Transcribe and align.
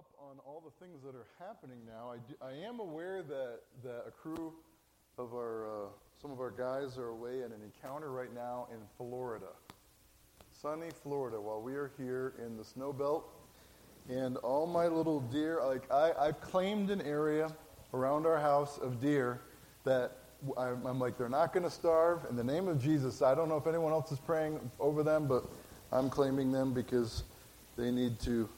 up 0.00 0.06
on 0.30 0.38
all 0.46 0.62
the 0.64 0.82
things 0.82 1.02
that 1.02 1.14
are 1.14 1.26
happening 1.38 1.76
now. 1.86 2.10
I, 2.10 2.16
do, 2.26 2.34
I 2.40 2.66
am 2.66 2.80
aware 2.80 3.22
that, 3.22 3.58
that 3.84 4.04
a 4.08 4.10
crew 4.10 4.54
of 5.18 5.34
our, 5.34 5.66
uh, 5.66 5.88
some 6.22 6.30
of 6.30 6.40
our 6.40 6.50
guys 6.50 6.96
are 6.96 7.08
away 7.08 7.42
at 7.42 7.50
an 7.50 7.60
encounter 7.62 8.10
right 8.10 8.34
now 8.34 8.66
in 8.72 8.78
Florida. 8.96 9.48
Sunny 10.52 10.88
Florida, 11.02 11.38
while 11.38 11.60
we 11.60 11.74
are 11.74 11.90
here 11.98 12.32
in 12.42 12.56
the 12.56 12.64
snow 12.64 12.94
belt. 12.94 13.30
And 14.08 14.38
all 14.38 14.66
my 14.66 14.86
little 14.86 15.20
deer, 15.20 15.60
like 15.62 15.90
I, 15.92 16.12
I've 16.18 16.40
claimed 16.40 16.88
an 16.88 17.02
area 17.02 17.52
around 17.92 18.24
our 18.24 18.38
house 18.38 18.78
of 18.78 19.02
deer 19.02 19.42
that 19.84 20.16
I'm, 20.56 20.86
I'm 20.86 20.98
like, 20.98 21.18
they're 21.18 21.28
not 21.28 21.52
going 21.52 21.64
to 21.64 21.70
starve. 21.70 22.20
In 22.30 22.36
the 22.36 22.44
name 22.44 22.68
of 22.68 22.82
Jesus, 22.82 23.20
I 23.20 23.34
don't 23.34 23.50
know 23.50 23.58
if 23.58 23.66
anyone 23.66 23.92
else 23.92 24.10
is 24.12 24.18
praying 24.18 24.60
over 24.80 25.02
them, 25.02 25.26
but 25.26 25.44
I'm 25.92 26.08
claiming 26.08 26.52
them 26.52 26.72
because 26.72 27.24
they 27.76 27.90
need 27.90 28.18
to 28.20 28.48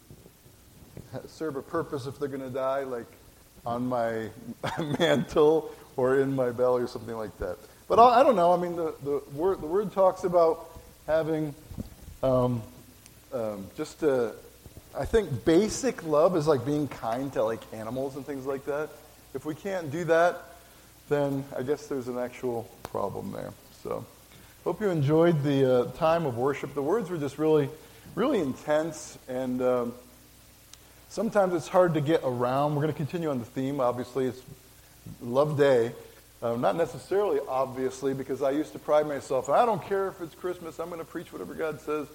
serve 1.26 1.56
a 1.56 1.62
purpose 1.62 2.06
if 2.06 2.18
they're 2.18 2.28
going 2.28 2.42
to 2.42 2.50
die, 2.50 2.82
like 2.84 3.06
on 3.64 3.86
my 3.86 4.28
mantle 4.98 5.72
or 5.96 6.20
in 6.20 6.34
my 6.34 6.50
belly 6.50 6.82
or 6.82 6.86
something 6.86 7.16
like 7.16 7.36
that. 7.38 7.58
But 7.88 7.98
I, 7.98 8.20
I 8.20 8.22
don't 8.22 8.36
know. 8.36 8.52
I 8.52 8.56
mean, 8.56 8.76
the, 8.76 8.94
the, 9.02 9.22
word, 9.34 9.60
the 9.60 9.66
word 9.66 9.92
talks 9.92 10.24
about 10.24 10.80
having 11.06 11.54
um, 12.22 12.62
um, 13.32 13.66
just 13.76 14.02
a, 14.02 14.34
I 14.96 15.04
think 15.04 15.44
basic 15.44 16.04
love 16.04 16.36
is 16.36 16.46
like 16.46 16.64
being 16.64 16.88
kind 16.88 17.32
to 17.34 17.44
like 17.44 17.60
animals 17.72 18.16
and 18.16 18.26
things 18.26 18.46
like 18.46 18.64
that. 18.66 18.90
If 19.34 19.44
we 19.44 19.54
can't 19.54 19.90
do 19.90 20.04
that, 20.04 20.42
then 21.08 21.44
I 21.56 21.62
guess 21.62 21.86
there's 21.86 22.08
an 22.08 22.18
actual 22.18 22.68
problem 22.82 23.32
there. 23.32 23.52
So, 23.82 24.04
hope 24.64 24.80
you 24.80 24.90
enjoyed 24.90 25.42
the 25.42 25.80
uh, 25.80 25.90
time 25.92 26.26
of 26.26 26.36
worship. 26.36 26.74
The 26.74 26.82
words 26.82 27.10
were 27.10 27.18
just 27.18 27.38
really, 27.38 27.68
really 28.14 28.40
intense 28.40 29.18
and. 29.28 29.62
Um, 29.62 29.94
Sometimes 31.12 31.52
it's 31.52 31.68
hard 31.68 31.92
to 31.92 32.00
get 32.00 32.22
around. 32.24 32.74
We're 32.74 32.80
going 32.80 32.94
to 32.94 32.96
continue 32.96 33.28
on 33.28 33.38
the 33.38 33.44
theme. 33.44 33.80
Obviously, 33.80 34.24
it's 34.24 34.40
Love 35.20 35.58
Day. 35.58 35.92
Uh, 36.42 36.56
not 36.56 36.74
necessarily, 36.74 37.38
obviously, 37.46 38.14
because 38.14 38.40
I 38.40 38.52
used 38.52 38.72
to 38.72 38.78
pride 38.78 39.06
myself. 39.06 39.50
I 39.50 39.66
don't 39.66 39.84
care 39.84 40.08
if 40.08 40.22
it's 40.22 40.34
Christmas. 40.34 40.80
I'm 40.80 40.88
going 40.88 41.00
to 41.00 41.04
preach 41.04 41.30
whatever 41.30 41.52
God 41.52 41.82
says. 41.82 42.06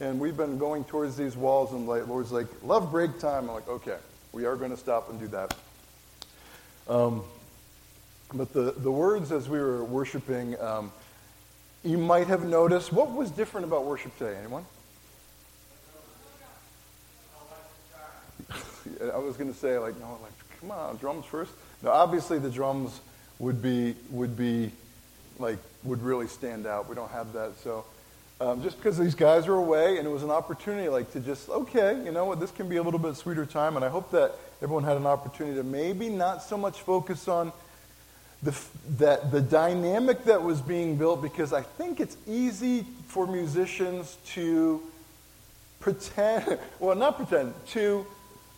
And 0.00 0.18
we've 0.18 0.34
been 0.34 0.56
going 0.56 0.84
towards 0.84 1.14
these 1.14 1.36
walls, 1.36 1.74
and 1.74 1.86
like, 1.86 2.08
Lord's 2.08 2.32
like, 2.32 2.46
love 2.62 2.90
break 2.90 3.18
time. 3.18 3.50
I'm 3.50 3.54
like, 3.54 3.68
okay, 3.68 3.98
we 4.32 4.46
are 4.46 4.56
going 4.56 4.70
to 4.70 4.78
stop 4.78 5.10
and 5.10 5.20
do 5.20 5.28
that. 5.28 5.54
Um, 6.88 7.24
but 8.32 8.54
the, 8.54 8.72
the 8.78 8.90
words 8.90 9.30
as 9.30 9.46
we 9.46 9.58
were 9.58 9.84
worshiping, 9.84 10.58
um, 10.58 10.90
you 11.84 11.98
might 11.98 12.28
have 12.28 12.46
noticed. 12.46 12.94
What 12.94 13.12
was 13.12 13.30
different 13.30 13.66
about 13.66 13.84
worship 13.84 14.16
today? 14.16 14.38
Anyone? 14.38 14.64
I 19.12 19.18
was 19.18 19.36
going 19.36 19.52
to 19.52 19.58
say, 19.58 19.78
like, 19.78 19.98
no, 19.98 20.18
like, 20.22 20.32
come 20.60 20.70
on, 20.70 20.96
drums 20.96 21.24
first. 21.24 21.52
No, 21.82 21.90
obviously 21.90 22.38
the 22.38 22.50
drums 22.50 23.00
would 23.38 23.62
be, 23.62 23.94
would 24.10 24.36
be, 24.36 24.72
like, 25.38 25.58
would 25.84 26.02
really 26.02 26.26
stand 26.26 26.66
out. 26.66 26.88
We 26.88 26.94
don't 26.94 27.10
have 27.10 27.32
that. 27.34 27.58
So 27.62 27.84
um, 28.40 28.62
just 28.62 28.76
because 28.76 28.96
these 28.96 29.14
guys 29.16 29.48
are 29.48 29.54
away 29.54 29.98
and 29.98 30.06
it 30.06 30.10
was 30.10 30.22
an 30.22 30.30
opportunity, 30.30 30.88
like, 30.88 31.12
to 31.12 31.20
just, 31.20 31.48
okay, 31.48 32.00
you 32.04 32.12
know 32.12 32.24
what, 32.24 32.38
this 32.38 32.52
can 32.52 32.68
be 32.68 32.76
a 32.76 32.82
little 32.82 33.00
bit 33.00 33.16
sweeter 33.16 33.44
time. 33.44 33.76
And 33.76 33.84
I 33.84 33.88
hope 33.88 34.12
that 34.12 34.32
everyone 34.62 34.84
had 34.84 34.96
an 34.96 35.06
opportunity 35.06 35.56
to 35.56 35.64
maybe 35.64 36.08
not 36.08 36.42
so 36.42 36.56
much 36.56 36.80
focus 36.80 37.26
on 37.26 37.52
the, 38.42 38.56
that 38.98 39.32
the 39.32 39.40
dynamic 39.40 40.24
that 40.24 40.42
was 40.42 40.60
being 40.60 40.96
built 40.96 41.20
because 41.20 41.52
I 41.52 41.62
think 41.62 41.98
it's 41.98 42.16
easy 42.28 42.86
for 43.08 43.26
musicians 43.26 44.16
to 44.34 44.80
pretend, 45.80 46.58
well, 46.78 46.94
not 46.94 47.16
pretend, 47.16 47.54
to 47.68 48.06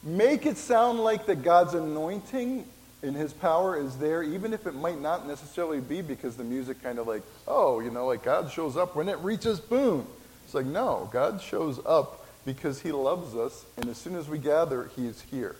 make 0.03 0.47
it 0.47 0.56
sound 0.56 1.01
like 1.01 1.27
that 1.27 1.43
God's 1.43 1.75
anointing 1.75 2.65
and 3.03 3.17
his 3.17 3.33
power 3.33 3.79
is 3.79 3.97
there, 3.97 4.23
even 4.23 4.53
if 4.53 4.67
it 4.67 4.75
might 4.75 5.01
not 5.01 5.27
necessarily 5.27 5.81
be 5.81 6.03
because 6.03 6.37
the 6.37 6.45
music 6.45 6.83
kind 6.83 6.98
of 6.98 7.07
like, 7.07 7.23
oh, 7.48 7.80
you 7.80 7.91
know, 7.91 8.07
like 8.07 8.23
God 8.23 8.51
shows 8.51 8.77
up 8.77 8.95
when 8.95 9.08
it 9.08 9.19
reaches 9.19 9.58
boom. 9.61 10.07
It's 10.45 10.55
like, 10.55 10.67
no, 10.67 11.08
God 11.13 11.41
shows 11.41 11.80
up 11.86 12.27
because 12.45 12.80
he 12.80 12.92
loves 12.92 13.35
us, 13.35 13.64
and 13.77 13.89
as 13.89 13.97
soon 13.97 14.17
as 14.17 14.29
we 14.29 14.39
gather, 14.39 14.91
he 14.97 15.07
is 15.07 15.20
here. 15.30 15.57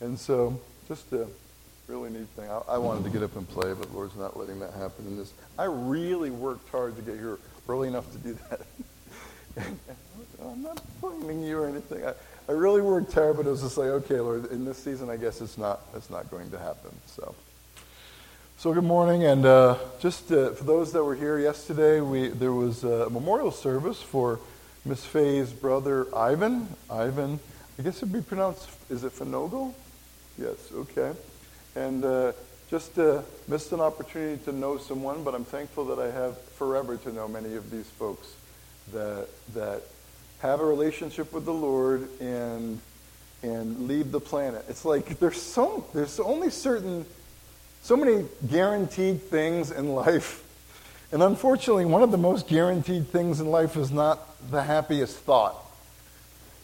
And 0.00 0.18
so, 0.18 0.58
just 0.88 1.12
a 1.12 1.26
really 1.86 2.10
neat 2.10 2.26
thing. 2.28 2.50
I, 2.50 2.74
I 2.74 2.78
wanted 2.78 3.04
to 3.04 3.10
get 3.10 3.22
up 3.22 3.36
and 3.36 3.48
play, 3.48 3.72
but 3.74 3.92
Lord's 3.94 4.16
not 4.16 4.36
letting 4.36 4.60
that 4.60 4.72
happen 4.74 5.06
in 5.06 5.16
this. 5.16 5.32
I 5.58 5.64
really 5.64 6.30
worked 6.30 6.68
hard 6.70 6.96
to 6.96 7.02
get 7.02 7.14
here 7.14 7.38
early 7.68 7.88
enough 7.88 8.10
to 8.12 8.18
do 8.18 8.38
that. 8.48 8.60
I'm 10.42 10.62
not 10.62 10.82
blaming 11.00 11.42
you 11.42 11.58
or 11.58 11.68
anything. 11.68 12.06
I, 12.06 12.14
I 12.50 12.52
really 12.52 12.82
worked 12.82 13.12
hard, 13.12 13.36
but 13.36 13.46
it 13.46 13.50
was 13.50 13.62
just 13.62 13.78
like, 13.78 13.90
okay, 13.90 14.18
Lord, 14.18 14.50
in 14.50 14.64
this 14.64 14.76
season, 14.76 15.08
I 15.08 15.16
guess 15.16 15.40
it's 15.40 15.56
not, 15.56 15.82
it's 15.94 16.10
not 16.10 16.32
going 16.32 16.50
to 16.50 16.58
happen. 16.58 16.90
So, 17.06 17.36
so 18.58 18.74
good 18.74 18.82
morning, 18.82 19.22
and 19.22 19.46
uh, 19.46 19.78
just 20.00 20.32
uh, 20.32 20.50
for 20.50 20.64
those 20.64 20.90
that 20.90 21.04
were 21.04 21.14
here 21.14 21.38
yesterday, 21.38 22.00
we 22.00 22.26
there 22.26 22.52
was 22.52 22.82
a 22.82 23.08
memorial 23.08 23.52
service 23.52 24.02
for 24.02 24.40
Miss 24.84 25.04
Faye's 25.04 25.52
brother 25.52 26.08
Ivan. 26.12 26.66
Ivan, 26.90 27.38
I 27.78 27.82
guess 27.82 27.98
it'd 27.98 28.12
be 28.12 28.20
pronounced, 28.20 28.68
is 28.88 29.04
it 29.04 29.12
Finogle? 29.12 29.72
Yes, 30.36 30.56
okay. 30.74 31.12
And 31.76 32.04
uh, 32.04 32.32
just 32.68 32.98
uh, 32.98 33.22
missed 33.46 33.70
an 33.70 33.80
opportunity 33.80 34.42
to 34.46 34.50
know 34.50 34.76
someone, 34.76 35.22
but 35.22 35.36
I'm 35.36 35.44
thankful 35.44 35.84
that 35.84 36.00
I 36.00 36.10
have 36.10 36.36
forever 36.58 36.96
to 36.96 37.12
know 37.12 37.28
many 37.28 37.54
of 37.54 37.70
these 37.70 37.86
folks 37.90 38.26
that 38.92 39.28
that 39.54 39.82
have 40.40 40.60
a 40.60 40.64
relationship 40.64 41.32
with 41.32 41.44
the 41.44 41.52
Lord 41.52 42.08
and 42.20 42.80
and 43.42 43.88
leave 43.88 44.12
the 44.12 44.20
planet. 44.20 44.64
It's 44.68 44.84
like 44.84 45.18
there's 45.18 45.40
so 45.40 45.86
there's 45.94 46.20
only 46.20 46.50
certain 46.50 47.06
so 47.82 47.96
many 47.96 48.26
guaranteed 48.48 49.22
things 49.22 49.70
in 49.70 49.94
life. 49.94 50.44
And 51.12 51.22
unfortunately, 51.22 51.86
one 51.86 52.02
of 52.02 52.10
the 52.10 52.18
most 52.18 52.46
guaranteed 52.46 53.08
things 53.08 53.40
in 53.40 53.50
life 53.50 53.76
is 53.76 53.90
not 53.90 54.20
the 54.50 54.62
happiest 54.62 55.16
thought. 55.18 55.56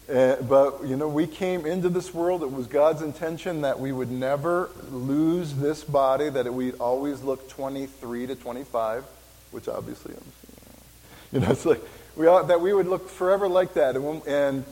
Uh, 0.08 0.37
but, 0.43 0.84
you 0.84 0.97
know, 0.97 1.08
we 1.08 1.26
came 1.26 1.66
into 1.66 1.88
this 1.88 2.14
world. 2.14 2.43
It 2.44 2.53
was 2.53 2.69
God's 2.69 3.03
intention 3.03 3.62
that 3.62 3.81
we 3.81 3.91
would 3.91 4.10
never 4.10 4.70
lose 4.91 5.54
this 5.54 5.82
body, 5.82 6.28
that 6.28 6.53
we'd 6.53 6.76
always 6.76 7.22
look 7.22 7.48
23 7.48 8.28
to 8.28 8.37
25, 8.37 9.04
which 9.50 9.66
obviously, 9.66 10.14
I'm, 10.14 10.32
you 11.32 11.41
know, 11.41 11.50
it's 11.50 11.66
like 11.66 11.82
we 12.16 12.25
that 12.25 12.60
we 12.60 12.72
would 12.72 12.88
look 12.88 13.09
forever 13.09 13.49
like 13.49 13.75
that. 13.75 13.97
And, 13.97 14.27
and, 14.27 14.65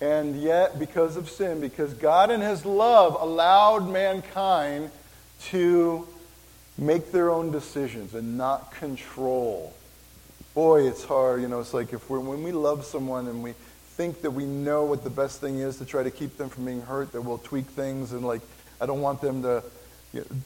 and 0.00 0.40
yet, 0.40 0.78
because 0.78 1.16
of 1.16 1.28
sin, 1.30 1.60
because 1.60 1.94
God 1.94 2.30
in 2.30 2.40
His 2.40 2.64
love 2.64 3.16
allowed 3.20 3.88
mankind 3.88 4.90
to 5.46 6.06
make 6.76 7.12
their 7.12 7.30
own 7.30 7.50
decisions 7.50 8.14
and 8.14 8.38
not 8.38 8.72
control. 8.72 9.74
Boy, 10.54 10.88
it's 10.88 11.04
hard. 11.04 11.42
You 11.42 11.48
know, 11.48 11.60
it's 11.60 11.74
like 11.74 11.92
if 11.92 12.08
we're, 12.08 12.20
when 12.20 12.42
we 12.42 12.52
love 12.52 12.84
someone 12.84 13.26
and 13.26 13.42
we 13.42 13.54
think 13.96 14.22
that 14.22 14.30
we 14.30 14.44
know 14.44 14.84
what 14.84 15.02
the 15.02 15.10
best 15.10 15.40
thing 15.40 15.58
is 15.58 15.78
to 15.78 15.84
try 15.84 16.02
to 16.02 16.10
keep 16.10 16.36
them 16.36 16.48
from 16.48 16.64
being 16.64 16.82
hurt, 16.82 17.12
that 17.12 17.22
we'll 17.22 17.38
tweak 17.38 17.66
things 17.66 18.12
and 18.12 18.24
like, 18.24 18.40
I 18.80 18.86
don't 18.86 19.00
want 19.00 19.20
them 19.20 19.42
to, 19.42 19.62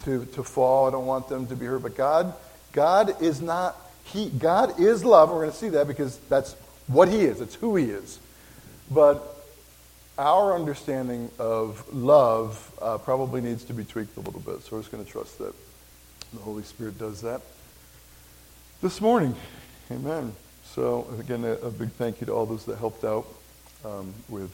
to, 0.04 0.24
to 0.24 0.42
fall. 0.42 0.88
I 0.88 0.90
don't 0.90 1.06
want 1.06 1.28
them 1.28 1.46
to 1.48 1.56
be 1.56 1.66
hurt. 1.66 1.82
But 1.82 1.96
God, 1.96 2.34
God 2.72 3.20
is 3.22 3.42
not 3.42 3.76
he, 4.04 4.28
God 4.28 4.78
is 4.80 5.04
love. 5.04 5.30
We're 5.30 5.40
going 5.40 5.50
to 5.50 5.56
see 5.56 5.70
that 5.70 5.86
because 5.86 6.18
that's 6.28 6.54
what 6.86 7.08
He 7.08 7.22
is, 7.22 7.40
it's 7.40 7.54
who 7.54 7.76
He 7.76 7.86
is. 7.86 8.18
But 8.90 9.36
our 10.18 10.54
understanding 10.54 11.30
of 11.38 11.92
love 11.92 12.72
uh, 12.80 12.98
probably 12.98 13.40
needs 13.40 13.64
to 13.64 13.72
be 13.72 13.84
tweaked 13.84 14.16
a 14.16 14.20
little 14.20 14.40
bit. 14.40 14.62
So 14.62 14.76
we're 14.76 14.80
just 14.80 14.92
going 14.92 15.04
to 15.04 15.10
trust 15.10 15.38
that 15.38 15.54
the 16.32 16.40
Holy 16.40 16.62
Spirit 16.62 16.98
does 16.98 17.22
that 17.22 17.40
this 18.82 19.00
morning. 19.00 19.34
Amen. 19.90 20.32
So, 20.64 21.06
again, 21.18 21.44
a, 21.44 21.52
a 21.52 21.70
big 21.70 21.90
thank 21.92 22.20
you 22.20 22.26
to 22.26 22.32
all 22.32 22.46
those 22.46 22.64
that 22.66 22.78
helped 22.78 23.04
out 23.04 23.26
um, 23.84 24.12
with, 24.28 24.50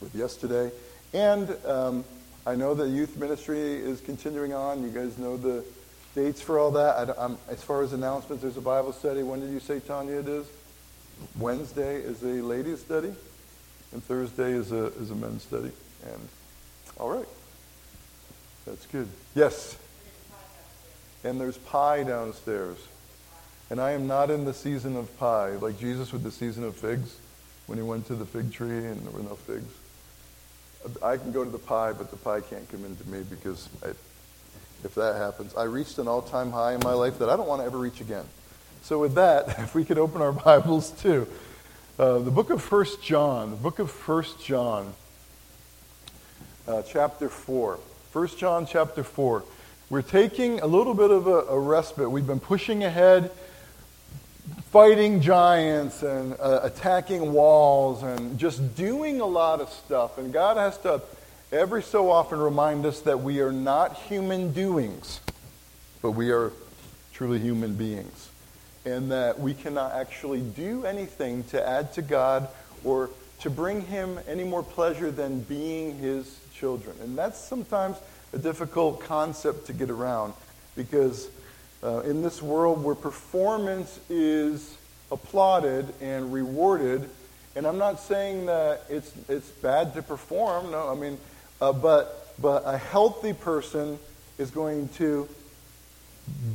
with 0.00 0.14
yesterday. 0.14 0.70
And 1.12 1.54
um, 1.66 2.04
I 2.46 2.54
know 2.54 2.74
that 2.74 2.88
youth 2.88 3.16
ministry 3.16 3.76
is 3.76 4.00
continuing 4.00 4.54
on. 4.54 4.82
You 4.82 4.90
guys 4.90 5.18
know 5.18 5.36
the 5.36 5.64
dates 6.18 6.40
for 6.40 6.58
all 6.58 6.72
that. 6.72 7.16
I, 7.16 7.30
as 7.48 7.62
far 7.62 7.82
as 7.82 7.92
announcements, 7.92 8.42
there's 8.42 8.56
a 8.56 8.60
Bible 8.60 8.92
study. 8.92 9.22
When 9.22 9.40
did 9.40 9.50
you 9.50 9.60
say, 9.60 9.78
Tanya, 9.78 10.18
it 10.18 10.28
is? 10.28 10.46
Wednesday 11.38 11.96
is 11.96 12.22
a 12.22 12.42
ladies' 12.42 12.80
study, 12.80 13.12
and 13.92 14.02
Thursday 14.02 14.50
is 14.50 14.72
a, 14.72 14.86
is 14.98 15.10
a 15.10 15.14
men's 15.14 15.44
study. 15.44 15.70
And 16.04 16.28
all 16.98 17.10
right. 17.10 17.28
That's 18.66 18.84
good. 18.86 19.08
Yes. 19.34 19.76
And 21.22 21.40
there's 21.40 21.56
pie 21.56 22.02
downstairs. 22.02 22.78
And 23.70 23.80
I 23.80 23.92
am 23.92 24.06
not 24.06 24.30
in 24.30 24.44
the 24.44 24.54
season 24.54 24.96
of 24.96 25.16
pie, 25.18 25.50
like 25.50 25.78
Jesus 25.78 26.12
with 26.12 26.24
the 26.24 26.30
season 26.32 26.64
of 26.64 26.74
figs, 26.74 27.16
when 27.66 27.78
he 27.78 27.84
went 27.84 28.06
to 28.06 28.14
the 28.14 28.26
fig 28.26 28.52
tree 28.52 28.86
and 28.86 29.00
there 29.02 29.12
were 29.12 29.22
no 29.22 29.36
figs. 29.36 29.72
I 31.02 31.16
can 31.16 31.32
go 31.32 31.44
to 31.44 31.50
the 31.50 31.58
pie, 31.58 31.92
but 31.92 32.10
the 32.10 32.16
pie 32.16 32.40
can't 32.40 32.68
come 32.70 32.84
into 32.84 33.08
me 33.08 33.22
because 33.28 33.68
I, 33.84 33.90
if 34.84 34.94
that 34.94 35.16
happens. 35.16 35.54
I 35.54 35.64
reached 35.64 35.98
an 35.98 36.08
all 36.08 36.22
time 36.22 36.50
high 36.52 36.74
in 36.74 36.80
my 36.84 36.92
life 36.92 37.18
that 37.18 37.28
I 37.28 37.36
don't 37.36 37.48
want 37.48 37.62
to 37.62 37.66
ever 37.66 37.78
reach 37.78 38.00
again. 38.00 38.24
So, 38.82 38.98
with 38.98 39.14
that, 39.14 39.48
if 39.58 39.74
we 39.74 39.84
could 39.84 39.98
open 39.98 40.22
our 40.22 40.32
Bibles 40.32 40.90
to 41.02 41.26
uh, 41.98 42.18
the 42.18 42.30
book 42.30 42.50
of 42.50 42.62
First 42.62 43.02
John, 43.02 43.50
the 43.50 43.56
book 43.56 43.78
of 43.78 43.90
First 43.90 44.44
John. 44.44 44.94
uh, 46.68 46.82
chapter 46.82 47.28
4. 47.28 47.78
1 48.12 48.26
John 48.36 48.66
chapter 48.66 49.02
4. 49.02 49.44
We're 49.90 50.02
taking 50.02 50.60
a 50.60 50.66
little 50.66 50.94
bit 50.94 51.10
of 51.10 51.26
a, 51.26 51.30
a 51.30 51.58
respite. 51.58 52.10
We've 52.10 52.26
been 52.26 52.40
pushing 52.40 52.84
ahead, 52.84 53.30
fighting 54.70 55.20
giants 55.20 56.02
and 56.02 56.34
uh, 56.38 56.60
attacking 56.62 57.32
walls 57.32 58.02
and 58.02 58.38
just 58.38 58.76
doing 58.76 59.20
a 59.20 59.26
lot 59.26 59.60
of 59.60 59.70
stuff. 59.70 60.18
And 60.18 60.32
God 60.32 60.56
has 60.56 60.78
to 60.78 61.02
every 61.52 61.82
so 61.82 62.10
often 62.10 62.38
remind 62.38 62.84
us 62.84 63.00
that 63.00 63.20
we 63.20 63.40
are 63.40 63.52
not 63.52 63.96
human 63.96 64.52
doings, 64.52 65.20
but 66.02 66.12
we 66.12 66.30
are 66.30 66.52
truly 67.12 67.38
human 67.38 67.74
beings. 67.74 68.30
And 68.84 69.10
that 69.10 69.38
we 69.40 69.54
cannot 69.54 69.92
actually 69.92 70.40
do 70.40 70.84
anything 70.84 71.44
to 71.44 71.66
add 71.66 71.92
to 71.94 72.02
God 72.02 72.48
or 72.84 73.10
to 73.40 73.50
bring 73.50 73.82
Him 73.82 74.18
any 74.26 74.44
more 74.44 74.62
pleasure 74.62 75.10
than 75.10 75.40
being 75.40 75.98
His 75.98 76.38
children. 76.54 76.96
And 77.02 77.16
that's 77.16 77.38
sometimes 77.38 77.96
a 78.32 78.38
difficult 78.38 79.00
concept 79.00 79.66
to 79.66 79.72
get 79.72 79.90
around 79.90 80.34
because 80.76 81.28
uh, 81.82 82.00
in 82.00 82.22
this 82.22 82.42
world 82.42 82.82
where 82.82 82.94
performance 82.94 84.00
is 84.08 84.76
applauded 85.10 85.92
and 86.00 86.32
rewarded, 86.32 87.08
and 87.56 87.66
I'm 87.66 87.78
not 87.78 88.00
saying 88.00 88.46
that 88.46 88.82
it's, 88.88 89.12
it's 89.28 89.48
bad 89.48 89.94
to 89.94 90.02
perform, 90.02 90.70
no, 90.70 90.88
I 90.88 90.94
mean, 90.94 91.18
uh, 91.60 91.72
but, 91.72 92.34
but 92.40 92.62
a 92.66 92.78
healthy 92.78 93.32
person 93.32 93.98
is 94.38 94.50
going 94.50 94.88
to 94.90 95.28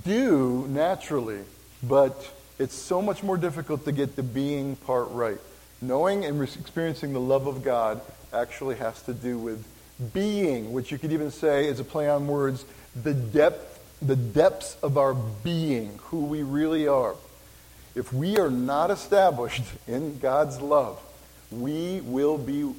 do 0.06 0.66
naturally, 0.70 1.40
but 1.82 2.32
it's 2.60 2.76
so 2.76 3.02
much 3.02 3.24
more 3.24 3.38
difficult 3.38 3.86
to 3.86 3.92
get 3.92 4.16
the 4.16 4.24
being 4.24 4.76
part 4.76 5.10
right. 5.12 5.40
Knowing 5.82 6.24
and 6.24 6.42
experiencing 6.42 7.14
the 7.14 7.20
love 7.20 7.48
of 7.48 7.64
God 7.64 8.00
actually 8.32 8.76
has 8.76 9.02
to 9.04 9.14
do 9.14 9.38
with 9.38 9.66
being, 10.14 10.72
which 10.72 10.92
you 10.92 10.98
could 10.98 11.12
even 11.12 11.32
say 11.32 11.68
is 11.68 11.80
a 11.80 11.84
play 11.84 12.10
on 12.10 12.28
words, 12.28 12.66
the 12.96 13.14
depth, 13.14 13.80
the 14.02 14.16
depths 14.16 14.78
of 14.82 14.98
our 14.98 15.14
being, 15.14 16.00
who 16.06 16.26
we 16.26 16.44
really 16.44 16.88
are. 16.88 17.16
If 17.96 18.12
we 18.12 18.38
are 18.38 18.50
not 18.50 18.92
established 18.92 19.64
in 19.88 20.20
God's 20.20 20.60
love, 20.62 21.00
we 21.52 22.02
will 22.02 22.38
be 22.38 22.74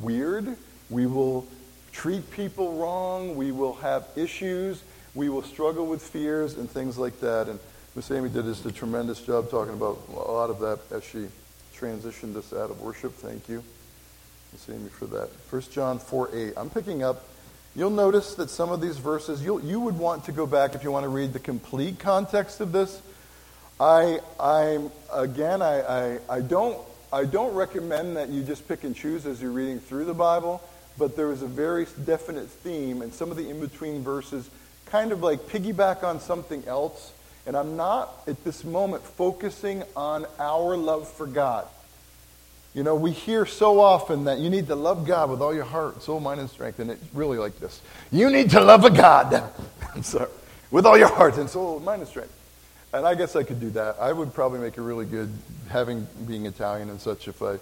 weird. 0.00 0.56
We 0.88 1.06
will 1.06 1.46
treat 1.92 2.30
people 2.30 2.74
wrong. 2.74 3.36
We 3.36 3.52
will 3.52 3.74
have 3.74 4.06
issues. 4.16 4.82
We 5.14 5.28
will 5.28 5.42
struggle 5.42 5.86
with 5.86 6.02
fears 6.02 6.56
and 6.56 6.70
things 6.70 6.98
like 6.98 7.20
that. 7.20 7.48
And 7.48 7.58
Miss 7.94 8.10
Amy 8.10 8.28
did 8.28 8.44
just 8.44 8.64
a 8.66 8.72
tremendous 8.72 9.20
job 9.20 9.50
talking 9.50 9.74
about 9.74 9.98
a 10.08 10.12
lot 10.12 10.50
of 10.50 10.60
that 10.60 10.78
as 10.90 11.04
she 11.04 11.26
transitioned 11.74 12.36
us 12.36 12.52
out 12.52 12.70
of 12.70 12.80
worship. 12.80 13.12
Thank 13.14 13.48
you. 13.48 13.64
Miss 14.52 14.68
Amy 14.68 14.88
for 14.88 15.06
that. 15.06 15.28
1 15.50 15.62
John 15.72 15.98
4 15.98 16.30
8. 16.34 16.52
I'm 16.56 16.70
picking 16.70 17.02
up. 17.02 17.24
You'll 17.76 17.90
notice 17.90 18.34
that 18.34 18.50
some 18.50 18.70
of 18.70 18.80
these 18.80 18.98
verses, 18.98 19.44
you 19.44 19.60
you 19.62 19.78
would 19.80 19.96
want 19.96 20.24
to 20.24 20.32
go 20.32 20.46
back 20.46 20.74
if 20.74 20.82
you 20.82 20.90
want 20.90 21.04
to 21.04 21.08
read 21.08 21.32
the 21.32 21.38
complete 21.38 21.98
context 21.98 22.60
of 22.60 22.72
this. 22.72 23.00
I, 23.80 24.20
I'm, 24.38 24.90
again, 25.10 25.62
I, 25.62 25.80
I, 25.80 26.18
I, 26.28 26.40
don't, 26.42 26.78
I 27.10 27.24
don't 27.24 27.54
recommend 27.54 28.18
that 28.18 28.28
you 28.28 28.42
just 28.42 28.68
pick 28.68 28.84
and 28.84 28.94
choose 28.94 29.24
as 29.24 29.40
you're 29.40 29.52
reading 29.52 29.80
through 29.80 30.04
the 30.04 30.12
Bible, 30.12 30.62
but 31.00 31.16
there 31.16 31.32
is 31.32 31.40
a 31.40 31.46
very 31.46 31.86
definite 32.04 32.46
theme, 32.46 33.00
and 33.00 33.12
some 33.12 33.30
of 33.30 33.38
the 33.38 33.48
in 33.48 33.58
between 33.58 34.02
verses 34.02 34.48
kind 34.84 35.12
of 35.12 35.22
like 35.22 35.40
piggyback 35.48 36.04
on 36.04 36.20
something 36.20 36.62
else. 36.66 37.12
And 37.46 37.56
I'm 37.56 37.74
not 37.74 38.12
at 38.26 38.44
this 38.44 38.64
moment 38.64 39.02
focusing 39.02 39.82
on 39.96 40.26
our 40.38 40.76
love 40.76 41.10
for 41.10 41.26
God. 41.26 41.66
You 42.74 42.82
know, 42.82 42.94
we 42.94 43.12
hear 43.12 43.46
so 43.46 43.80
often 43.80 44.24
that 44.24 44.38
you 44.38 44.50
need 44.50 44.66
to 44.66 44.74
love 44.74 45.06
God 45.06 45.30
with 45.30 45.40
all 45.40 45.54
your 45.54 45.64
heart, 45.64 46.02
soul, 46.02 46.20
mind, 46.20 46.38
and 46.38 46.50
strength. 46.50 46.78
And 46.78 46.90
it's 46.90 47.02
really 47.14 47.38
like 47.38 47.58
this 47.58 47.80
You 48.12 48.30
need 48.30 48.50
to 48.50 48.60
love 48.60 48.84
a 48.84 48.90
God 48.90 49.50
so, 50.02 50.28
with 50.70 50.84
all 50.84 50.98
your 50.98 51.08
heart 51.08 51.38
and 51.38 51.48
soul, 51.48 51.80
mind, 51.80 52.02
and 52.02 52.08
strength. 52.08 52.36
And 52.92 53.06
I 53.06 53.14
guess 53.14 53.36
I 53.36 53.42
could 53.42 53.58
do 53.58 53.70
that. 53.70 53.96
I 53.98 54.12
would 54.12 54.34
probably 54.34 54.60
make 54.60 54.76
it 54.76 54.82
really 54.82 55.06
good, 55.06 55.32
having 55.70 56.06
being 56.28 56.44
Italian 56.44 56.90
and 56.90 57.00
such, 57.00 57.26
if 57.26 57.42
I 57.42 57.58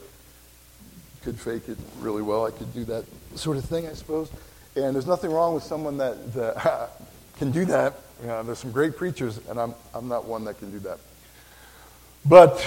could 1.22 1.38
fake 1.38 1.68
it 1.68 1.78
really 2.00 2.22
well. 2.22 2.46
I 2.46 2.50
could 2.50 2.72
do 2.74 2.84
that 2.86 3.04
sort 3.34 3.56
of 3.56 3.64
thing, 3.64 3.86
I 3.86 3.92
suppose. 3.92 4.30
And 4.76 4.94
there's 4.94 5.06
nothing 5.06 5.32
wrong 5.32 5.54
with 5.54 5.62
someone 5.62 5.98
that, 5.98 6.32
that 6.34 6.90
can 7.38 7.50
do 7.50 7.64
that. 7.66 7.94
You 8.20 8.28
know, 8.28 8.42
there's 8.42 8.58
some 8.58 8.72
great 8.72 8.96
preachers, 8.96 9.40
and 9.48 9.58
I'm, 9.58 9.74
I'm 9.94 10.08
not 10.08 10.24
one 10.24 10.44
that 10.44 10.58
can 10.58 10.70
do 10.70 10.78
that. 10.80 10.98
But 12.24 12.60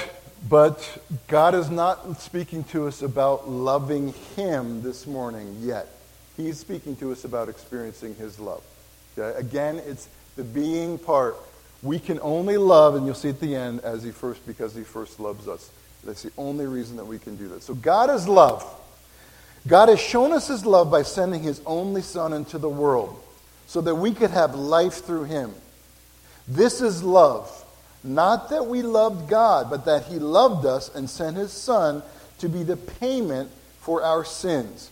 but 0.49 0.97
God 1.27 1.53
is 1.53 1.69
not 1.69 2.19
speaking 2.19 2.63
to 2.65 2.87
us 2.87 3.01
about 3.01 3.49
loving 3.49 4.13
Him 4.35 4.81
this 4.81 5.05
morning 5.05 5.55
yet. 5.59 5.87
He's 6.35 6.59
speaking 6.59 6.95
to 6.97 7.11
us 7.11 7.25
about 7.25 7.47
experiencing 7.47 8.15
His 8.15 8.39
love. 8.39 8.63
Okay? 9.17 9.37
Again, 9.37 9.81
it's 9.85 10.09
the 10.35 10.43
being 10.43 10.97
part. 10.97 11.35
We 11.83 11.99
can 11.99 12.19
only 12.21 12.57
love, 12.57 12.95
and 12.95 13.05
you'll 13.05 13.15
see 13.15 13.29
at 13.29 13.39
the 13.39 13.55
end, 13.55 13.81
as 13.81 14.03
He 14.03 14.11
first, 14.11 14.45
because 14.47 14.73
He 14.73 14.83
first 14.83 15.19
loves 15.19 15.47
us. 15.47 15.69
That's 16.03 16.23
the 16.23 16.31
only 16.37 16.65
reason 16.65 16.97
that 16.97 17.05
we 17.05 17.19
can 17.19 17.35
do 17.35 17.47
that. 17.49 17.61
So 17.61 17.75
God 17.75 18.09
is 18.09 18.27
love. 18.27 18.65
God 19.67 19.89
has 19.89 19.99
shown 19.99 20.33
us 20.33 20.47
His 20.47 20.65
love 20.65 20.89
by 20.89 21.03
sending 21.03 21.43
His 21.43 21.61
only 21.65 22.01
Son 22.01 22.33
into 22.33 22.57
the 22.57 22.69
world 22.69 23.21
so 23.67 23.81
that 23.81 23.95
we 23.95 24.13
could 24.13 24.31
have 24.31 24.55
life 24.55 25.05
through 25.05 25.25
Him. 25.25 25.53
This 26.47 26.81
is 26.81 27.03
love. 27.03 27.57
Not 28.03 28.49
that 28.49 28.65
we 28.65 28.81
loved 28.81 29.29
God, 29.29 29.69
but 29.69 29.85
that 29.85 30.05
He 30.05 30.17
loved 30.17 30.65
us 30.65 30.93
and 30.93 31.09
sent 31.09 31.37
His 31.37 31.51
Son 31.51 32.01
to 32.39 32.49
be 32.49 32.63
the 32.63 32.77
payment 32.77 33.51
for 33.79 34.03
our 34.03 34.25
sins. 34.25 34.89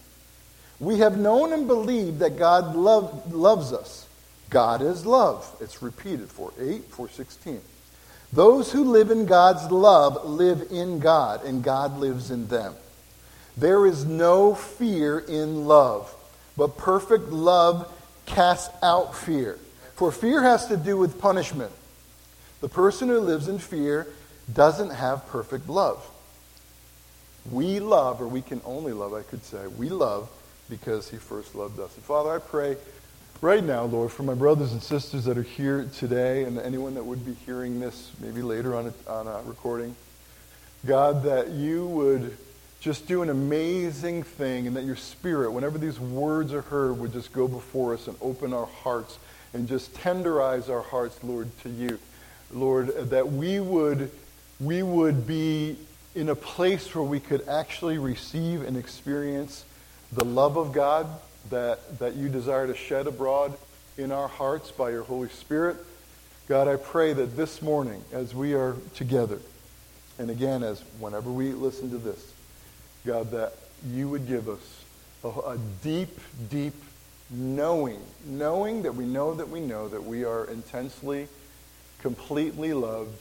We 0.79 0.99
have 0.99 1.17
known 1.17 1.51
and 1.51 1.67
believed 1.67 2.19
that 2.19 2.37
God 2.37 2.75
love, 2.75 3.33
loves 3.33 3.73
us. 3.73 4.07
God 4.49 4.81
is 4.81 5.05
love. 5.05 5.51
It's 5.59 5.81
repeated 5.81 6.29
for 6.29 6.53
8, 6.59 6.85
for 6.85 7.09
16. 7.09 7.61
Those 8.31 8.71
who 8.71 8.83
live 8.83 9.09
in 9.09 9.25
God's 9.25 9.71
love 9.71 10.23
live 10.23 10.67
in 10.71 10.99
God, 10.99 11.43
and 11.43 11.63
God 11.63 11.97
lives 11.97 12.29
in 12.31 12.47
them. 12.47 12.75
There 13.59 13.85
is 13.85 14.05
no 14.05 14.55
fear 14.55 15.19
in 15.19 15.65
love, 15.65 16.13
but 16.55 16.77
perfect 16.77 17.29
love 17.29 17.91
casts 18.25 18.73
out 18.81 19.15
fear. 19.15 19.59
For 19.95 20.13
fear 20.13 20.41
has 20.41 20.67
to 20.67 20.77
do 20.77 20.95
with 20.95 21.19
punishment. 21.19 21.73
The 22.61 22.69
person 22.69 23.09
who 23.09 23.19
lives 23.19 23.49
in 23.49 23.59
fear 23.59 24.07
doesn't 24.53 24.91
have 24.91 25.27
perfect 25.27 25.67
love. 25.67 26.09
We 27.51 27.81
love, 27.81 28.21
or 28.21 28.27
we 28.27 28.41
can 28.41 28.61
only 28.63 28.93
love, 28.93 29.13
I 29.13 29.23
could 29.23 29.43
say, 29.43 29.67
we 29.67 29.89
love 29.89 30.29
because 30.69 31.09
he 31.09 31.17
first 31.17 31.53
loved 31.53 31.79
us. 31.81 31.93
And 31.95 32.03
Father, 32.05 32.29
I 32.29 32.39
pray 32.39 32.77
right 33.41 33.63
now, 33.63 33.83
Lord, 33.83 34.11
for 34.11 34.23
my 34.23 34.35
brothers 34.35 34.71
and 34.71 34.81
sisters 34.81 35.25
that 35.25 35.37
are 35.37 35.43
here 35.43 35.89
today 35.97 36.45
and 36.45 36.57
anyone 36.59 36.93
that 36.93 37.03
would 37.03 37.25
be 37.25 37.33
hearing 37.45 37.81
this 37.81 38.11
maybe 38.21 38.41
later 38.41 38.73
on 38.75 38.93
a, 39.07 39.11
on 39.11 39.27
a 39.27 39.41
recording, 39.43 39.97
God, 40.85 41.23
that 41.23 41.49
you 41.49 41.85
would 41.87 42.37
just 42.79 43.07
do 43.07 43.21
an 43.21 43.29
amazing 43.29 44.23
thing 44.23 44.67
and 44.67 44.75
that 44.75 44.85
your 44.85 44.95
spirit, 44.95 45.51
whenever 45.51 45.77
these 45.77 45.99
words 45.99 46.53
are 46.53 46.61
heard, 46.61 46.97
would 46.99 47.11
just 47.11 47.33
go 47.33 47.47
before 47.47 47.93
us 47.93 48.07
and 48.07 48.15
open 48.21 48.53
our 48.53 48.67
hearts 48.67 49.19
and 49.53 49.67
just 49.67 49.93
tenderize 49.95 50.69
our 50.69 50.81
hearts, 50.81 51.21
Lord, 51.23 51.49
to 51.63 51.69
you. 51.69 51.99
Lord, 52.51 52.87
that 53.09 53.31
we 53.31 53.59
would, 53.59 54.11
we 54.59 54.81
would 54.81 55.27
be 55.27 55.77
in 56.15 56.29
a 56.29 56.35
place 56.35 56.93
where 56.95 57.03
we 57.03 57.19
could 57.19 57.47
actually 57.47 57.97
receive 57.97 58.63
and 58.63 58.77
experience 58.77 59.65
the 60.11 60.25
love 60.25 60.57
of 60.57 60.73
God 60.73 61.07
that, 61.49 61.99
that 61.99 62.15
you 62.15 62.29
desire 62.29 62.67
to 62.67 62.75
shed 62.75 63.07
abroad 63.07 63.57
in 63.97 64.11
our 64.11 64.27
hearts 64.27 64.71
by 64.71 64.89
your 64.89 65.03
Holy 65.03 65.29
Spirit. 65.29 65.77
God, 66.47 66.67
I 66.67 66.77
pray 66.77 67.13
that 67.13 67.37
this 67.37 67.61
morning, 67.61 68.03
as 68.11 68.33
we 68.33 68.53
are 68.53 68.75
together, 68.95 69.39
and 70.17 70.29
again, 70.29 70.63
as 70.63 70.81
whenever 70.99 71.29
we 71.31 71.51
listen 71.51 71.91
to 71.91 71.97
this, 71.97 72.33
God, 73.05 73.31
that 73.31 73.53
you 73.87 74.09
would 74.09 74.27
give 74.27 74.49
us 74.49 74.83
a, 75.23 75.27
a 75.27 75.57
deep, 75.83 76.19
deep 76.49 76.73
knowing, 77.29 77.99
knowing 78.25 78.83
that 78.83 78.95
we 78.95 79.05
know 79.05 79.33
that 79.33 79.49
we 79.49 79.59
know 79.59 79.87
that 79.87 80.03
we 80.03 80.25
are 80.25 80.45
intensely 80.45 81.27
completely 82.01 82.73
loved, 82.73 83.19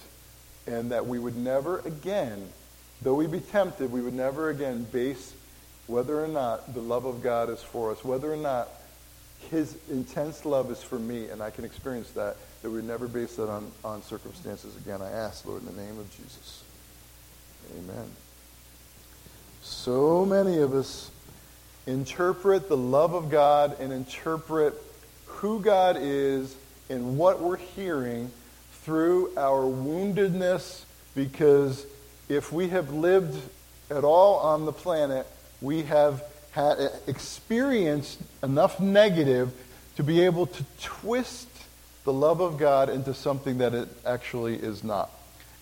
and 0.66 0.90
that 0.92 1.06
we 1.06 1.18
would 1.18 1.36
never 1.36 1.80
again, 1.80 2.48
though 3.02 3.14
we 3.14 3.26
be 3.26 3.40
tempted, 3.40 3.90
we 3.90 4.00
would 4.00 4.14
never 4.14 4.50
again 4.50 4.84
base 4.84 5.34
whether 5.86 6.22
or 6.22 6.28
not 6.28 6.74
the 6.74 6.80
love 6.80 7.06
of 7.06 7.22
God 7.22 7.50
is 7.50 7.62
for 7.62 7.90
us, 7.90 8.04
whether 8.04 8.32
or 8.32 8.36
not 8.36 8.68
his 9.50 9.76
intense 9.90 10.44
love 10.44 10.70
is 10.70 10.82
for 10.82 10.98
me, 10.98 11.28
and 11.28 11.42
I 11.42 11.50
can 11.50 11.64
experience 11.64 12.10
that, 12.10 12.36
that 12.62 12.68
we 12.68 12.76
would 12.76 12.84
never 12.84 13.08
base 13.08 13.36
that 13.36 13.48
on, 13.48 13.70
on 13.84 14.02
circumstances 14.02 14.76
again. 14.76 15.00
I 15.00 15.10
ask, 15.10 15.46
Lord, 15.46 15.62
in 15.62 15.74
the 15.74 15.82
name 15.82 15.98
of 15.98 16.10
Jesus. 16.16 16.62
Amen. 17.78 18.10
So 19.68 20.24
many 20.24 20.58
of 20.58 20.74
us 20.74 21.10
interpret 21.86 22.70
the 22.70 22.76
love 22.76 23.12
of 23.12 23.30
God 23.30 23.78
and 23.78 23.92
interpret 23.92 24.74
who 25.26 25.60
God 25.60 25.98
is 26.00 26.56
and 26.88 27.18
what 27.18 27.40
we're 27.40 27.58
hearing 27.58 28.30
through 28.82 29.36
our 29.36 29.64
woundedness 29.64 30.84
because 31.14 31.84
if 32.30 32.50
we 32.50 32.68
have 32.70 32.94
lived 32.94 33.38
at 33.90 34.04
all 34.04 34.36
on 34.36 34.64
the 34.64 34.72
planet, 34.72 35.26
we 35.60 35.82
have 35.82 36.24
had 36.52 36.80
eh, 36.80 36.88
experienced 37.06 38.18
enough 38.42 38.80
negative 38.80 39.52
to 39.96 40.02
be 40.02 40.22
able 40.22 40.46
to 40.46 40.64
twist 40.80 41.46
the 42.04 42.12
love 42.12 42.40
of 42.40 42.56
God 42.56 42.88
into 42.88 43.12
something 43.12 43.58
that 43.58 43.74
it 43.74 43.88
actually 44.06 44.56
is 44.56 44.82
not. 44.82 45.10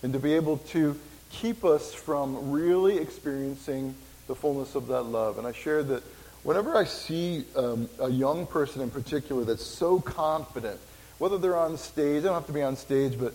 And 0.01 0.13
to 0.13 0.19
be 0.19 0.33
able 0.33 0.59
to 0.69 0.97
keep 1.41 1.63
us 1.63 1.93
from 1.93 2.51
really 2.51 2.97
experiencing 2.97 3.93
the 4.27 4.35
fullness 4.35 4.75
of 4.75 4.87
that 4.87 5.03
love. 5.03 5.37
And 5.37 5.45
I 5.45 5.51
share 5.51 5.83
that 5.83 6.03
whenever 6.43 6.75
I 6.75 6.83
see 6.83 7.45
um, 7.55 7.87
a 7.99 8.09
young 8.09 8.47
person 8.47 8.81
in 8.81 8.89
particular 8.89 9.43
that's 9.43 9.65
so 9.65 9.99
confident, 9.99 10.79
whether 11.19 11.37
they're 11.37 11.57
on 11.57 11.77
stage, 11.77 12.23
they 12.23 12.27
don't 12.27 12.35
have 12.35 12.47
to 12.47 12.53
be 12.53 12.63
on 12.63 12.75
stage, 12.75 13.17
but 13.19 13.33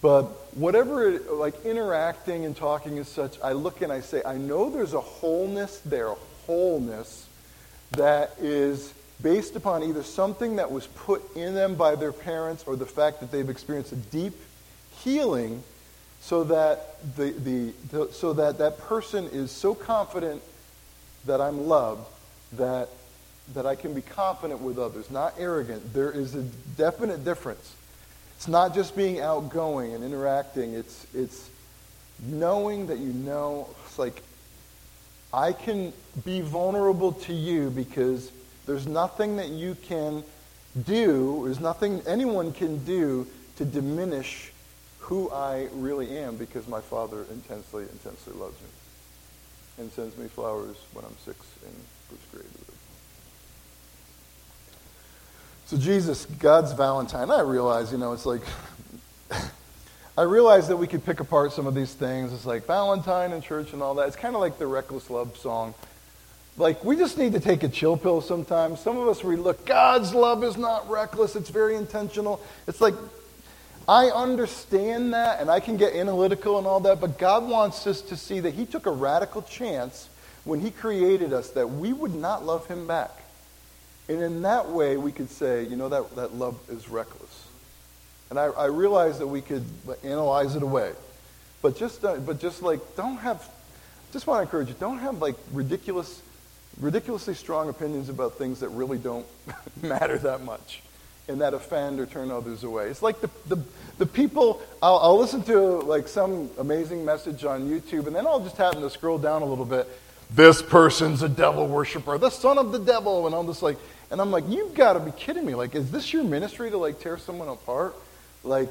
but 0.00 0.24
whatever, 0.56 1.08
it, 1.08 1.32
like 1.32 1.64
interacting 1.64 2.44
and 2.44 2.56
talking 2.56 2.98
as 2.98 3.06
such, 3.06 3.40
I 3.40 3.52
look 3.52 3.82
and 3.82 3.92
I 3.92 4.00
say, 4.00 4.20
I 4.26 4.36
know 4.36 4.68
there's 4.68 4.94
a 4.94 5.00
wholeness 5.00 5.78
there, 5.84 6.08
a 6.08 6.16
wholeness 6.46 7.28
that 7.92 8.32
is 8.40 8.92
based 9.22 9.54
upon 9.54 9.84
either 9.84 10.02
something 10.02 10.56
that 10.56 10.72
was 10.72 10.88
put 10.88 11.22
in 11.36 11.54
them 11.54 11.76
by 11.76 11.94
their 11.94 12.10
parents 12.12 12.64
or 12.66 12.74
the 12.74 12.84
fact 12.84 13.20
that 13.20 13.30
they've 13.30 13.48
experienced 13.48 13.92
a 13.92 13.96
deep 13.96 14.34
healing 15.04 15.62
so 16.22 16.44
that 16.44 17.16
the, 17.16 17.30
the, 17.32 17.72
the, 17.90 18.12
so 18.12 18.32
that 18.32 18.58
that 18.58 18.78
person 18.78 19.26
is 19.32 19.50
so 19.50 19.74
confident 19.74 20.40
that 21.26 21.40
I'm 21.40 21.66
loved 21.66 22.06
that 22.52 22.88
that 23.54 23.66
I 23.66 23.74
can 23.74 23.92
be 23.92 24.02
confident 24.02 24.60
with 24.60 24.78
others, 24.78 25.10
not 25.10 25.34
arrogant. 25.36 25.92
There 25.92 26.12
is 26.12 26.36
a 26.36 26.42
definite 26.76 27.24
difference. 27.24 27.74
It's 28.36 28.46
not 28.46 28.72
just 28.72 28.96
being 28.96 29.20
outgoing 29.20 29.94
and 29.94 30.04
interacting. 30.04 30.74
It's 30.74 31.06
it's 31.12 31.50
knowing 32.24 32.86
that 32.86 32.98
you 32.98 33.12
know 33.12 33.68
it's 33.84 33.98
like 33.98 34.22
I 35.34 35.52
can 35.52 35.92
be 36.24 36.40
vulnerable 36.40 37.12
to 37.12 37.32
you 37.32 37.70
because 37.70 38.30
there's 38.64 38.86
nothing 38.86 39.36
that 39.36 39.48
you 39.48 39.74
can 39.74 40.22
do, 40.84 41.42
there's 41.46 41.60
nothing 41.60 42.00
anyone 42.06 42.52
can 42.52 42.84
do 42.84 43.26
to 43.56 43.64
diminish 43.64 44.51
who 45.12 45.30
I 45.30 45.68
really 45.74 46.16
am 46.16 46.36
because 46.38 46.66
my 46.66 46.80
Father 46.80 47.26
intensely, 47.30 47.82
intensely 47.82 48.32
loves 48.32 48.58
me 48.62 48.68
and 49.76 49.92
sends 49.92 50.16
me 50.16 50.26
flowers 50.26 50.76
when 50.94 51.04
I'm 51.04 51.14
six 51.22 51.38
in 51.62 51.70
first 52.08 52.32
grade. 52.32 52.46
So 55.66 55.76
Jesus, 55.76 56.24
God's 56.24 56.72
Valentine, 56.72 57.30
I 57.30 57.42
realize, 57.42 57.92
you 57.92 57.98
know, 57.98 58.14
it's 58.14 58.24
like, 58.24 58.40
I 60.16 60.22
realize 60.22 60.66
that 60.68 60.78
we 60.78 60.86
could 60.86 61.04
pick 61.04 61.20
apart 61.20 61.52
some 61.52 61.66
of 61.66 61.74
these 61.74 61.92
things. 61.92 62.32
It's 62.32 62.46
like 62.46 62.64
Valentine 62.66 63.32
and 63.32 63.42
church 63.42 63.74
and 63.74 63.82
all 63.82 63.94
that. 63.96 64.06
It's 64.06 64.16
kind 64.16 64.34
of 64.34 64.40
like 64.40 64.56
the 64.56 64.66
Reckless 64.66 65.10
Love 65.10 65.36
song. 65.36 65.74
Like, 66.56 66.82
we 66.82 66.96
just 66.96 67.18
need 67.18 67.34
to 67.34 67.40
take 67.40 67.62
a 67.64 67.68
chill 67.68 67.98
pill 67.98 68.22
sometimes. 68.22 68.80
Some 68.80 68.96
of 68.96 69.06
us 69.08 69.22
we 69.22 69.36
look, 69.36 69.66
God's 69.66 70.14
love 70.14 70.42
is 70.42 70.56
not 70.56 70.88
reckless, 70.88 71.36
it's 71.36 71.50
very 71.50 71.76
intentional. 71.76 72.40
It's 72.66 72.80
like, 72.80 72.94
I 73.88 74.06
understand 74.10 75.12
that 75.14 75.40
and 75.40 75.50
I 75.50 75.60
can 75.60 75.76
get 75.76 75.94
analytical 75.94 76.58
and 76.58 76.66
all 76.66 76.80
that, 76.80 77.00
but 77.00 77.18
God 77.18 77.48
wants 77.48 77.86
us 77.86 78.00
to 78.02 78.16
see 78.16 78.40
that 78.40 78.54
He 78.54 78.66
took 78.66 78.86
a 78.86 78.90
radical 78.90 79.42
chance 79.42 80.08
when 80.44 80.60
He 80.60 80.70
created 80.70 81.32
us 81.32 81.50
that 81.50 81.68
we 81.68 81.92
would 81.92 82.14
not 82.14 82.44
love 82.44 82.66
Him 82.66 82.86
back. 82.86 83.10
And 84.08 84.22
in 84.22 84.42
that 84.42 84.68
way, 84.68 84.96
we 84.96 85.12
could 85.12 85.30
say, 85.30 85.64
you 85.64 85.76
know, 85.76 85.88
that, 85.88 86.14
that 86.16 86.34
love 86.34 86.58
is 86.68 86.88
reckless. 86.88 87.46
And 88.30 88.38
I, 88.38 88.44
I 88.44 88.66
realize 88.66 89.18
that 89.18 89.26
we 89.26 89.40
could 89.40 89.64
analyze 90.02 90.56
it 90.56 90.62
away. 90.62 90.92
But 91.60 91.76
just, 91.76 92.04
uh, 92.04 92.16
but 92.16 92.40
just 92.40 92.62
like, 92.62 92.80
don't 92.96 93.18
have, 93.18 93.48
just 94.12 94.26
want 94.26 94.38
to 94.38 94.42
encourage 94.42 94.68
you, 94.68 94.74
don't 94.78 94.98
have 94.98 95.20
like 95.20 95.36
ridiculous 95.52 96.22
ridiculously 96.80 97.34
strong 97.34 97.68
opinions 97.68 98.08
about 98.08 98.38
things 98.38 98.60
that 98.60 98.68
really 98.70 98.96
don't 98.96 99.26
matter 99.82 100.16
that 100.16 100.40
much 100.42 100.80
and 101.28 101.40
that 101.40 101.54
offend 101.54 102.00
or 102.00 102.06
turn 102.06 102.30
others 102.30 102.64
away. 102.64 102.88
It's 102.88 103.02
like 103.02 103.20
the, 103.20 103.30
the, 103.46 103.62
the 103.98 104.06
people, 104.06 104.60
I'll, 104.82 104.98
I'll 104.98 105.18
listen 105.18 105.42
to 105.44 105.58
like 105.58 106.08
some 106.08 106.50
amazing 106.58 107.04
message 107.04 107.44
on 107.44 107.68
YouTube 107.68 108.06
and 108.06 108.16
then 108.16 108.26
I'll 108.26 108.40
just 108.40 108.56
happen 108.56 108.80
to 108.82 108.90
scroll 108.90 109.18
down 109.18 109.42
a 109.42 109.46
little 109.46 109.64
bit. 109.64 109.88
This 110.30 110.62
person's 110.62 111.22
a 111.22 111.28
devil 111.28 111.66
worshiper, 111.66 112.18
the 112.18 112.30
son 112.30 112.58
of 112.58 112.72
the 112.72 112.78
devil, 112.78 113.26
and 113.26 113.34
I'm 113.34 113.46
just 113.46 113.62
like, 113.62 113.76
and 114.10 114.20
I'm 114.20 114.30
like, 114.30 114.44
you've 114.48 114.74
got 114.74 114.94
to 114.94 115.00
be 115.00 115.10
kidding 115.10 115.44
me. 115.44 115.54
Like, 115.54 115.74
is 115.74 115.90
this 115.90 116.12
your 116.12 116.24
ministry 116.24 116.70
to 116.70 116.78
like 116.78 117.00
tear 117.00 117.18
someone 117.18 117.48
apart? 117.48 117.94
Like, 118.42 118.68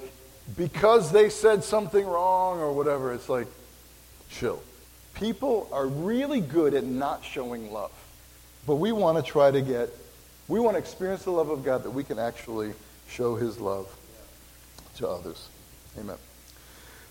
because 0.58 1.12
they 1.12 1.30
said 1.30 1.64
something 1.64 2.06
wrong 2.06 2.60
or 2.60 2.74
whatever. 2.74 3.14
It's 3.14 3.30
like, 3.30 3.48
chill. 4.30 4.62
People 5.14 5.68
are 5.72 5.86
really 5.86 6.42
good 6.42 6.74
at 6.74 6.84
not 6.84 7.24
showing 7.24 7.72
love. 7.72 7.92
But 8.66 8.76
we 8.76 8.92
want 8.92 9.24
to 9.24 9.32
try 9.32 9.52
to 9.52 9.62
get, 9.62 9.90
we 10.48 10.60
want 10.60 10.76
to 10.76 10.80
experience 10.80 11.24
the 11.24 11.32
love 11.32 11.50
of 11.50 11.64
God 11.64 11.84
that 11.84 11.92
we 11.92 12.04
can 12.04 12.20
actually 12.20 12.74
show 13.10 13.36
his 13.36 13.60
love 13.60 13.88
to 14.98 15.08
others. 15.08 15.48
Amen. 16.00 16.18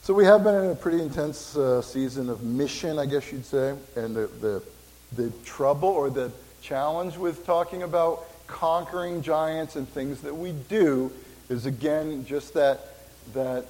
So 0.02 0.14
we 0.14 0.24
have 0.24 0.42
been 0.42 0.54
in 0.54 0.70
a 0.70 0.74
pretty 0.74 1.02
intense 1.02 1.56
uh, 1.56 1.82
season 1.82 2.30
of 2.30 2.42
mission, 2.42 2.98
I 2.98 3.06
guess 3.06 3.30
you'd 3.30 3.44
say, 3.44 3.76
and 3.96 4.16
the, 4.16 4.26
the, 4.40 4.62
the 5.16 5.30
trouble 5.44 5.88
or 5.88 6.10
the 6.10 6.32
challenge 6.62 7.16
with 7.16 7.44
talking 7.44 7.82
about 7.82 8.26
conquering 8.46 9.22
giants 9.22 9.76
and 9.76 9.88
things 9.88 10.22
that 10.22 10.34
we 10.34 10.52
do 10.52 11.12
is 11.48 11.66
again 11.66 12.24
just 12.26 12.54
that 12.54 12.80
that 13.32 13.66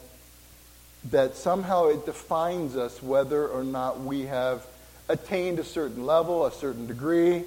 that 1.10 1.34
somehow 1.36 1.88
it 1.88 2.04
defines 2.06 2.76
us 2.76 3.02
whether 3.02 3.48
or 3.48 3.64
not 3.64 4.00
we 4.00 4.22
have 4.22 4.66
attained 5.08 5.58
a 5.58 5.64
certain 5.64 6.04
level, 6.04 6.46
a 6.46 6.52
certain 6.52 6.86
degree. 6.86 7.44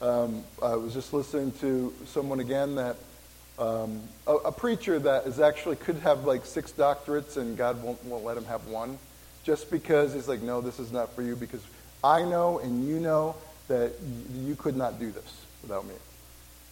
Um, 0.00 0.44
I 0.62 0.76
was 0.76 0.94
just 0.94 1.12
listening 1.12 1.52
to 1.60 1.92
someone 2.06 2.40
again 2.40 2.76
that 2.76 2.96
um, 3.58 4.00
a, 4.26 4.34
a, 4.36 4.52
preacher 4.52 4.98
that 4.98 5.26
is 5.26 5.38
actually 5.38 5.76
could 5.76 5.96
have 5.96 6.24
like 6.24 6.46
six 6.46 6.72
doctorates 6.72 7.36
and 7.36 7.54
God 7.54 7.82
won't, 7.82 8.02
won't 8.06 8.24
let 8.24 8.38
him 8.38 8.46
have 8.46 8.66
one 8.68 8.98
just 9.44 9.70
because 9.70 10.14
he's 10.14 10.26
like, 10.26 10.40
no, 10.40 10.62
this 10.62 10.78
is 10.78 10.90
not 10.90 11.12
for 11.12 11.20
you 11.20 11.36
because 11.36 11.62
I 12.02 12.22
know 12.22 12.58
and 12.60 12.88
you 12.88 12.98
know 12.98 13.36
that 13.68 13.92
you 14.34 14.56
could 14.56 14.76
not 14.76 14.98
do 14.98 15.10
this 15.10 15.44
without 15.60 15.86
me. 15.86 15.94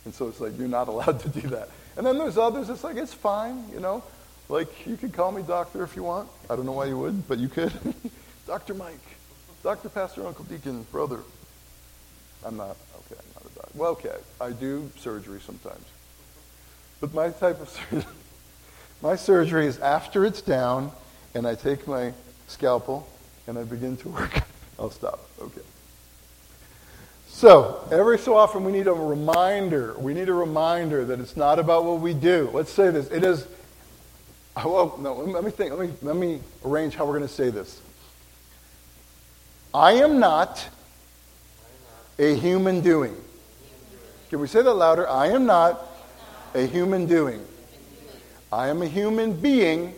And 0.06 0.14
so 0.14 0.28
it's 0.28 0.40
like, 0.40 0.58
you're 0.58 0.66
not 0.66 0.88
allowed 0.92 1.20
to 1.20 1.28
do 1.28 1.49
that. 1.49 1.68
And 1.99 2.06
then 2.06 2.16
there's 2.16 2.38
others, 2.38 2.70
it's 2.70 2.85
like, 2.85 2.97
it's 2.97 3.12
fine, 3.12 3.64
you 3.73 3.80
know. 3.80 4.02
Like, 4.49 4.87
you 4.87 4.97
could 4.97 5.12
call 5.12 5.30
me 5.32 5.42
doctor 5.42 5.85
if 5.85 5.94
you 5.94 6.04
want. 6.04 6.30
I 6.49 6.56
don't 6.56 6.64
know 6.64 6.73
why 6.73 6.87
you 6.87 6.99
would, 6.99 7.28
but 7.28 7.38
you 7.38 7.49
could. 7.49 7.73
Dr. 8.47 8.73
Mike, 8.73 8.94
Dr. 9.62 9.90
Pastor, 9.90 10.26
Uncle 10.26 10.47
Deacon, 10.47 10.87
brother. 10.90 11.20
I'm 12.47 12.56
not, 12.56 12.76
okay, 13.87 14.16
I 14.40 14.50
do 14.50 14.90
surgery 14.97 15.40
sometimes. 15.40 15.85
But 17.00 17.14
my 17.14 17.30
type 17.30 17.61
of 17.61 17.68
surgery, 17.90 18.04
my 19.02 19.16
surgery 19.16 19.66
is 19.66 19.78
after 19.78 20.25
it's 20.25 20.42
down, 20.42 20.92
and 21.35 21.47
I 21.47 21.54
take 21.54 21.87
my 21.87 22.12
scalpel 22.47 23.08
and 23.47 23.58
I 23.58 23.64
begin 23.64 23.97
to 23.99 24.08
work. 24.08 24.42
I'll 24.78 24.90
stop. 24.90 25.20
Okay. 25.40 25.61
So, 27.28 27.87
every 27.92 28.18
so 28.18 28.37
often 28.37 28.64
we 28.64 28.73
need 28.73 28.87
a 28.87 28.92
reminder. 28.92 29.94
We 29.99 30.14
need 30.14 30.28
a 30.28 30.35
reminder 30.35 31.04
that 31.04 31.20
it's 31.20 31.37
not 31.37 31.58
about 31.58 31.85
what 31.85 32.00
we 32.00 32.14
do. 32.14 32.50
Let's 32.52 32.73
say 32.73 32.90
this. 32.90 33.11
It 33.11 33.23
is 33.23 33.47
oh, 34.64 34.73
well, 34.73 34.99
no, 34.99 35.14
let 35.14 35.44
me 35.44 35.50
think. 35.50 35.73
Let 35.73 35.88
me, 35.88 35.94
let 36.02 36.16
me 36.16 36.40
arrange 36.64 36.94
how 36.94 37.04
we're 37.06 37.18
going 37.18 37.28
to 37.28 37.35
say 37.35 37.50
this. 37.50 37.80
I 39.73 39.92
am 39.94 40.18
not 40.18 40.66
a 42.18 42.35
human 42.35 42.80
doing. 42.80 43.16
Can 44.28 44.40
we 44.40 44.47
say 44.47 44.62
that 44.62 44.75
louder? 44.75 45.08
I 45.08 45.28
am 45.28 45.47
not 45.47 45.87
a 46.54 46.66
human 46.66 47.06
doing. 47.06 47.44
I 48.52 48.68
am 48.68 48.82
a 48.82 48.87
human 48.87 49.32
being 49.32 49.94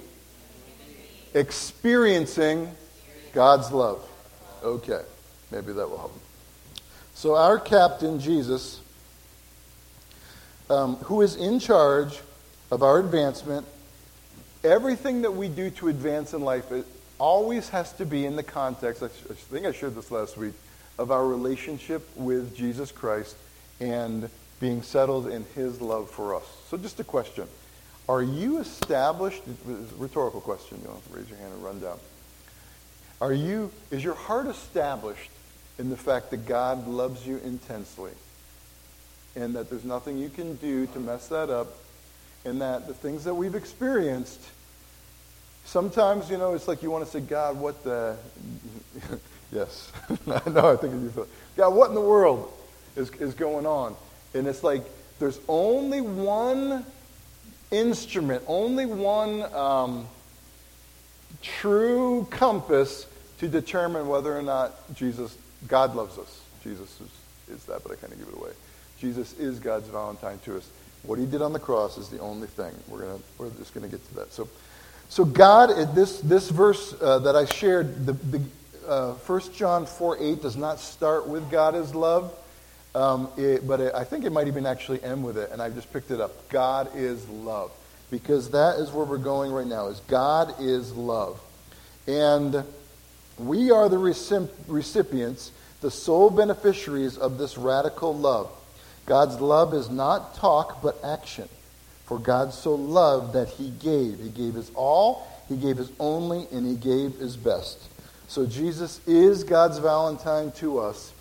experiencing 1.35 2.71
God's 3.33 3.73
love. 3.73 4.07
Okay, 4.63 5.03
maybe 5.51 5.73
that 5.73 5.89
will 5.89 5.99
help. 5.99 6.19
So, 7.15 7.35
our 7.37 7.59
captain, 7.59 8.21
Jesus, 8.21 8.81
um, 10.69 10.97
who 10.97 11.23
is 11.23 11.37
in 11.37 11.59
charge 11.59 12.21
of 12.71 12.83
our 12.83 12.99
advancement 12.99 13.67
everything 14.63 15.23
that 15.23 15.31
we 15.31 15.49
do 15.49 15.71
to 15.71 15.89
advance 15.89 16.35
in 16.35 16.43
life, 16.43 16.71
it 16.71 16.87
always 17.19 17.69
has 17.71 17.93
to 17.95 18.07
be 18.07 18.27
in 18.27 18.37
the 18.37 18.43
context, 18.43 19.03
I 19.03 19.09
think 19.09 19.67
I 19.67 19.73
shared 19.73 19.95
this 19.95 20.11
last 20.11 20.37
week, 20.37 20.55
of 20.99 21.11
our 21.11 21.27
relationship 21.27 22.07
with 22.17 22.55
Jesus 22.55 22.93
Christ 22.93 23.37
and 23.81 24.29
being 24.61 24.83
settled 24.83 25.27
in 25.27 25.45
his 25.55 25.81
love 25.81 26.11
for 26.11 26.35
us. 26.35 26.45
So 26.69 26.77
just 26.77 27.01
a 27.01 27.05
question. 27.05 27.49
Are 28.09 28.23
you 28.23 28.59
established, 28.59 29.43
rhetorical 29.97 30.41
question, 30.41 30.81
you 30.83 30.91
have 30.91 31.07
to 31.09 31.17
raise 31.17 31.29
your 31.29 31.39
hand 31.39 31.53
and 31.55 31.65
run 31.65 31.81
down. 31.81 31.99
Are 33.21 33.33
you, 33.33 33.71
is 33.91 34.03
your 34.03 34.15
heart 34.15 34.47
established 34.47 35.31
in 35.79 35.91
the 35.91 35.97
fact 35.97 36.31
that 36.31 36.47
God 36.47 36.89
loves 36.89 37.27
you 37.27 37.39
intensely 37.39 38.13
and 39.37 39.55
that 39.55 39.71
there's 39.71 39.85
nothing 39.85 40.19
you 40.19 40.29
can 40.29 40.57
do 40.57 40.87
to 40.89 41.01
mess 41.01 41.29
that 41.29 41.51
up 41.51 41.69
and 42.45 42.61
that 42.61 42.87
the 42.87 42.95
things 42.95 43.25
that 43.25 43.35
we've 43.35 43.55
experienced, 43.55 44.41
sometimes, 45.65 46.31
you 46.31 46.39
know, 46.39 46.55
it's 46.55 46.67
like 46.67 46.83
you 46.83 46.91
want 46.91 47.05
to 47.05 47.11
say, 47.11 47.21
God, 47.21 47.59
what 47.59 47.85
the. 47.85 48.17
yes. 49.53 49.93
no, 50.27 50.73
I 50.73 50.77
think 50.77 50.95
you 50.95 51.11
feel. 51.11 51.29
God, 51.57 51.75
what 51.75 51.91
in 51.91 51.95
the 51.95 52.01
world? 52.01 52.53
Is, 52.97 53.11
is 53.13 53.35
going 53.35 53.67
on. 53.67 53.95
And 54.35 54.47
it's 54.47 54.63
like 54.63 54.83
there's 55.19 55.41
only 55.49 56.01
one 56.01 56.85
instrument, 57.71 58.43
only 58.47 58.87
one 58.87 59.43
um, 59.55 60.07
true 61.43 62.27
compass 62.31 63.07
to 63.39 63.49
determine 63.49 64.09
whether 64.09 64.37
or 64.37 64.43
not 64.43 64.95
Jesus, 64.95 65.37
God 65.67 65.95
loves 65.95 66.19
us. 66.19 66.41
Jesus 66.63 67.01
is, 67.01 67.57
is 67.57 67.65
that, 67.65 67.83
but 67.83 67.93
I 67.93 67.95
kind 67.97 68.13
of 68.13 68.19
give 68.19 68.29
it 68.29 68.35
away. 68.35 68.51
Jesus 68.99 69.39
is 69.39 69.59
God's 69.59 69.89
Valentine 69.89 70.39
to 70.45 70.59
us. 70.59 70.69
What 71.05 71.19
he 71.19 71.25
did 71.25 71.41
on 71.41 71.53
the 71.53 71.59
cross 71.59 71.97
is 71.97 72.09
the 72.09 72.19
only 72.19 72.47
thing. 72.47 72.73
We're, 72.89 73.01
gonna, 73.01 73.19
we're 73.39 73.51
just 73.51 73.73
going 73.73 73.89
to 73.89 73.91
get 73.91 74.07
to 74.09 74.15
that. 74.17 74.33
So, 74.33 74.49
so 75.09 75.25
God, 75.25 75.95
this, 75.95 76.21
this 76.21 76.51
verse 76.51 76.95
uh, 77.01 77.19
that 77.21 77.35
I 77.35 77.47
shared, 77.47 78.05
the, 78.05 78.13
the 78.13 78.43
uh, 78.87 79.13
1 79.13 79.41
John 79.55 79.87
4 79.87 80.19
8 80.21 80.43
does 80.43 80.57
not 80.57 80.79
start 80.79 81.27
with 81.27 81.51
God 81.51 81.75
is 81.75 81.95
love, 81.95 82.35
um, 82.95 83.29
it, 83.37 83.67
but 83.67 83.81
it, 83.81 83.95
I 83.95 84.05
think 84.05 84.25
it 84.25 84.31
might 84.31 84.49
even 84.49 84.67
actually 84.67 85.03
end 85.03 85.25
with 85.25 85.39
it, 85.39 85.51
and 85.53 85.63
I 85.63 85.71
just 85.71 85.93
picked 85.93 86.11
it 86.11 86.21
up. 86.21 86.49
God 86.49 86.91
is 86.95 87.29
love. 87.29 87.71
Because 88.11 88.51
that 88.51 88.81
is 88.81 88.91
where 88.91 89.05
we're 89.05 89.19
going 89.19 89.53
right 89.53 89.67
now, 89.67 89.87
is 89.87 90.01
God 90.09 90.55
is 90.61 90.93
love. 90.93 91.41
And 92.09 92.65
we 93.39 93.71
are 93.71 93.89
the 93.89 93.99
recipients, 93.99 95.53
the 95.81 95.91
sole 95.91 96.31
beneficiaries 96.31 97.17
of 97.17 97.39
this 97.39 97.57
radical 97.57 98.17
love. 98.17 98.51
God's 99.07 99.41
love 99.41 99.75
is 99.75 99.89
not 99.89 100.35
talk, 100.35 100.83
but 100.83 100.99
action. 101.05 101.49
For 102.05 102.19
God 102.19 102.53
so 102.53 102.75
loved 102.75 103.35
that 103.35 103.49
he 103.49 103.71
gave. 103.71 104.19
He 104.19 104.29
gave 104.29 104.55
his 104.55 104.73
all, 104.75 105.29
he 105.49 105.57
gave 105.57 105.77
his 105.77 105.93
only, 106.01 106.49
and 106.51 106.67
he 106.67 106.75
gave 106.75 107.15
his 107.15 107.37
best. 107.37 107.79
So 108.27 108.47
Jesus 108.47 109.01
is 109.07 109.45
God's 109.45 109.79
Valentine 109.79 110.51
to 110.53 110.81
us. 110.81 111.13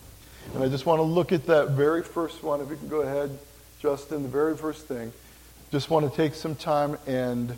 And 0.53 0.63
I 0.63 0.69
just 0.69 0.85
want 0.85 0.99
to 0.99 1.03
look 1.03 1.31
at 1.31 1.45
that 1.45 1.71
very 1.71 2.03
first 2.03 2.43
one. 2.43 2.61
If 2.61 2.69
you 2.69 2.75
can 2.77 2.87
go 2.89 3.01
ahead, 3.01 3.37
Justin, 3.79 4.23
the 4.23 4.29
very 4.29 4.57
first 4.57 4.87
thing. 4.87 5.13
Just 5.71 5.89
want 5.89 6.09
to 6.09 6.15
take 6.15 6.33
some 6.33 6.55
time 6.55 6.97
and, 7.05 7.55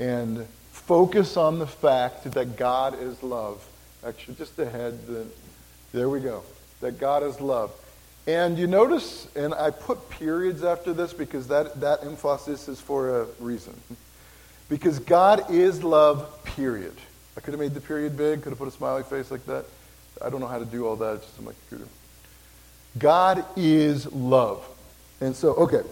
and 0.00 0.46
focus 0.72 1.36
on 1.36 1.58
the 1.58 1.66
fact 1.66 2.24
that 2.32 2.56
God 2.56 3.00
is 3.00 3.22
love. 3.22 3.66
Actually, 4.06 4.34
just 4.34 4.58
ahead, 4.58 5.06
the, 5.06 5.26
there 5.92 6.08
we 6.08 6.20
go. 6.20 6.42
That 6.80 6.98
God 6.98 7.22
is 7.22 7.40
love. 7.40 7.72
And 8.26 8.58
you 8.58 8.66
notice, 8.66 9.28
and 9.36 9.52
I 9.52 9.70
put 9.70 10.08
periods 10.08 10.64
after 10.64 10.94
this 10.94 11.12
because 11.12 11.48
that, 11.48 11.80
that 11.80 12.04
emphasis 12.04 12.68
is 12.68 12.80
for 12.80 13.20
a 13.20 13.26
reason. 13.38 13.78
Because 14.70 14.98
God 14.98 15.50
is 15.50 15.84
love, 15.84 16.42
period. 16.44 16.94
I 17.36 17.40
could 17.40 17.52
have 17.52 17.60
made 17.60 17.74
the 17.74 17.80
period 17.80 18.16
big, 18.16 18.42
could 18.42 18.50
have 18.50 18.58
put 18.58 18.68
a 18.68 18.72
smiley 18.72 19.02
face 19.02 19.30
like 19.30 19.44
that. 19.46 19.66
I 20.24 20.30
don't 20.30 20.40
know 20.40 20.46
how 20.46 20.58
to 20.58 20.64
do 20.64 20.86
all 20.86 20.96
that, 20.96 21.22
just 21.22 21.38
on 21.38 21.44
my 21.44 21.52
computer. 21.68 21.90
God 22.98 23.44
is 23.56 24.10
love. 24.12 24.66
And 25.20 25.34
so, 25.34 25.54
okay. 25.54 25.82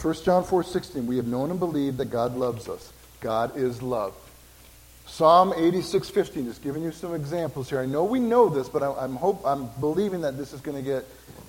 1 0.00 0.14
John 0.24 0.44
4 0.44 0.62
16, 0.62 1.06
we 1.06 1.16
have 1.16 1.26
known 1.26 1.50
and 1.50 1.58
believed 1.58 1.98
that 1.98 2.06
God 2.06 2.36
loves 2.36 2.68
us. 2.68 2.92
God 3.20 3.56
is 3.56 3.82
love. 3.82 4.14
Psalm 5.06 5.52
86 5.56 6.10
15, 6.10 6.44
just 6.44 6.62
giving 6.62 6.82
you 6.82 6.92
some 6.92 7.14
examples 7.14 7.68
here. 7.68 7.80
I 7.80 7.86
know 7.86 8.04
we 8.04 8.20
know 8.20 8.48
this, 8.48 8.68
but 8.68 8.82
I, 8.82 9.04
am 9.04 9.16
hope, 9.16 9.42
I'm 9.44 9.68
believing 9.80 10.20
that 10.20 10.36
this 10.36 10.52
is 10.52 10.60
going 10.60 10.76
to 10.76 10.82
get 10.82 11.04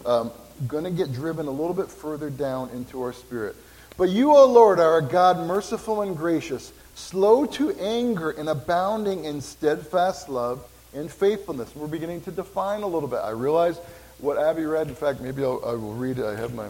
um, 0.06 0.32
going 0.68 0.84
to 0.84 0.92
get 0.92 1.13
driven 1.13 1.48
a 1.48 1.51
little 1.51 1.74
bit 1.74 1.89
further 1.89 2.30
down 2.30 2.70
into 2.70 3.01
our 3.01 3.13
spirit. 3.13 3.56
But 3.98 4.10
you, 4.10 4.34
O 4.36 4.46
Lord, 4.46 4.80
are 4.80 4.98
a 4.98 5.01
God 5.01 5.46
merciful 5.46 6.01
and 6.01 6.16
gracious, 6.16 6.72
slow 6.96 7.46
to 7.46 7.72
anger 7.80 8.32
and 8.32 8.50
abounding 8.50 9.25
in 9.25 9.42
steadfast 9.42 10.30
love 10.30 10.66
and 10.94 11.12
faithfulness. 11.12 11.75
We're 11.75 11.88
beginning 11.88 12.22
to 12.22 12.32
define 12.32 12.82
a 12.82 12.88
little 12.88 13.10
bit. 13.10 13.20
I 13.20 13.32
realize 13.32 13.78
what 14.20 14.38
Abby 14.38 14.66
read. 14.66 14.88
In 14.88 14.96
fact, 14.96 15.22
maybe 15.22 15.44
I'll, 15.44 15.62
I 15.66 15.74
will 15.74 15.94
read 15.94 16.20
it. 16.20 16.26
I 16.26 16.36
have 16.36 16.54
my 16.54 16.70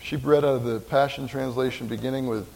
she 0.00 0.16
read 0.16 0.44
out 0.44 0.54
of 0.54 0.64
the 0.64 0.80
Passion 0.80 1.26
Translation 1.26 1.86
beginning 1.86 2.28
with 2.28 2.48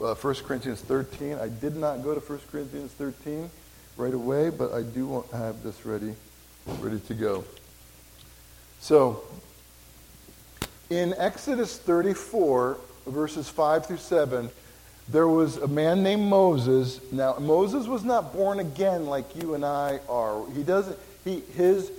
uh, 0.00 0.14
1 0.14 0.34
Corinthians 0.36 0.80
13. 0.80 1.38
I 1.38 1.48
did 1.48 1.76
not 1.76 2.02
go 2.02 2.14
to 2.14 2.20
1 2.20 2.40
Corinthians 2.50 2.92
13 2.92 3.50
right 3.96 4.14
away, 4.14 4.50
but 4.50 4.72
I 4.72 4.82
do 4.82 5.06
want 5.06 5.30
have 5.32 5.62
this 5.62 5.84
ready, 5.84 6.14
ready 6.80 7.00
to 7.00 7.14
go. 7.14 7.44
So, 8.80 9.22
in 10.90 11.14
Exodus 11.16 11.78
34, 11.78 12.78
verses 13.06 13.48
5 13.48 13.86
through 13.86 13.96
7, 13.96 14.50
there 15.08 15.28
was 15.28 15.56
a 15.58 15.68
man 15.68 16.02
named 16.02 16.22
Moses. 16.22 17.00
Now, 17.12 17.36
Moses 17.38 17.86
was 17.86 18.04
not 18.04 18.32
born 18.32 18.60
again 18.60 19.06
like 19.06 19.36
you 19.36 19.54
and 19.54 19.64
I 19.64 20.00
are. 20.08 20.48
He 20.52 20.62
doesn't, 20.62 20.98
he, 21.24 21.40
his, 21.56 21.90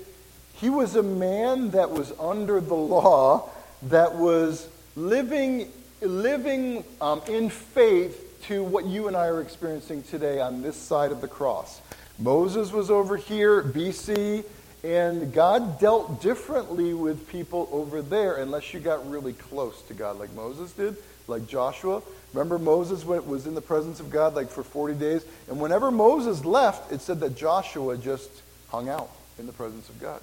he 0.56 0.70
was 0.70 0.96
a 0.96 1.04
man 1.04 1.72
that 1.72 1.92
was 1.92 2.14
under 2.20 2.62
the 2.62 2.76
law, 2.76 3.50
that 3.84 4.16
was 4.16 4.68
living, 4.96 5.72
living 6.02 6.84
um, 7.02 7.22
in 7.28 7.50
faith 7.50 8.44
to 8.44 8.64
what 8.64 8.86
you 8.86 9.08
and 9.08 9.18
I 9.18 9.28
are 9.28 9.42
experiencing 9.42 10.04
today 10.04 10.40
on 10.40 10.62
this 10.62 10.78
side 10.78 11.12
of 11.12 11.20
the 11.20 11.28
cross. 11.28 11.82
Moses 12.18 12.72
was 12.72 12.90
over 12.90 13.18
here, 13.18 13.64
BC, 13.64 14.46
and 14.84 15.34
God 15.34 15.80
dealt 15.80 16.22
differently 16.22 16.94
with 16.94 17.28
people 17.28 17.68
over 17.72 18.02
there 18.02 18.36
unless 18.36 18.74
you 18.74 18.80
got 18.80 19.10
really 19.10 19.34
close 19.34 19.82
to 19.84 19.94
God, 19.94 20.20
like 20.20 20.32
Moses 20.34 20.72
did, 20.72 20.96
like 21.28 21.48
Joshua. 21.48 22.02
Remember, 22.34 22.60
Moses 22.60 23.04
was 23.04 23.48
in 23.48 23.56
the 23.56 23.62
presence 23.62 24.00
of 24.00 24.10
God 24.10 24.36
like 24.36 24.50
for 24.50 24.64
40 24.64 24.94
days, 24.94 25.26
and 25.50 25.60
whenever 25.60 25.92
Moses 25.92 26.46
left, 26.46 26.92
it 26.92 27.02
said 27.02 27.20
that 27.22 27.36
Joshua 27.36 27.98
just 27.98 28.30
hung 28.70 28.88
out 28.88 29.10
in 29.38 29.48
the 29.48 29.54
presence 29.54 29.90
of 29.90 30.00
God. 30.00 30.22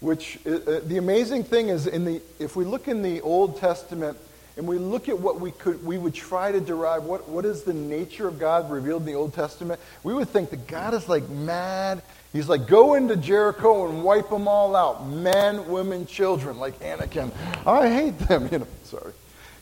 Which 0.00 0.38
uh, 0.46 0.50
uh, 0.50 0.80
the 0.86 0.96
amazing 0.96 1.44
thing 1.44 1.68
is, 1.68 1.86
in 1.86 2.06
the 2.06 2.22
if 2.38 2.56
we 2.56 2.64
look 2.64 2.88
in 2.88 3.02
the 3.02 3.20
Old 3.20 3.58
Testament 3.58 4.16
and 4.56 4.66
we 4.66 4.78
look 4.78 5.10
at 5.10 5.18
what 5.18 5.40
we 5.40 5.50
could 5.50 5.84
we 5.84 5.98
would 5.98 6.14
try 6.14 6.50
to 6.50 6.60
derive 6.60 7.04
what, 7.04 7.28
what 7.28 7.44
is 7.44 7.64
the 7.64 7.74
nature 7.74 8.26
of 8.26 8.38
God 8.38 8.70
revealed 8.70 9.02
in 9.02 9.06
the 9.06 9.14
Old 9.14 9.34
Testament, 9.34 9.78
we 10.02 10.14
would 10.14 10.30
think 10.30 10.50
that 10.50 10.66
God 10.66 10.94
is 10.94 11.06
like 11.08 11.28
mad. 11.28 12.00
He's 12.32 12.48
like, 12.48 12.66
go 12.66 12.94
into 12.94 13.16
Jericho 13.16 13.88
and 13.88 14.02
wipe 14.02 14.30
them 14.30 14.48
all 14.48 14.74
out. 14.74 15.06
Men, 15.06 15.68
women, 15.68 16.06
children, 16.06 16.58
like 16.58 16.78
Anakin. 16.80 17.30
I 17.66 17.88
hate 17.88 18.18
them, 18.20 18.48
you 18.52 18.60
know, 18.60 18.66
sorry. 18.84 19.12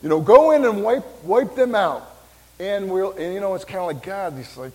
You 0.01 0.07
know, 0.07 0.21
go 0.21 0.51
in 0.51 0.63
and 0.63 0.83
wipe 0.83 1.23
wipe 1.25 1.55
them 1.55 1.75
out. 1.75 2.15
And 2.59 2.89
we'll 2.89 3.11
and 3.11 3.33
you 3.33 3.41
know, 3.41 3.55
it's 3.55 3.65
kind 3.65 3.79
of 3.79 3.87
like 3.87 4.03
God, 4.03 4.33
he's 4.37 4.55
like, 4.55 4.71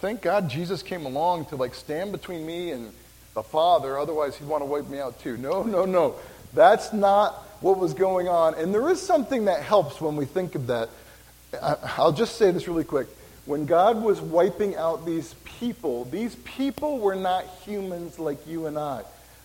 thank 0.00 0.20
God 0.20 0.50
Jesus 0.50 0.82
came 0.82 1.06
along 1.06 1.46
to 1.46 1.56
like 1.56 1.74
stand 1.74 2.12
between 2.12 2.44
me 2.44 2.72
and 2.72 2.92
the 3.34 3.42
Father, 3.42 3.98
otherwise 3.98 4.36
he'd 4.36 4.48
want 4.48 4.62
to 4.62 4.66
wipe 4.66 4.88
me 4.88 5.00
out 5.00 5.20
too. 5.20 5.36
No, 5.36 5.62
no, 5.62 5.84
no. 5.84 6.16
That's 6.54 6.92
not 6.92 7.34
what 7.60 7.78
was 7.78 7.94
going 7.94 8.28
on. 8.28 8.54
And 8.54 8.74
there 8.74 8.88
is 8.90 9.00
something 9.00 9.46
that 9.46 9.62
helps 9.62 10.00
when 10.00 10.16
we 10.16 10.24
think 10.24 10.54
of 10.54 10.66
that. 10.66 10.90
I'll 11.96 12.12
just 12.12 12.36
say 12.36 12.50
this 12.50 12.68
really 12.68 12.84
quick. 12.84 13.08
When 13.44 13.66
God 13.66 14.02
was 14.02 14.20
wiping 14.20 14.76
out 14.76 15.04
these 15.04 15.34
people, 15.44 16.04
these 16.06 16.36
people 16.36 16.98
were 16.98 17.16
not 17.16 17.44
humans 17.64 18.18
like 18.18 18.46
you 18.46 18.66
and 18.66 18.78
I. 18.78 19.02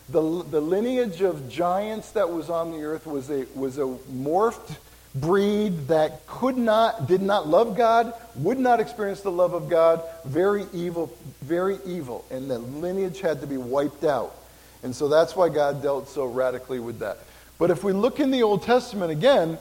The, 0.10 0.21
the 0.43 0.62
lineage 0.62 1.21
of 1.21 1.50
giants 1.50 2.12
that 2.12 2.30
was 2.30 2.50
on 2.50 2.71
the 2.71 2.84
earth 2.84 3.06
was 3.06 3.30
a, 3.30 3.45
was 3.56 3.78
a 3.78 3.97
morphed 4.12 4.78
breed 5.21 5.88
that 5.88 6.25
could 6.27 6.58
not, 6.58 7.08
did 7.08 7.21
not 7.21 7.47
love 7.47 7.75
God, 7.77 8.13
would 8.36 8.60
not 8.60 8.80
experience 8.80 9.21
the 9.21 9.32
love 9.32 9.53
of 9.53 9.69
God, 9.69 10.01
very 10.25 10.65
evil, 10.73 11.15
very 11.41 11.77
evil. 11.86 12.25
And 12.30 12.49
the 12.49 12.60
lineage 12.60 13.21
had 13.21 13.41
to 13.41 13.47
be 13.47 13.58
wiped 13.58 14.03
out. 14.03 14.36
And 14.84 14.95
so 14.95 15.08
that's 15.08 15.36
why 15.36 15.49
God 15.49 15.82
dealt 15.82 16.08
so 16.08 16.25
radically 16.25 16.80
with 16.80 16.99
that. 16.99 17.17
But 17.58 17.71
if 17.71 17.84
we 17.84 17.93
look 17.93 18.19
in 18.19 18.32
the 18.32 18.43
Old 18.43 18.63
Testament 18.63 19.12
again, 19.12 19.58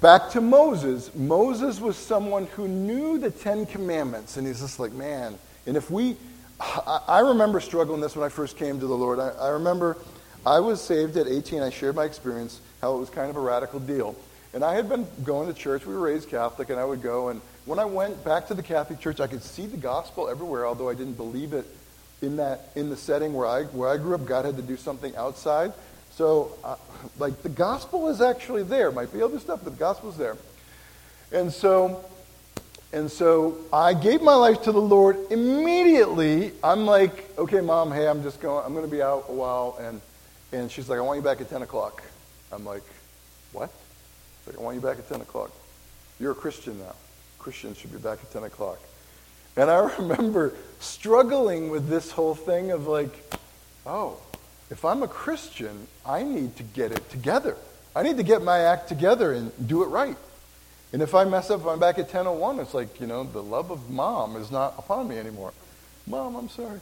back 0.00 0.30
to 0.30 0.40
Moses, 0.40 1.14
Moses 1.14 1.80
was 1.80 1.96
someone 1.96 2.46
who 2.46 2.66
knew 2.66 3.18
the 3.18 3.30
Ten 3.30 3.66
Commandments. 3.66 4.36
And 4.36 4.46
he's 4.46 4.60
just 4.60 4.80
like, 4.80 4.92
man. 4.92 5.38
And 5.66 5.76
if 5.76 5.90
we, 5.90 6.16
I 6.60 7.20
remember 7.20 7.60
struggling 7.60 8.00
this 8.00 8.16
when 8.16 8.24
I 8.24 8.28
first 8.28 8.56
came 8.56 8.80
to 8.80 8.86
the 8.86 8.96
Lord. 8.96 9.18
I, 9.20 9.28
I 9.30 9.48
remember 9.50 9.96
I 10.44 10.58
was 10.60 10.80
saved 10.80 11.16
at 11.16 11.28
18. 11.28 11.62
I 11.62 11.70
shared 11.70 11.94
my 11.94 12.04
experience, 12.04 12.60
how 12.80 12.96
it 12.96 12.98
was 12.98 13.10
kind 13.10 13.30
of 13.30 13.36
a 13.36 13.40
radical 13.40 13.78
deal. 13.78 14.16
And 14.52 14.64
I 14.64 14.74
had 14.74 14.88
been 14.88 15.06
going 15.24 15.52
to 15.52 15.54
church. 15.54 15.86
We 15.86 15.94
were 15.94 16.00
raised 16.00 16.28
Catholic, 16.28 16.70
and 16.70 16.80
I 16.80 16.84
would 16.84 17.02
go. 17.02 17.28
And 17.28 17.40
when 17.66 17.78
I 17.78 17.84
went 17.84 18.24
back 18.24 18.48
to 18.48 18.54
the 18.54 18.62
Catholic 18.62 18.98
Church, 18.98 19.20
I 19.20 19.26
could 19.26 19.42
see 19.42 19.66
the 19.66 19.76
gospel 19.76 20.28
everywhere, 20.28 20.66
although 20.66 20.88
I 20.88 20.94
didn't 20.94 21.14
believe 21.14 21.52
it 21.52 21.66
in 22.22 22.36
that 22.36 22.68
in 22.74 22.90
the 22.90 22.96
setting 22.96 23.32
where 23.32 23.46
I 23.46 23.64
where 23.64 23.88
I 23.88 23.96
grew 23.96 24.14
up. 24.14 24.26
God 24.26 24.44
had 24.44 24.56
to 24.56 24.62
do 24.62 24.76
something 24.76 25.14
outside. 25.16 25.72
So, 26.12 26.52
uh, 26.64 26.76
like 27.18 27.42
the 27.42 27.48
gospel 27.48 28.08
is 28.08 28.20
actually 28.20 28.64
there. 28.64 28.90
Might 28.90 29.12
be 29.12 29.22
other 29.22 29.38
stuff, 29.38 29.60
but 29.62 29.72
the 29.72 29.78
gospel's 29.78 30.16
there. 30.16 30.36
And 31.32 31.52
so, 31.52 32.04
and 32.92 33.10
so 33.10 33.56
I 33.72 33.94
gave 33.94 34.20
my 34.20 34.34
life 34.34 34.62
to 34.62 34.72
the 34.72 34.80
Lord 34.80 35.16
immediately. 35.30 36.52
I'm 36.62 36.84
like, 36.86 37.38
okay, 37.38 37.60
mom, 37.60 37.92
hey, 37.92 38.08
I'm 38.08 38.22
just 38.22 38.40
going. 38.40 38.66
I'm 38.66 38.72
going 38.74 38.84
to 38.84 38.90
be 38.90 39.00
out 39.00 39.26
a 39.28 39.32
while, 39.32 39.78
and 39.80 40.00
and 40.52 40.70
she's 40.70 40.88
like, 40.88 40.98
I 40.98 41.02
want 41.02 41.18
you 41.18 41.22
back 41.22 41.40
at 41.40 41.48
10 41.48 41.62
o'clock. 41.62 42.02
I'm 42.50 42.64
like, 42.64 42.82
what? 43.52 43.70
I 44.58 44.62
want 44.62 44.76
you 44.76 44.80
back 44.80 44.98
at 44.98 45.08
10 45.08 45.20
o'clock. 45.20 45.50
You're 46.18 46.32
a 46.32 46.34
Christian 46.34 46.78
now. 46.78 46.94
Christians 47.38 47.78
should 47.78 47.92
be 47.92 47.98
back 47.98 48.18
at 48.22 48.30
10 48.32 48.44
o'clock. 48.44 48.78
And 49.56 49.70
I 49.70 49.78
remember 49.98 50.54
struggling 50.78 51.70
with 51.70 51.88
this 51.88 52.10
whole 52.10 52.34
thing 52.34 52.70
of 52.70 52.86
like, 52.86 53.12
oh, 53.86 54.18
if 54.70 54.84
I'm 54.84 55.02
a 55.02 55.08
Christian, 55.08 55.86
I 56.06 56.22
need 56.22 56.56
to 56.56 56.62
get 56.62 56.92
it 56.92 57.10
together. 57.10 57.56
I 57.94 58.02
need 58.02 58.18
to 58.18 58.22
get 58.22 58.42
my 58.42 58.60
act 58.60 58.88
together 58.88 59.32
and 59.32 59.50
do 59.66 59.82
it 59.82 59.86
right. 59.86 60.16
And 60.92 61.02
if 61.02 61.14
I 61.14 61.24
mess 61.24 61.50
up, 61.50 61.60
if 61.60 61.66
I'm 61.66 61.78
back 61.78 61.98
at 61.98 62.04
1001, 62.04 62.60
it's 62.60 62.74
like, 62.74 63.00
you 63.00 63.06
know, 63.06 63.24
the 63.24 63.42
love 63.42 63.70
of 63.70 63.90
mom 63.90 64.36
is 64.36 64.50
not 64.50 64.74
upon 64.78 65.08
me 65.08 65.18
anymore. 65.18 65.52
Mom, 66.06 66.36
I'm 66.36 66.48
sorry. 66.48 66.80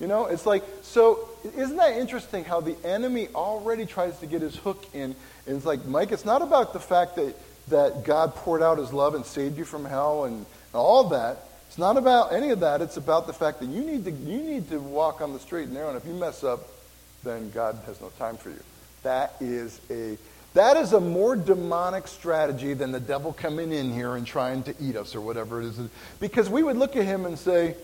You 0.00 0.06
know, 0.06 0.26
it's 0.26 0.46
like, 0.46 0.62
so 0.82 1.28
isn't 1.56 1.76
that 1.76 1.96
interesting 1.96 2.44
how 2.44 2.60
the 2.60 2.76
enemy 2.84 3.28
already 3.34 3.84
tries 3.84 4.18
to 4.20 4.26
get 4.26 4.42
his 4.42 4.54
hook 4.56 4.84
in? 4.94 5.16
And 5.48 5.56
it's 5.56 5.66
like, 5.66 5.84
Mike, 5.86 6.12
it's 6.12 6.26
not 6.26 6.42
about 6.42 6.74
the 6.74 6.78
fact 6.78 7.16
that, 7.16 7.34
that 7.68 8.04
God 8.04 8.34
poured 8.34 8.62
out 8.62 8.76
his 8.78 8.92
love 8.92 9.14
and 9.14 9.24
saved 9.24 9.56
you 9.56 9.64
from 9.64 9.86
hell 9.86 10.24
and, 10.24 10.36
and 10.36 10.46
all 10.74 11.04
that. 11.08 11.38
It's 11.68 11.78
not 11.78 11.96
about 11.96 12.34
any 12.34 12.50
of 12.50 12.60
that. 12.60 12.82
It's 12.82 12.98
about 12.98 13.26
the 13.26 13.32
fact 13.32 13.60
that 13.60 13.66
you 13.66 13.80
need 13.80 14.04
to, 14.04 14.10
you 14.10 14.38
need 14.38 14.68
to 14.68 14.78
walk 14.78 15.22
on 15.22 15.32
the 15.32 15.38
straight 15.38 15.64
and 15.64 15.74
narrow. 15.74 15.88
And 15.88 15.96
if 15.96 16.06
you 16.06 16.12
mess 16.12 16.44
up, 16.44 16.68
then 17.24 17.50
God 17.50 17.78
has 17.86 17.98
no 18.00 18.10
time 18.18 18.36
for 18.36 18.50
you. 18.50 18.62
That 19.02 19.34
is 19.40 19.80
a 19.90 20.18
that 20.54 20.76
is 20.76 20.92
a 20.92 21.00
more 21.00 21.36
demonic 21.36 22.08
strategy 22.08 22.74
than 22.74 22.90
the 22.90 23.00
devil 23.00 23.32
coming 23.32 23.70
in 23.70 23.92
here 23.92 24.16
and 24.16 24.26
trying 24.26 24.62
to 24.64 24.74
eat 24.80 24.96
us 24.96 25.14
or 25.14 25.20
whatever 25.20 25.60
it 25.60 25.66
is. 25.66 25.78
Because 26.20 26.48
we 26.48 26.62
would 26.62 26.76
look 26.76 26.96
at 26.96 27.04
him 27.04 27.26
and 27.26 27.38
say, 27.38 27.74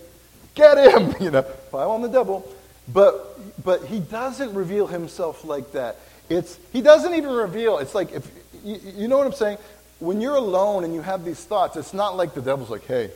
Get 0.54 0.78
him, 0.78 1.14
you 1.20 1.30
know, 1.30 1.42
pile 1.42 1.90
on 1.90 2.02
the 2.02 2.08
devil. 2.08 2.50
But 2.92 3.62
but 3.64 3.84
he 3.84 4.00
doesn't 4.00 4.54
reveal 4.54 4.86
himself 4.86 5.44
like 5.44 5.72
that. 5.72 5.98
It's 6.28 6.58
he 6.72 6.80
doesn't 6.80 7.14
even 7.14 7.30
reveal. 7.30 7.78
It's 7.78 7.94
like 7.94 8.12
if 8.12 8.30
you, 8.64 8.80
you 8.96 9.08
know 9.08 9.18
what 9.18 9.26
I'm 9.26 9.32
saying? 9.32 9.58
When 9.98 10.20
you're 10.20 10.36
alone 10.36 10.84
and 10.84 10.94
you 10.94 11.02
have 11.02 11.24
these 11.24 11.42
thoughts, 11.44 11.76
it's 11.76 11.94
not 11.94 12.16
like 12.16 12.34
the 12.34 12.42
devil's 12.42 12.70
like, 12.70 12.86
"Hey, 12.86 13.10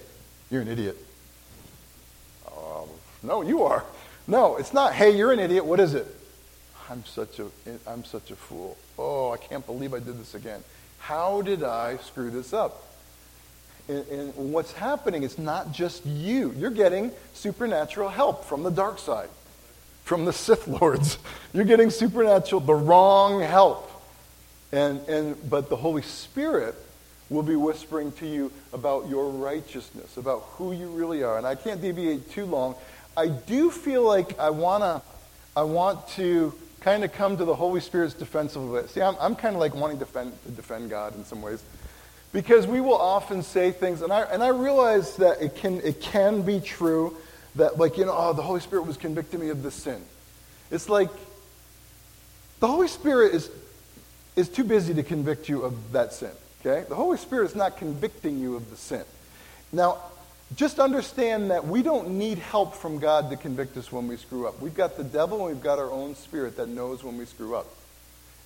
you're 0.50 0.62
an 0.62 0.68
idiot." 0.68 0.96
Um, 2.46 2.88
no, 3.22 3.42
you 3.42 3.62
are. 3.62 3.84
No, 4.26 4.56
it's 4.56 4.74
not. 4.74 4.92
Hey, 4.92 5.16
you're 5.16 5.32
an 5.32 5.38
idiot. 5.38 5.64
What 5.64 5.80
is 5.80 5.94
it? 5.94 6.06
I'm 6.90 7.04
such 7.04 7.38
a 7.38 7.46
I'm 7.86 8.04
such 8.04 8.30
a 8.30 8.36
fool. 8.36 8.76
Oh, 8.98 9.30
I 9.30 9.36
can't 9.36 9.64
believe 9.64 9.94
I 9.94 9.98
did 9.98 10.18
this 10.18 10.34
again. 10.34 10.62
How 10.98 11.42
did 11.42 11.62
I 11.62 11.96
screw 11.98 12.30
this 12.30 12.52
up? 12.52 12.84
And, 13.88 14.06
and 14.08 14.52
what's 14.52 14.72
happening 14.72 15.22
is 15.22 15.38
not 15.38 15.72
just 15.72 16.04
you. 16.04 16.52
You're 16.56 16.70
getting 16.70 17.10
supernatural 17.32 18.10
help 18.10 18.44
from 18.44 18.62
the 18.62 18.70
dark 18.70 18.98
side, 18.98 19.28
from 20.08 20.24
the 20.24 20.32
Sith 20.32 20.66
lords. 20.66 21.18
You're 21.52 21.66
getting 21.66 21.90
supernatural, 21.90 22.62
the 22.62 22.74
wrong 22.74 23.42
help. 23.42 23.90
And, 24.72 25.06
and, 25.06 25.50
but 25.50 25.68
the 25.68 25.76
Holy 25.76 26.00
Spirit 26.00 26.74
will 27.28 27.42
be 27.42 27.56
whispering 27.56 28.12
to 28.12 28.26
you 28.26 28.50
about 28.72 29.06
your 29.10 29.28
righteousness, 29.28 30.16
about 30.16 30.44
who 30.52 30.72
you 30.72 30.88
really 30.88 31.22
are. 31.22 31.36
And 31.36 31.46
I 31.46 31.54
can't 31.54 31.82
deviate 31.82 32.30
too 32.30 32.46
long. 32.46 32.74
I 33.18 33.28
do 33.28 33.70
feel 33.70 34.02
like 34.02 34.38
I, 34.38 34.48
wanna, 34.48 35.02
I 35.54 35.64
want 35.64 36.08
to 36.10 36.54
kind 36.80 37.04
of 37.04 37.12
come 37.12 37.36
to 37.36 37.44
the 37.44 37.54
Holy 37.54 37.82
Spirit's 37.82 38.14
defense 38.14 38.56
of 38.56 38.74
it. 38.76 38.88
See, 38.88 39.02
I'm, 39.02 39.16
I'm 39.20 39.36
kind 39.36 39.54
of 39.54 39.60
like 39.60 39.74
wanting 39.74 39.98
to 39.98 40.06
defend, 40.06 40.32
to 40.46 40.50
defend 40.52 40.88
God 40.88 41.16
in 41.16 41.24
some 41.26 41.42
ways. 41.42 41.62
Because 42.32 42.66
we 42.66 42.80
will 42.80 42.96
often 42.96 43.42
say 43.42 43.72
things, 43.72 44.00
and 44.00 44.10
I, 44.10 44.22
and 44.22 44.42
I 44.42 44.48
realize 44.48 45.16
that 45.16 45.42
it 45.42 45.54
can, 45.54 45.82
it 45.82 46.00
can 46.00 46.40
be 46.40 46.60
true 46.60 47.14
that, 47.56 47.78
like, 47.78 47.96
you 47.96 48.04
know, 48.04 48.14
oh, 48.16 48.32
the 48.32 48.42
Holy 48.42 48.61
Spirit 48.61 48.87
was 48.87 48.96
convicting 48.96 49.40
me 49.40 49.48
of 49.48 49.62
this 49.62 49.74
sin. 49.74 50.00
It's 50.70 50.88
like 50.88 51.11
the 52.61 52.68
Holy 52.68 52.88
Spirit 52.88 53.34
is, 53.34 53.50
is 54.37 54.48
too 54.48 54.64
busy 54.64 54.94
to 54.94 55.02
convict 55.02 55.48
you 55.48 55.62
of 55.62 55.92
that 55.92 56.12
sin, 56.12 56.30
okay? 56.61 56.87
The 56.88 56.94
Holy 56.94 57.18
Spirit 57.18 57.46
is 57.46 57.56
not 57.56 57.76
convicting 57.76 58.38
you 58.38 58.56
of 58.56 58.70
the 58.70 58.76
sin. 58.76 59.04
Now, 59.72 59.98
just 60.56 60.78
understand 60.78 61.50
that 61.50 61.66
we 61.66 61.82
don't 61.82 62.11
need 62.11 62.38
help 62.38 62.74
from 62.74 62.98
God 62.98 63.30
to 63.30 63.37
convict 63.37 63.76
us 63.76 63.92
when 63.92 64.08
we 64.08 64.16
screw 64.16 64.46
up. 64.46 64.61
We've 64.61 64.74
got 64.74 64.96
the 64.96 65.04
devil 65.04 65.46
and 65.46 65.54
we've 65.54 65.62
got 65.62 65.78
our 65.78 65.90
own 65.90 66.14
spirit 66.14 66.56
that 66.56 66.68
knows 66.68 67.04
when 67.04 67.18
we 67.18 67.26
screw 67.26 67.54
up. 67.54 67.66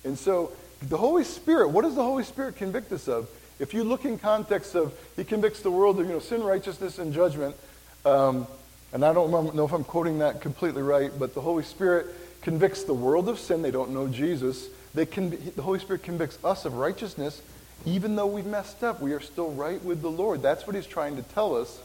And 0.03 0.17
so, 0.17 0.51
the 0.81 0.97
Holy 0.97 1.23
Spirit, 1.23 1.69
what 1.69 1.83
does 1.83 1.95
the 1.95 2.03
Holy 2.03 2.23
Spirit 2.23 2.57
convict 2.57 2.91
us 2.91 3.07
of? 3.07 3.29
If 3.59 3.73
you 3.73 3.83
look 3.85 4.03
in 4.03 4.17
context 4.17 4.75
of, 4.75 4.93
he 5.15 5.23
convicts 5.23 5.61
the 5.61 5.71
world 5.71 5.99
of 5.99 6.07
you 6.07 6.13
know, 6.13 6.19
sin, 6.19 6.43
righteousness, 6.43 6.99
and 6.99 7.13
judgment. 7.13 7.55
Um, 8.03 8.47
and 8.93 9.03
I 9.03 9.11
don't 9.11 9.55
know 9.55 9.65
if 9.65 9.73
I'm 9.73 9.83
quoting 9.83 10.19
that 10.19 10.39
completely 10.41 10.83
right, 10.83 11.11
but 11.17 11.33
the 11.33 11.41
Holy 11.41 11.63
Spirit 11.63 12.07
convicts 12.43 12.83
the 12.83 12.93
world 12.93 13.27
of 13.27 13.39
sin. 13.39 13.61
They 13.61 13.71
don't 13.71 13.91
know 13.91 14.07
Jesus. 14.07 14.69
They 14.93 15.07
can, 15.07 15.31
the 15.55 15.61
Holy 15.63 15.79
Spirit 15.79 16.03
convicts 16.03 16.37
us 16.43 16.65
of 16.65 16.75
righteousness. 16.75 17.41
Even 17.85 18.15
though 18.15 18.27
we've 18.27 18.45
messed 18.45 18.83
up, 18.83 19.01
we 19.01 19.13
are 19.13 19.19
still 19.19 19.51
right 19.51 19.83
with 19.83 20.01
the 20.01 20.11
Lord. 20.11 20.41
That's 20.41 20.67
what 20.67 20.75
he's 20.75 20.85
trying 20.85 21.15
to 21.15 21.23
tell 21.23 21.55
us. 21.55 21.81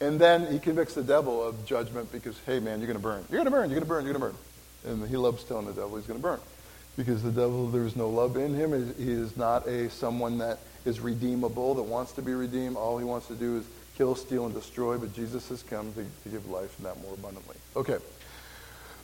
And 0.00 0.20
then 0.20 0.50
he 0.50 0.58
convicts 0.58 0.94
the 0.94 1.02
devil 1.02 1.42
of 1.42 1.66
judgment 1.66 2.10
because, 2.10 2.38
hey, 2.46 2.58
man, 2.58 2.78
you're 2.78 2.86
going 2.86 2.98
to 2.98 3.02
burn. 3.02 3.24
You're 3.30 3.38
going 3.38 3.44
to 3.44 3.50
burn. 3.50 3.70
You're 3.70 3.80
going 3.80 3.82
to 3.82 3.88
burn. 3.88 4.04
You're 4.04 4.14
going 4.14 4.32
to 4.32 4.38
burn. 4.84 5.00
And 5.00 5.08
he 5.08 5.16
loves 5.16 5.44
telling 5.44 5.66
the 5.66 5.72
devil 5.72 5.96
he's 5.96 6.06
going 6.06 6.18
to 6.18 6.22
burn. 6.22 6.40
Because 6.96 7.22
the 7.22 7.30
devil, 7.30 7.68
there's 7.68 7.96
no 7.96 8.08
love 8.08 8.36
in 8.36 8.54
him. 8.54 8.94
He 8.96 9.10
is 9.10 9.36
not 9.36 9.66
a 9.66 9.90
someone 9.90 10.38
that 10.38 10.58
is 10.84 11.00
redeemable, 11.00 11.74
that 11.74 11.84
wants 11.84 12.12
to 12.12 12.22
be 12.22 12.32
redeemed. 12.32 12.76
All 12.76 12.98
he 12.98 13.04
wants 13.04 13.28
to 13.28 13.34
do 13.34 13.58
is 13.58 13.64
kill, 13.96 14.14
steal, 14.14 14.46
and 14.46 14.54
destroy, 14.54 14.98
but 14.98 15.14
Jesus 15.14 15.48
has 15.48 15.62
come 15.62 15.92
to, 15.94 16.04
to 16.04 16.28
give 16.28 16.48
life 16.48 16.76
and 16.78 16.86
that 16.86 17.00
more 17.02 17.14
abundantly. 17.14 17.56
Okay. 17.76 17.98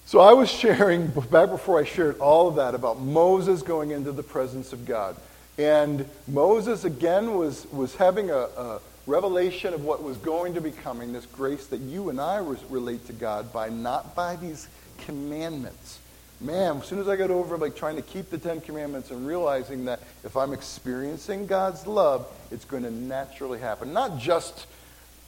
So 0.06 0.20
I 0.20 0.32
was 0.32 0.50
sharing, 0.50 1.08
back 1.08 1.50
before 1.50 1.78
I 1.78 1.84
shared 1.84 2.18
all 2.18 2.48
of 2.48 2.56
that, 2.56 2.74
about 2.74 3.00
Moses 3.00 3.62
going 3.62 3.90
into 3.90 4.12
the 4.12 4.22
presence 4.22 4.72
of 4.72 4.86
God. 4.86 5.16
And 5.58 6.08
Moses, 6.26 6.84
again, 6.84 7.34
was, 7.34 7.66
was 7.72 7.94
having 7.96 8.30
a, 8.30 8.36
a 8.36 8.80
revelation 9.06 9.74
of 9.74 9.84
what 9.84 10.02
was 10.02 10.16
going 10.18 10.54
to 10.54 10.60
be 10.60 10.70
coming, 10.70 11.12
this 11.12 11.26
grace 11.26 11.66
that 11.66 11.80
you 11.80 12.08
and 12.10 12.20
I 12.20 12.38
relate 12.70 13.06
to 13.08 13.12
God 13.12 13.52
by, 13.52 13.68
not 13.68 14.14
by 14.14 14.36
these 14.36 14.68
commandments 14.98 15.98
man, 16.40 16.76
as 16.78 16.86
soon 16.86 16.98
as 17.00 17.08
I 17.08 17.16
got 17.16 17.30
over 17.30 17.56
like 17.56 17.76
trying 17.76 17.96
to 17.96 18.02
keep 18.02 18.30
the 18.30 18.38
Ten 18.38 18.60
Commandments 18.60 19.10
and 19.10 19.26
realizing 19.26 19.84
that 19.86 20.00
if 20.24 20.36
I'm 20.36 20.52
experiencing 20.52 21.46
God's 21.46 21.86
love, 21.86 22.26
it's 22.50 22.64
going 22.64 22.84
to 22.84 22.90
naturally 22.90 23.58
happen. 23.58 23.92
Not 23.92 24.18
just, 24.18 24.66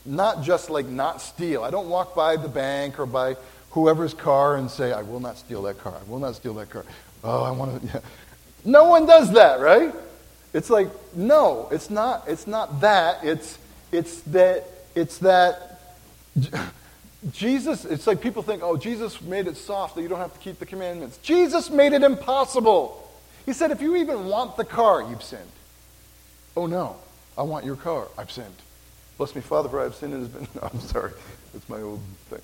not 0.05 0.43
just 0.43 0.69
like 0.69 0.87
not 0.87 1.21
steal. 1.21 1.63
I 1.63 1.71
don't 1.71 1.89
walk 1.89 2.15
by 2.15 2.35
the 2.35 2.47
bank 2.47 2.99
or 2.99 3.05
by 3.05 3.35
whoever's 3.71 4.13
car 4.13 4.55
and 4.55 4.69
say, 4.69 4.91
I 4.91 5.01
will 5.01 5.19
not 5.19 5.37
steal 5.37 5.61
that 5.63 5.79
car. 5.79 5.95
I 5.99 6.09
will 6.09 6.19
not 6.19 6.35
steal 6.35 6.53
that 6.55 6.69
car. 6.69 6.85
Oh, 7.23 7.43
I 7.43 7.51
want 7.51 7.81
to. 7.81 7.87
Yeah. 7.87 7.99
No 8.65 8.85
one 8.85 9.05
does 9.05 9.31
that, 9.33 9.59
right? 9.59 9.93
It's 10.53 10.69
like, 10.69 10.89
no, 11.15 11.67
it's 11.71 11.89
not, 11.89 12.27
it's 12.27 12.47
not 12.47 12.81
that. 12.81 13.23
It's, 13.23 13.57
it's 13.91 14.21
that, 14.21 14.65
it's 14.95 15.19
that 15.19 15.79
Jesus, 17.31 17.85
it's 17.85 18.07
like 18.07 18.21
people 18.21 18.41
think, 18.41 18.63
oh, 18.63 18.77
Jesus 18.77 19.21
made 19.21 19.47
it 19.47 19.55
soft 19.55 19.95
that 19.95 20.01
you 20.01 20.07
don't 20.07 20.19
have 20.19 20.33
to 20.33 20.39
keep 20.39 20.59
the 20.59 20.65
commandments. 20.65 21.17
Jesus 21.17 21.69
made 21.69 21.93
it 21.93 22.03
impossible. 22.03 22.97
He 23.45 23.53
said, 23.53 23.71
if 23.71 23.81
you 23.81 23.95
even 23.95 24.25
want 24.25 24.57
the 24.57 24.65
car, 24.65 25.03
you've 25.07 25.23
sinned. 25.23 25.41
Oh, 26.55 26.65
no, 26.65 26.97
I 27.37 27.43
want 27.43 27.65
your 27.65 27.75
car. 27.75 28.07
I've 28.17 28.31
sinned. 28.31 28.55
Bless 29.17 29.35
me, 29.35 29.41
Father, 29.41 29.69
for 29.69 29.79
I 29.79 29.83
have 29.83 29.95
sinned 29.95 30.13
and 30.13 30.23
has 30.23 30.31
been. 30.31 30.47
No, 30.61 30.69
I'm 30.73 30.79
sorry. 30.79 31.11
It's 31.53 31.67
my 31.69 31.81
old 31.81 31.99
thing. 32.29 32.41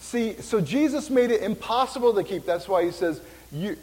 See, 0.00 0.40
so 0.40 0.60
Jesus 0.60 1.10
made 1.10 1.30
it 1.30 1.42
impossible 1.42 2.14
to 2.14 2.24
keep. 2.24 2.46
That's 2.46 2.68
why 2.68 2.84
he 2.84 2.90
says, 2.90 3.20
you, 3.52 3.76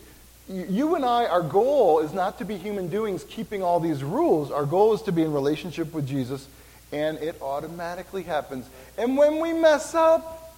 you 0.48 0.96
and 0.96 1.06
I, 1.06 1.26
our 1.26 1.42
goal 1.42 2.00
is 2.00 2.14
not 2.14 2.38
to 2.40 2.46
be 2.46 2.58
human 2.58 2.88
doings 2.88 3.24
keeping 3.24 3.62
all 3.62 3.80
these 3.80 4.04
rules. 4.04 4.52
Our 4.52 4.66
goal 4.66 4.94
is 4.94 5.02
to 5.04 5.12
be 5.12 5.22
in 5.22 5.32
relationship 5.32 5.94
with 5.94 6.08
Jesus 6.08 6.48
and 6.92 7.18
it 7.18 7.42
automatically 7.42 8.24
happens. 8.24 8.70
And 8.98 9.18
when 9.18 9.40
we 9.40 9.54
mess 9.54 9.94
up, 9.94 10.56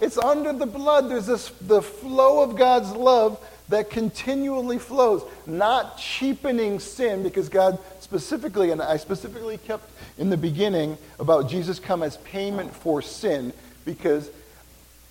it's 0.00 0.16
under 0.16 0.52
the 0.52 0.66
blood. 0.66 1.10
There's 1.10 1.26
this 1.26 1.50
the 1.60 1.82
flow 1.82 2.42
of 2.42 2.56
God's 2.56 2.92
love 2.92 3.38
that 3.70 3.88
continually 3.90 4.78
flows, 4.78 5.22
not 5.46 5.96
cheapening 5.96 6.78
sin, 6.78 7.22
because 7.22 7.48
God 7.48 7.78
specifically, 8.00 8.70
and 8.70 8.82
I 8.82 8.96
specifically 8.96 9.58
kept 9.58 9.88
in 10.18 10.28
the 10.28 10.36
beginning 10.36 10.98
about 11.18 11.48
Jesus 11.48 11.78
come 11.78 12.02
as 12.02 12.16
payment 12.18 12.74
for 12.74 13.00
sin, 13.00 13.52
because, 13.84 14.30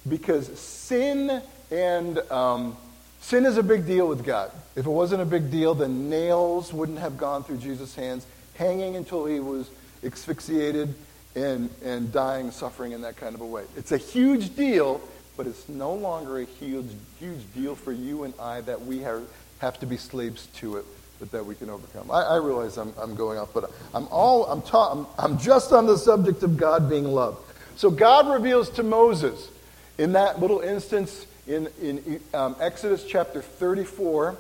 because 0.08 0.48
sin 0.60 1.42
and 1.72 2.20
um, 2.32 2.78
sin 3.22 3.46
is 3.46 3.58
a 3.58 3.64
big 3.64 3.86
deal 3.86 4.08
with 4.08 4.24
God. 4.24 4.52
If 4.76 4.86
it 4.86 4.90
wasn't 4.90 5.22
a 5.22 5.26
big 5.26 5.50
deal, 5.50 5.74
then 5.74 6.10
nails 6.10 6.72
wouldn't 6.74 7.00
have 7.00 7.18
gone 7.18 7.44
through 7.44 7.58
Jesus' 7.58 7.96
hands, 7.96 8.28
hanging 8.56 8.96
until 8.96 9.26
he 9.26 9.40
was 9.40 9.70
asphyxiated 10.04 10.94
and, 11.36 11.70
and 11.84 12.12
dying, 12.12 12.52
suffering 12.52 12.92
in 12.92 13.02
that 13.02 13.16
kind 13.16 13.36
of 13.36 13.42
a 13.42 13.46
way. 13.46 13.64
It's 13.78 13.92
a 13.92 13.98
huge 13.98 14.56
deal, 14.56 15.02
but 15.40 15.48
it's 15.48 15.70
no 15.70 15.94
longer 15.94 16.40
a 16.40 16.44
huge, 16.44 16.90
huge 17.18 17.40
deal 17.56 17.74
for 17.74 17.94
you 17.94 18.26
and 18.26 18.34
I 18.42 18.60
that 18.60 18.82
we 18.82 19.00
have, 19.00 19.24
have 19.60 19.80
to 19.80 19.86
be 19.86 19.96
slaves 19.96 20.48
to 20.58 20.76
it, 20.76 20.86
but 21.18 21.32
that 21.32 21.46
we 21.46 21.56
can 21.56 21.70
overcome. 21.70 22.12
I, 22.12 22.24
I 22.24 22.36
realize 22.36 22.78
I'm, 22.78 22.94
I'm 23.00 23.16
going 23.16 23.40
off, 23.40 23.54
but 23.54 23.72
I'm, 23.94 24.06
all, 24.10 24.48
I'm, 24.48 24.62
ta- 24.62 24.92
I'm, 24.92 25.08
I'm 25.18 25.38
just 25.40 25.72
on 25.72 25.86
the 25.86 25.98
subject 25.98 26.44
of 26.44 26.58
God 26.58 26.90
being 26.90 27.06
loved. 27.06 27.38
So 27.78 27.90
God 27.90 28.28
reveals 28.28 28.70
to 28.72 28.84
Moses 28.84 29.50
in 29.98 30.12
that 30.12 30.42
little 30.42 30.60
instance 30.60 31.26
in, 31.48 31.70
in 31.82 32.20
um, 32.34 32.58
Exodus 32.60 33.06
chapter 33.06 33.42
34 33.42 34.36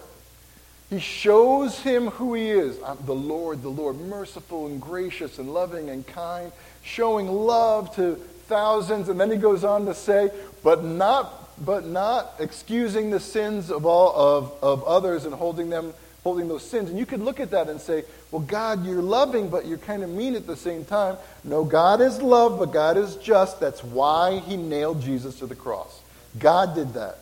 he 0.89 0.99
shows 0.99 1.79
him 1.79 2.07
who 2.07 2.33
he 2.33 2.49
is. 2.49 2.77
I'm 2.83 2.97
the 3.05 3.15
Lord, 3.15 3.61
the 3.61 3.69
Lord, 3.69 3.97
merciful 4.01 4.65
and 4.65 4.81
gracious 4.81 5.37
and 5.39 5.53
loving 5.53 5.89
and 5.91 6.05
kind, 6.05 6.51
showing 6.83 7.27
love 7.27 7.95
to 7.95 8.19
thousands. 8.49 9.07
And 9.07 9.19
then 9.19 9.31
he 9.31 9.37
goes 9.37 9.63
on 9.63 9.85
to 9.85 9.93
say, 9.93 10.29
but 10.63 10.83
not, 10.83 11.55
but 11.63 11.85
not 11.85 12.33
excusing 12.39 13.11
the 13.11 13.19
sins 13.19 13.71
of 13.71 13.85
all 13.85 14.13
of, 14.13 14.53
of 14.61 14.83
others 14.83 15.23
and 15.25 15.33
holding 15.33 15.69
them 15.69 15.93
holding 16.23 16.47
those 16.47 16.63
sins. 16.63 16.89
And 16.89 16.99
you 16.99 17.05
could 17.05 17.21
look 17.21 17.39
at 17.39 17.51
that 17.51 17.69
and 17.69 17.79
say, 17.79 18.03
well, 18.31 18.41
God, 18.41 18.85
you're 18.85 19.01
loving, 19.01 19.49
but 19.49 19.65
you're 19.65 19.77
kind 19.77 20.03
of 20.03 20.09
mean 20.09 20.35
at 20.35 20.45
the 20.45 20.55
same 20.55 20.83
time. 20.83 21.17
No, 21.43 21.63
God 21.63 22.01
is 22.01 22.21
love, 22.21 22.59
but 22.59 22.71
God 22.71 22.97
is 22.97 23.15
just. 23.15 23.59
That's 23.59 23.83
why 23.83 24.39
he 24.39 24.57
nailed 24.57 25.01
Jesus 25.01 25.39
to 25.39 25.47
the 25.47 25.55
cross. 25.55 26.01
God 26.37 26.75
did 26.75 26.93
that. 26.93 27.19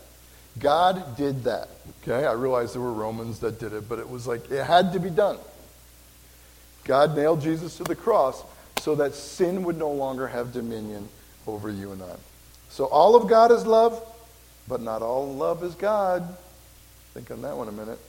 God 0.60 1.16
did 1.16 1.44
that. 1.44 1.70
Okay, 2.02 2.26
I 2.26 2.34
realize 2.34 2.74
there 2.74 2.82
were 2.82 2.92
Romans 2.92 3.40
that 3.40 3.60
did 3.60 3.74
it, 3.74 3.88
but 3.88 4.00
it 4.00 4.10
was 4.10 4.28
like 4.28 4.50
it 4.50 4.64
had 4.64 4.94
to 4.94 5.00
be 5.00 5.12
done. 5.12 5.38
God 6.84 7.16
nailed 7.16 7.42
Jesus 7.42 7.78
to 7.78 7.84
the 7.84 7.96
cross 7.96 8.44
so 8.80 8.96
that 8.96 9.14
sin 9.14 9.64
would 9.64 9.78
no 9.78 9.92
longer 9.92 10.28
have 10.28 10.54
dominion 10.54 11.10
over 11.48 11.72
you 11.72 11.92
and 11.92 12.02
I. 12.04 12.16
So 12.70 12.86
all 12.86 13.16
of 13.16 13.28
God 13.28 13.52
is 13.52 13.66
love, 13.66 14.04
but 14.68 14.82
not 14.82 15.02
all 15.02 15.34
love 15.34 15.64
is 15.64 15.74
God. 15.76 16.38
Think 17.14 17.32
on 17.32 17.42
that 17.42 17.56
one 17.56 17.68
a 17.68 17.72
minute. 17.72 18.00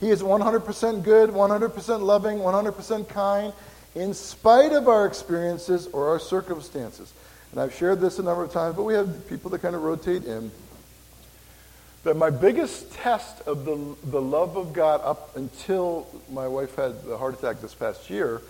He 0.00 0.10
is 0.10 0.22
100% 0.22 1.04
good, 1.04 1.30
100% 1.30 2.00
loving, 2.02 2.38
100% 2.38 3.08
kind, 3.08 3.52
in 3.94 4.14
spite 4.14 4.72
of 4.72 4.88
our 4.88 5.06
experiences 5.06 5.86
or 5.88 6.08
our 6.08 6.18
circumstances. 6.18 7.12
And 7.52 7.60
I've 7.60 7.74
shared 7.74 8.00
this 8.00 8.18
a 8.18 8.22
number 8.22 8.42
of 8.42 8.50
times, 8.50 8.74
but 8.74 8.82
we 8.82 8.94
have 8.94 9.28
people 9.28 9.50
that 9.50 9.60
kind 9.60 9.76
of 9.76 9.82
rotate 9.82 10.24
in. 10.24 10.50
That 12.02 12.16
my 12.16 12.30
biggest 12.30 12.92
test 12.94 13.42
of 13.42 13.64
the, 13.64 13.94
the 14.10 14.20
love 14.20 14.56
of 14.56 14.72
God 14.72 15.02
up 15.04 15.36
until 15.36 16.08
my 16.28 16.48
wife 16.48 16.74
had 16.74 17.04
the 17.04 17.16
heart 17.16 17.34
attack 17.34 17.60
this 17.60 17.74
past 17.74 18.10
year 18.10 18.42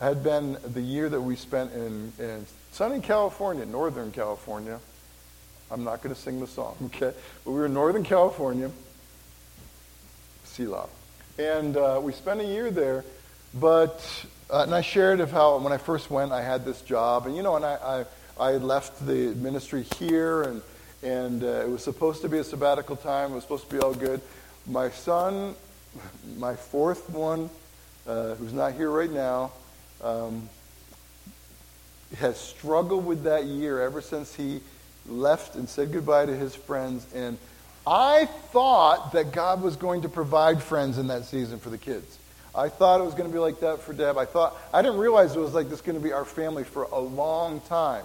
had 0.00 0.22
been 0.22 0.58
the 0.62 0.80
year 0.82 1.08
that 1.08 1.20
we 1.20 1.36
spent 1.36 1.72
in, 1.72 2.12
in 2.18 2.46
sunny 2.72 3.00
California, 3.00 3.66
Northern 3.66 4.12
California. 4.12 4.80
I'm 5.70 5.84
not 5.84 6.02
going 6.02 6.14
to 6.14 6.20
sing 6.20 6.40
the 6.40 6.46
song, 6.46 6.76
okay? 6.86 7.12
But 7.44 7.50
we 7.50 7.58
were 7.58 7.66
in 7.66 7.74
Northern 7.74 8.04
California, 8.04 8.70
Selah. 10.44 10.88
And 11.38 11.76
uh, 11.76 12.00
we 12.02 12.12
spent 12.12 12.40
a 12.40 12.44
year 12.44 12.70
there, 12.70 13.04
but, 13.54 14.04
uh, 14.50 14.62
and 14.62 14.74
I 14.74 14.80
shared 14.80 15.20
of 15.20 15.30
how 15.30 15.58
when 15.58 15.72
I 15.72 15.76
first 15.76 16.10
went, 16.10 16.32
I 16.32 16.42
had 16.42 16.64
this 16.64 16.82
job. 16.82 17.26
And, 17.26 17.36
you 17.36 17.42
know, 17.42 17.56
and 17.56 17.64
I, 17.64 18.04
I, 18.38 18.50
I 18.50 18.52
left 18.52 19.06
the 19.06 19.34
ministry 19.34 19.84
here, 19.98 20.42
and, 20.42 20.62
and 21.02 21.44
uh, 21.44 21.46
it 21.46 21.68
was 21.68 21.84
supposed 21.84 22.22
to 22.22 22.28
be 22.28 22.38
a 22.38 22.44
sabbatical 22.44 22.96
time. 22.96 23.32
It 23.32 23.34
was 23.36 23.44
supposed 23.44 23.68
to 23.68 23.74
be 23.74 23.80
all 23.80 23.94
good. 23.94 24.20
My 24.66 24.90
son, 24.90 25.54
my 26.36 26.56
fourth 26.56 27.08
one, 27.10 27.50
uh, 28.06 28.34
who's 28.34 28.52
not 28.52 28.72
here 28.72 28.90
right 28.90 29.10
now, 29.10 29.52
um, 30.02 30.48
has 32.16 32.38
struggled 32.38 33.04
with 33.04 33.24
that 33.24 33.44
year 33.44 33.80
ever 33.80 34.00
since 34.00 34.34
he 34.34 34.60
left 35.06 35.54
and 35.54 35.68
said 35.68 35.92
goodbye 35.92 36.26
to 36.26 36.36
his 36.36 36.54
friends. 36.54 37.06
And 37.14 37.38
I 37.86 38.26
thought 38.26 39.12
that 39.12 39.32
God 39.32 39.62
was 39.62 39.76
going 39.76 40.02
to 40.02 40.08
provide 40.08 40.62
friends 40.62 40.98
in 40.98 41.08
that 41.08 41.24
season 41.24 41.58
for 41.58 41.70
the 41.70 41.78
kids. 41.78 42.18
I 42.54 42.68
thought 42.68 43.00
it 43.00 43.04
was 43.04 43.14
going 43.14 43.28
to 43.28 43.32
be 43.32 43.38
like 43.38 43.60
that 43.60 43.82
for 43.82 43.92
Deb. 43.92 44.16
I 44.18 44.24
thought 44.24 44.56
I 44.72 44.82
didn't 44.82 44.98
realize 44.98 45.36
it 45.36 45.38
was 45.38 45.54
like 45.54 45.68
this 45.68 45.80
going 45.80 45.98
to 45.98 46.04
be 46.04 46.12
our 46.12 46.24
family 46.24 46.64
for 46.64 46.84
a 46.84 46.98
long 46.98 47.60
time. 47.62 48.04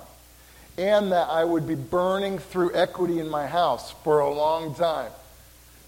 And 0.77 1.11
that 1.11 1.29
I 1.29 1.43
would 1.43 1.67
be 1.67 1.75
burning 1.75 2.39
through 2.39 2.75
equity 2.75 3.19
in 3.19 3.29
my 3.29 3.45
house 3.45 3.91
for 4.03 4.19
a 4.19 4.33
long 4.33 4.73
time. 4.75 5.11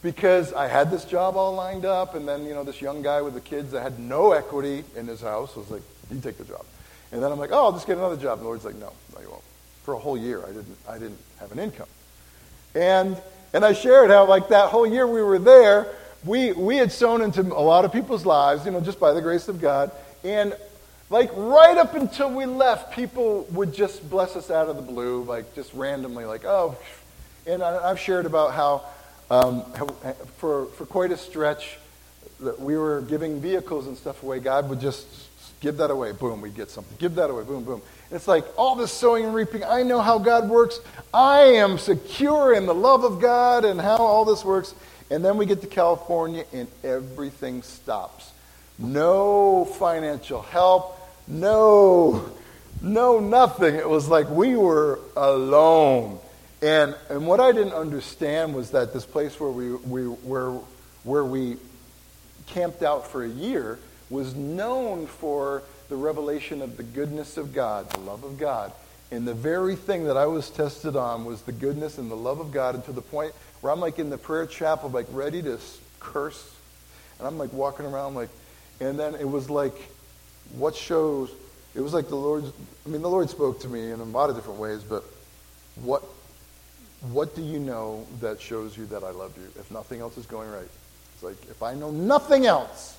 Because 0.04 0.54
I 0.54 0.68
had 0.68 0.92
this 0.92 1.06
job 1.06 1.36
all 1.36 1.56
lined 1.56 1.86
up, 1.86 2.14
and 2.14 2.28
then, 2.28 2.46
you 2.46 2.54
know, 2.54 2.64
this 2.64 2.80
young 2.80 3.02
guy 3.02 3.22
with 3.24 3.34
the 3.34 3.42
kids 3.42 3.72
that 3.72 3.82
had 3.82 3.98
no 3.98 4.34
equity 4.34 4.84
in 4.96 5.08
his 5.08 5.22
house 5.22 5.56
was 5.56 5.72
like, 5.72 5.82
You 6.12 6.20
take 6.20 6.38
the 6.38 6.44
job. 6.44 6.66
And 7.12 7.22
then 7.22 7.32
I'm 7.32 7.40
like, 7.40 7.52
Oh, 7.52 7.66
I'll 7.66 7.72
just 7.72 7.88
get 7.88 7.98
another 7.98 8.18
job. 8.18 8.34
And 8.34 8.42
the 8.42 8.48
Lord's 8.48 8.66
like, 8.66 8.76
No, 8.76 8.92
no, 9.14 9.22
you 9.22 9.30
won't. 9.30 9.44
For 9.84 9.94
a 9.94 10.00
whole 10.00 10.18
year, 10.18 10.44
I 10.44 10.48
didn't, 10.48 10.78
I 10.90 10.98
didn't 10.98 11.20
have 11.40 11.52
an 11.52 11.60
income. 11.60 11.88
And 12.74 13.22
and 13.56 13.64
I 13.64 13.72
shared 13.72 14.10
how, 14.10 14.26
like, 14.26 14.50
that 14.50 14.68
whole 14.68 14.86
year 14.86 15.08
we 15.08 15.22
were 15.22 15.40
there, 15.40 15.88
we, 16.26 16.52
we 16.52 16.76
had 16.76 16.92
sown 16.92 17.22
into 17.22 17.40
a 17.40 17.64
lot 17.64 17.86
of 17.86 17.94
people's 17.94 18.26
lives, 18.26 18.66
you 18.66 18.72
know, 18.72 18.82
just 18.82 19.00
by 19.00 19.14
the 19.14 19.22
grace 19.22 19.48
of 19.48 19.62
God. 19.62 19.92
And, 20.26 20.54
like, 21.10 21.30
right 21.34 21.78
up 21.78 21.96
until 21.96 22.30
we 22.30 22.46
left, 22.46 22.94
people 22.94 23.48
would 23.52 23.74
just 23.74 24.10
bless 24.10 24.36
us 24.36 24.52
out 24.52 24.68
of 24.68 24.76
the 24.76 24.82
blue, 24.82 25.24
like, 25.24 25.56
just 25.56 25.74
randomly, 25.74 26.26
like, 26.26 26.44
oh. 26.44 26.76
And 27.48 27.64
I, 27.64 27.88
have 27.88 27.98
shared 27.98 28.26
about 28.26 28.54
how, 28.54 28.84
um, 29.30 29.64
for, 30.36 30.66
for 30.66 30.86
quite 30.86 31.14
a 31.14 31.18
stretch, 31.18 31.78
that 32.42 32.60
we 32.60 32.76
were 32.76 33.00
giving 33.04 33.40
vehicles 33.40 33.88
and 33.88 33.96
stuff 33.96 34.22
away. 34.22 34.42
God 34.42 34.70
would 34.70 34.82
just 34.82 35.08
give 35.66 35.78
that 35.78 35.90
away. 35.90 36.12
Boom, 36.12 36.42
we'd 36.42 36.56
get 36.56 36.70
something. 36.70 36.96
Give 37.00 37.16
that 37.16 37.32
away. 37.32 37.44
Boom, 37.44 37.64
boom. 37.64 37.82
It's 38.12 38.28
like 38.28 38.46
all 38.56 38.76
this 38.76 38.92
sowing 38.92 39.26
and 39.26 39.34
reaping. 39.34 39.64
I 39.64 39.82
know 39.82 40.00
how 40.00 40.20
God 40.20 40.48
works. 40.48 40.80
I 41.12 41.40
am 41.40 41.80
secure 41.80 42.54
in 42.54 42.68
the 42.68 42.74
love 42.74 43.04
of 43.04 43.20
God 43.20 43.66
and 43.66 43.82
how 43.82 43.98
all 43.98 44.26
this 44.26 44.46
works. 44.46 44.76
And 45.10 45.26
then 45.26 45.38
we 45.38 45.48
get 45.48 45.62
to 45.62 45.68
California 45.68 46.46
and 46.54 46.68
everything 46.84 47.64
stops. 47.64 48.32
No 48.78 49.66
financial 49.66 50.44
help. 50.44 51.00
No, 51.28 52.30
no, 52.80 53.20
nothing. 53.20 53.74
It 53.74 53.90
was 53.90 54.08
like 54.08 54.30
we 54.30 54.56
were 54.56 55.00
alone. 55.18 56.20
And, 56.62 56.96
and 57.10 57.26
what 57.26 57.40
I 57.40 57.52
didn't 57.52 57.74
understand 57.74 58.54
was 58.54 58.70
that 58.72 58.94
this 58.94 59.06
place 59.06 59.40
where 59.40 59.50
we, 59.50 59.74
we, 59.74 60.04
where, 60.04 60.52
where 61.04 61.26
we 61.26 61.58
camped 62.46 62.84
out 62.84 63.08
for 63.08 63.24
a 63.24 63.30
year 63.30 63.80
was 64.10 64.36
known 64.36 65.08
for 65.08 65.64
the 65.90 65.96
revelation 65.96 66.62
of 66.62 66.78
the 66.78 66.84
goodness 66.84 67.38
of 67.38 67.54
God, 67.54 67.90
the 67.92 68.00
love 68.00 68.24
of 68.24 68.38
God. 68.38 68.72
And 69.12 69.28
the 69.28 69.34
very 69.34 69.76
thing 69.76 70.06
that 70.06 70.18
I 70.18 70.26
was 70.26 70.50
tested 70.50 70.96
on 70.96 71.26
was 71.26 71.42
the 71.44 71.52
goodness 71.52 71.98
and 71.98 72.10
the 72.10 72.16
love 72.16 72.40
of 72.40 72.52
God, 72.52 72.76
and 72.76 72.84
to 72.86 72.92
the 72.92 73.02
point 73.02 73.34
where 73.62 73.72
I'm 73.72 73.80
like 73.80 74.00
in 74.00 74.10
the 74.10 74.18
prayer 74.18 74.46
chapel, 74.46 74.90
like 74.90 75.06
ready 75.12 75.42
to 75.44 75.60
curse. 76.00 76.56
And 77.20 77.28
I'm 77.28 77.38
like 77.38 77.54
walking 77.54 77.86
around, 77.86 78.16
like, 78.16 78.30
and 78.80 79.00
then 79.00 79.16
it 79.16 79.30
was 79.30 79.50
like, 79.50 79.76
what 80.58 80.76
shows? 80.76 81.32
It 81.76 81.82
was 81.82 81.94
like 81.94 82.10
the 82.10 82.16
Lord, 82.16 82.46
I 82.86 82.90
mean, 82.90 83.02
the 83.02 83.10
Lord 83.10 83.30
spoke 83.30 83.60
to 83.62 83.68
me 83.68 83.92
in 83.92 84.00
a 84.00 84.04
lot 84.04 84.30
of 84.30 84.36
different 84.36 84.60
ways, 84.60 84.84
but 84.84 85.04
what, 85.82 86.04
what 87.12 87.36
do 87.36 87.42
you 87.42 87.60
know 87.60 88.06
that 88.22 88.42
shows 88.42 88.78
you 88.78 88.86
that 88.88 89.04
I 89.04 89.12
love 89.12 89.38
you 89.38 89.48
if 89.60 89.70
nothing 89.72 90.02
else 90.02 90.18
is 90.18 90.26
going 90.26 90.50
right? 90.50 90.68
It's 91.14 91.24
like, 91.24 91.38
if 91.50 91.62
I 91.62 91.74
know 91.74 91.92
nothing 91.92 92.46
else, 92.46 92.98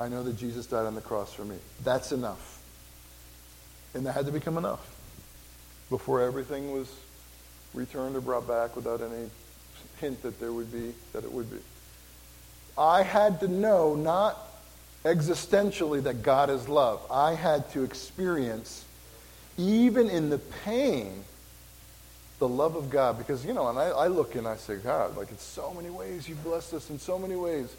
I 0.00 0.08
know 0.08 0.22
that 0.22 0.36
Jesus 0.36 0.66
died 0.66 0.86
on 0.86 0.94
the 0.94 1.00
cross 1.00 1.32
for 1.32 1.44
me. 1.44 1.56
That's 1.82 2.12
enough. 2.12 2.60
And 3.94 4.06
that 4.06 4.12
had 4.12 4.26
to 4.26 4.32
become 4.32 4.58
enough 4.58 4.84
before 5.88 6.22
everything 6.22 6.72
was 6.72 6.92
returned 7.74 8.16
or 8.16 8.20
brought 8.20 8.48
back 8.48 8.74
without 8.74 9.00
any 9.00 9.30
hint 10.00 10.22
that 10.22 10.40
there 10.40 10.52
would 10.52 10.72
be, 10.72 10.94
that 11.12 11.24
it 11.24 11.32
would 11.32 11.50
be. 11.50 11.58
I 12.76 13.02
had 13.02 13.40
to 13.40 13.48
know, 13.48 13.94
not 13.94 14.38
existentially, 15.04 16.02
that 16.02 16.22
God 16.22 16.50
is 16.50 16.68
love. 16.68 17.00
I 17.10 17.34
had 17.34 17.70
to 17.70 17.84
experience, 17.84 18.84
even 19.56 20.10
in 20.10 20.30
the 20.30 20.38
pain, 20.38 21.22
the 22.40 22.48
love 22.48 22.74
of 22.74 22.90
God. 22.90 23.16
Because, 23.18 23.46
you 23.46 23.52
know, 23.52 23.68
and 23.68 23.78
I, 23.78 23.90
I 23.90 24.06
look 24.08 24.34
and 24.34 24.48
I 24.48 24.56
say, 24.56 24.76
God, 24.76 25.16
like 25.16 25.30
in 25.30 25.38
so 25.38 25.72
many 25.72 25.90
ways, 25.90 26.28
you 26.28 26.34
blessed 26.36 26.74
us 26.74 26.90
in 26.90 26.98
so 26.98 27.18
many 27.18 27.36
ways. 27.36 27.74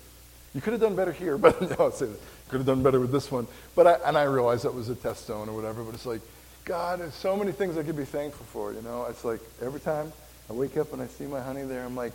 You 0.55 0.61
could 0.61 0.71
have 0.71 0.81
done 0.81 0.95
better 0.95 1.11
here, 1.11 1.37
but 1.45 1.61
no, 1.61 1.87
I 1.87 1.91
say 1.91 2.07
that. 2.07 2.19
Could 2.47 2.57
have 2.57 2.65
done 2.65 2.81
better 2.81 2.99
with 2.99 3.11
this 3.11 3.31
one. 3.31 3.45
But 3.75 3.87
I, 3.87 3.93
and 4.07 4.17
I 4.17 4.23
realized 4.23 4.63
that 4.63 4.73
was 4.73 4.89
a 4.89 4.95
test 4.95 5.27
zone 5.27 5.49
or 5.49 5.55
whatever. 5.55 5.83
But 5.83 5.93
it's 5.93 6.05
like, 6.05 6.21
God, 6.63 6.99
there's 6.99 7.13
so 7.13 7.35
many 7.35 7.51
things 7.51 7.77
I 7.77 7.83
could 7.83 7.97
be 7.97 8.05
thankful 8.05 8.45
for. 8.47 8.71
You 8.71 8.81
know, 8.81 9.05
it's 9.09 9.25
like 9.25 9.41
every 9.61 9.79
time 9.79 10.13
I 10.49 10.53
wake 10.53 10.77
up 10.77 10.93
and 10.93 11.01
I 11.01 11.07
see 11.07 11.25
my 11.25 11.41
honey 11.41 11.63
there, 11.63 11.83
I'm 11.83 11.95
like, 11.95 12.13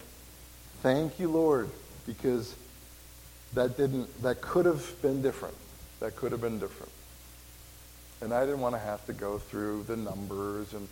thank 0.83 1.21
you, 1.21 1.29
Lord, 1.29 1.69
because 2.07 2.55
that 3.55 3.77
didn't, 3.77 4.23
that 4.23 4.41
could 4.41 4.67
have 4.67 5.03
been 5.03 5.21
different. 5.21 5.55
That 5.99 6.17
could 6.17 6.33
have 6.33 6.41
been 6.41 6.59
different. 6.59 6.93
And 8.23 8.33
I 8.33 8.45
didn't 8.45 8.61
want 8.61 8.75
to 8.75 8.81
have 8.81 9.05
to 9.07 9.13
go 9.13 9.39
through 9.39 9.85
the 9.85 9.97
numbers 9.97 10.73
and 10.73 10.89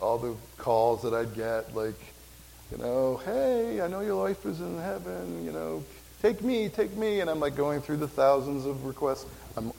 all 0.00 0.18
the 0.18 0.34
calls 0.56 1.02
that 1.02 1.12
I'd 1.12 1.34
get, 1.34 1.74
like, 1.74 1.98
you 2.70 2.78
know, 2.78 3.20
hey, 3.24 3.80
I 3.80 3.88
know 3.88 4.00
your 4.00 4.22
wife 4.22 4.46
is 4.46 4.60
in 4.60 4.78
heaven, 4.78 5.44
you 5.44 5.52
know, 5.52 5.82
take 6.24 6.42
me, 6.42 6.70
take 6.70 6.96
me. 6.96 7.20
And 7.20 7.28
I'm 7.28 7.38
like 7.38 7.54
going 7.54 7.82
through 7.82 7.98
the 7.98 8.08
thousands 8.08 8.64
of 8.64 8.86
requests. 8.86 9.26
I'm, 9.58 9.72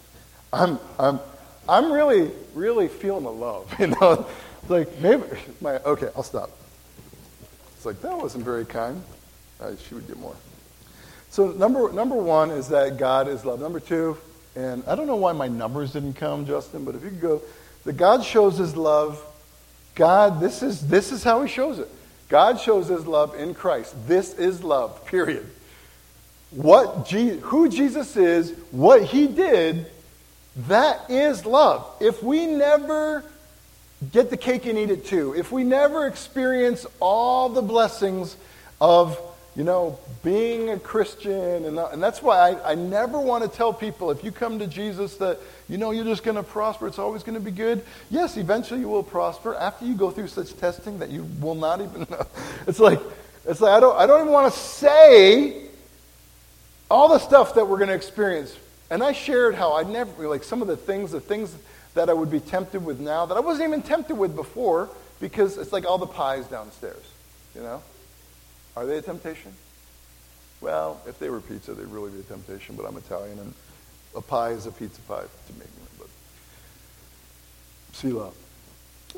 I'm, 0.53 0.79
I'm, 0.99 1.19
I'm 1.67 1.91
really, 1.91 2.31
really 2.53 2.87
feeling 2.87 3.23
the 3.23 3.31
love, 3.31 3.73
you 3.79 3.87
know. 3.87 4.27
It's 4.61 4.69
like, 4.69 4.99
maybe, 4.99 5.23
my, 5.59 5.79
okay, 5.79 6.09
I'll 6.15 6.23
stop. 6.23 6.51
It's 7.75 7.85
like, 7.85 7.99
that 8.01 8.15
wasn't 8.15 8.45
very 8.45 8.65
kind. 8.65 9.01
She 9.87 9.95
would 9.95 10.07
get 10.07 10.17
more. 10.17 10.35
So 11.31 11.47
number, 11.51 11.91
number 11.91 12.15
one 12.15 12.51
is 12.51 12.67
that 12.67 12.97
God 12.97 13.27
is 13.27 13.43
love. 13.43 13.59
Number 13.59 13.79
two, 13.79 14.15
and 14.55 14.83
I 14.85 14.95
don't 14.95 15.07
know 15.07 15.15
why 15.15 15.31
my 15.31 15.47
numbers 15.47 15.93
didn't 15.93 16.13
come, 16.13 16.45
Justin, 16.45 16.85
but 16.85 16.93
if 16.93 17.03
you 17.03 17.09
could 17.09 17.21
go, 17.21 17.41
that 17.85 17.93
God 17.93 18.23
shows 18.23 18.57
his 18.57 18.75
love. 18.77 19.23
God, 19.95 20.39
this 20.39 20.61
is, 20.61 20.87
this 20.87 21.11
is 21.11 21.23
how 21.23 21.41
he 21.41 21.47
shows 21.47 21.79
it. 21.79 21.89
God 22.29 22.59
shows 22.59 22.87
his 22.87 23.07
love 23.07 23.33
in 23.35 23.55
Christ. 23.55 23.95
This 24.07 24.33
is 24.33 24.63
love, 24.63 25.05
period 25.05 25.49
what 26.55 27.05
Je- 27.05 27.37
who 27.37 27.67
Jesus 27.69 28.15
is, 28.15 28.53
what 28.71 29.03
he 29.03 29.27
did, 29.27 29.85
that 30.67 31.09
is 31.09 31.45
love. 31.45 31.85
If 31.99 32.23
we 32.23 32.45
never 32.45 33.23
get 34.11 34.29
the 34.29 34.37
cake 34.37 34.65
and 34.65 34.77
eat 34.77 34.89
it 34.89 35.05
too, 35.05 35.35
if 35.35 35.51
we 35.51 35.63
never 35.63 36.07
experience 36.07 36.85
all 36.99 37.49
the 37.49 37.61
blessings 37.61 38.37
of, 38.79 39.19
you 39.55 39.65
know, 39.65 39.99
being 40.23 40.69
a 40.69 40.79
Christian, 40.79 41.65
and, 41.65 41.77
and 41.77 42.01
that's 42.01 42.21
why 42.21 42.51
I, 42.51 42.71
I 42.71 42.75
never 42.75 43.19
want 43.19 43.43
to 43.43 43.49
tell 43.49 43.73
people 43.73 44.11
if 44.11 44.23
you 44.23 44.31
come 44.31 44.59
to 44.59 44.67
Jesus 44.67 45.17
that, 45.17 45.39
you 45.67 45.77
know, 45.77 45.91
you're 45.91 46.05
just 46.05 46.23
going 46.23 46.37
to 46.37 46.43
prosper, 46.43 46.87
it's 46.87 46.99
always 46.99 47.23
going 47.23 47.37
to 47.37 47.43
be 47.43 47.51
good. 47.51 47.83
Yes, 48.09 48.37
eventually 48.37 48.79
you 48.79 48.87
will 48.87 49.03
prosper 49.03 49.55
after 49.55 49.85
you 49.85 49.93
go 49.93 50.09
through 50.09 50.27
such 50.27 50.55
testing 50.55 50.99
that 50.99 51.09
you 51.09 51.27
will 51.41 51.55
not 51.55 51.81
even 51.81 52.01
know. 52.09 52.25
It's 52.65 52.79
like, 52.79 53.01
it's 53.45 53.59
like 53.59 53.73
I 53.73 53.79
don't, 53.81 53.97
I 53.97 54.07
don't 54.07 54.21
even 54.21 54.31
want 54.31 54.53
to 54.53 54.57
say 54.57 55.64
all 56.89 57.09
the 57.09 57.19
stuff 57.19 57.55
that 57.55 57.67
we're 57.67 57.77
going 57.77 57.89
to 57.89 57.95
experience. 57.95 58.55
And 58.89 59.03
I 59.03 59.13
shared 59.13 59.55
how 59.55 59.75
I 59.75 59.83
never, 59.83 60.27
like 60.27 60.43
some 60.43 60.61
of 60.61 60.67
the 60.67 60.77
things, 60.77 61.11
the 61.11 61.19
things 61.19 61.55
that 61.95 62.09
I 62.09 62.13
would 62.13 62.29
be 62.29 62.39
tempted 62.39 62.85
with 62.85 62.99
now 62.99 63.25
that 63.25 63.35
I 63.35 63.39
wasn't 63.39 63.69
even 63.69 63.81
tempted 63.81 64.15
with 64.15 64.35
before 64.35 64.89
because 65.19 65.57
it's 65.57 65.73
like 65.73 65.85
all 65.85 65.97
the 65.97 66.05
pies 66.05 66.45
downstairs, 66.47 67.03
you 67.55 67.61
know? 67.61 67.81
Are 68.75 68.85
they 68.85 68.97
a 68.97 69.01
temptation? 69.01 69.53
Well, 70.61 71.01
if 71.07 71.19
they 71.19 71.29
were 71.29 71.41
pizza, 71.41 71.73
they'd 71.73 71.87
really 71.87 72.11
be 72.11 72.19
a 72.19 72.23
temptation, 72.23 72.75
but 72.75 72.85
I'm 72.85 72.97
Italian 72.97 73.39
and 73.39 73.53
a 74.15 74.21
pie 74.21 74.51
is 74.51 74.65
a 74.65 74.71
pizza 74.71 75.01
pie 75.01 75.23
to 75.47 75.53
me. 75.53 75.65
But 75.97 76.07
Selah. 77.93 78.31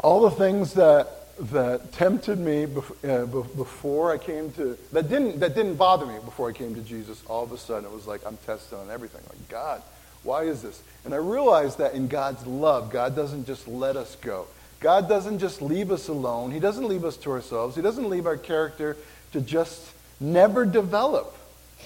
All 0.04 0.22
the 0.22 0.32
things 0.32 0.74
that 0.74 1.27
that 1.40 1.92
tempted 1.94 2.40
me 2.40 2.64
uh, 2.64 3.26
before 3.26 4.12
I 4.12 4.18
came 4.18 4.52
to 4.54 4.78
that 4.92 5.10
didn't 5.10 5.40
that 5.40 5.54
didn't 5.56 5.76
bother 5.76 6.06
me 6.06 6.16
before 6.26 6.50
I 6.50 6.54
came 6.54 6.74
to 6.76 6.82
Jesus. 6.82 7.22
All 7.28 7.44
of 7.44 7.52
a 7.52 7.58
sudden, 7.58 7.86
it 7.86 7.92
was 7.92 8.08
like 8.08 8.26
I'm 8.26 8.38
tested 8.38 8.78
on 8.78 8.90
everything. 8.90 9.22
Like 9.30 9.50
God, 9.50 9.82
why 10.24 10.44
is 10.44 10.62
this? 10.62 10.82
And 11.06 11.14
I 11.14 11.18
realized 11.18 11.78
that 11.78 11.94
in 11.94 12.08
God's 12.08 12.46
love, 12.48 12.92
God 12.92 13.16
doesn't 13.16 13.46
just 13.46 13.68
let 13.68 13.96
us 13.96 14.16
go. 14.16 14.48
God 14.80 15.08
doesn't 15.08 15.40
just 15.40 15.62
leave 15.62 15.92
us 15.92 16.08
alone. 16.08 16.52
He 16.52 16.60
doesn't 16.60 16.88
leave 16.88 17.06
us 17.06 17.18
to 17.18 17.32
ourselves. 17.32 17.76
He 17.76 17.82
doesn't 17.82 18.10
leave 18.10 18.26
our 18.26 18.38
character 18.38 18.98
to 19.34 19.42
just 19.42 19.92
never 20.20 20.66
develop. 20.66 21.36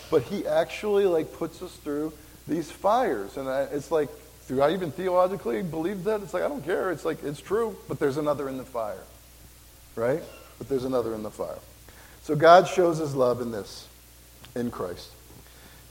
But 0.09 0.23
He 0.23 0.47
actually 0.47 1.05
like 1.05 1.33
puts 1.33 1.61
us 1.61 1.75
through 1.77 2.13
these 2.47 2.71
fires, 2.71 3.37
and 3.37 3.49
I, 3.49 3.63
it's 3.63 3.91
like. 3.91 4.09
Do 4.47 4.61
I 4.61 4.73
even 4.73 4.91
theologically 4.91 5.61
believe 5.61 6.03
that? 6.05 6.21
It's 6.21 6.33
like, 6.33 6.43
I 6.43 6.49
don't 6.49 6.65
care. 6.65 6.91
It's 6.91 7.05
like, 7.05 7.23
it's 7.23 7.39
true, 7.39 7.77
but 7.87 7.99
there's 7.99 8.17
another 8.17 8.49
in 8.49 8.57
the 8.57 8.65
fire 8.65 8.99
right? 9.95 10.21
But 10.57 10.69
there's 10.69 10.85
another 10.85 11.13
in 11.13 11.23
the 11.23 11.31
fire. 11.31 11.59
So 12.23 12.35
God 12.35 12.67
shows 12.67 12.97
his 12.97 13.15
love 13.15 13.41
in 13.41 13.51
this, 13.51 13.87
in 14.55 14.71
Christ. 14.71 15.09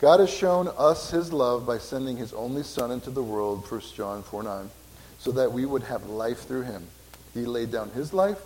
God 0.01 0.21
has 0.21 0.31
shown 0.31 0.69
us 0.79 1.11
his 1.11 1.33
love 1.33 1.67
by 1.67 1.79
sending 1.79 2.17
his 2.17 2.33
only 2.33 2.63
Son 2.63 2.91
into 2.91 3.11
the 3.11 3.23
world, 3.23 3.71
1 3.71 3.81
John 3.95 4.23
4 4.23 4.43
9, 4.43 4.71
so 5.19 5.33
that 5.33 5.53
we 5.53 5.67
would 5.67 5.83
have 5.83 6.07
life 6.07 6.47
through 6.47 6.63
him. 6.63 6.87
He 7.35 7.45
laid 7.45 7.71
down 7.71 7.91
his 7.91 8.13
life, 8.13 8.39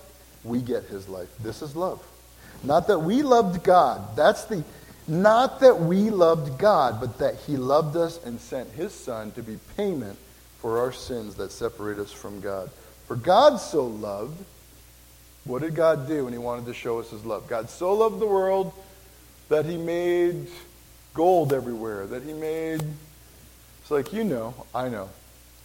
we 0.42 0.60
get 0.60 0.84
his 0.84 1.08
life. 1.08 1.28
This 1.38 1.62
is 1.62 1.76
love. 1.76 2.02
Not 2.62 2.88
that 2.88 2.98
we 2.98 3.22
loved 3.22 3.62
God. 3.62 4.16
That's 4.16 4.44
the 4.44 4.64
not 5.06 5.60
that 5.60 5.80
we 5.80 6.08
loved 6.08 6.58
God, 6.58 6.98
but 6.98 7.18
that 7.18 7.36
he 7.46 7.58
loved 7.58 7.94
us 7.96 8.24
and 8.24 8.40
sent 8.40 8.70
his 8.70 8.94
son 8.94 9.32
to 9.32 9.42
be 9.42 9.58
payment 9.76 10.18
for 10.60 10.78
our 10.78 10.92
sins 10.92 11.34
that 11.34 11.52
separate 11.52 11.98
us 11.98 12.10
from 12.10 12.40
God. 12.40 12.70
For 13.06 13.16
God 13.16 13.58
so 13.58 13.84
loved 13.84 14.42
what 15.44 15.62
did 15.62 15.74
God 15.74 16.08
do 16.08 16.24
when 16.24 16.32
He 16.32 16.38
wanted 16.38 16.66
to 16.66 16.74
show 16.74 17.00
us 17.00 17.10
His 17.10 17.24
love? 17.24 17.48
God 17.48 17.68
so 17.68 17.92
loved 17.94 18.18
the 18.18 18.26
world 18.26 18.72
that 19.48 19.66
He 19.66 19.76
made 19.76 20.48
gold 21.12 21.52
everywhere, 21.52 22.06
that 22.06 22.22
He 22.22 22.32
made. 22.32 22.82
It's 23.80 23.90
like, 23.90 24.12
you 24.12 24.24
know, 24.24 24.54
I 24.74 24.88
know. 24.88 25.10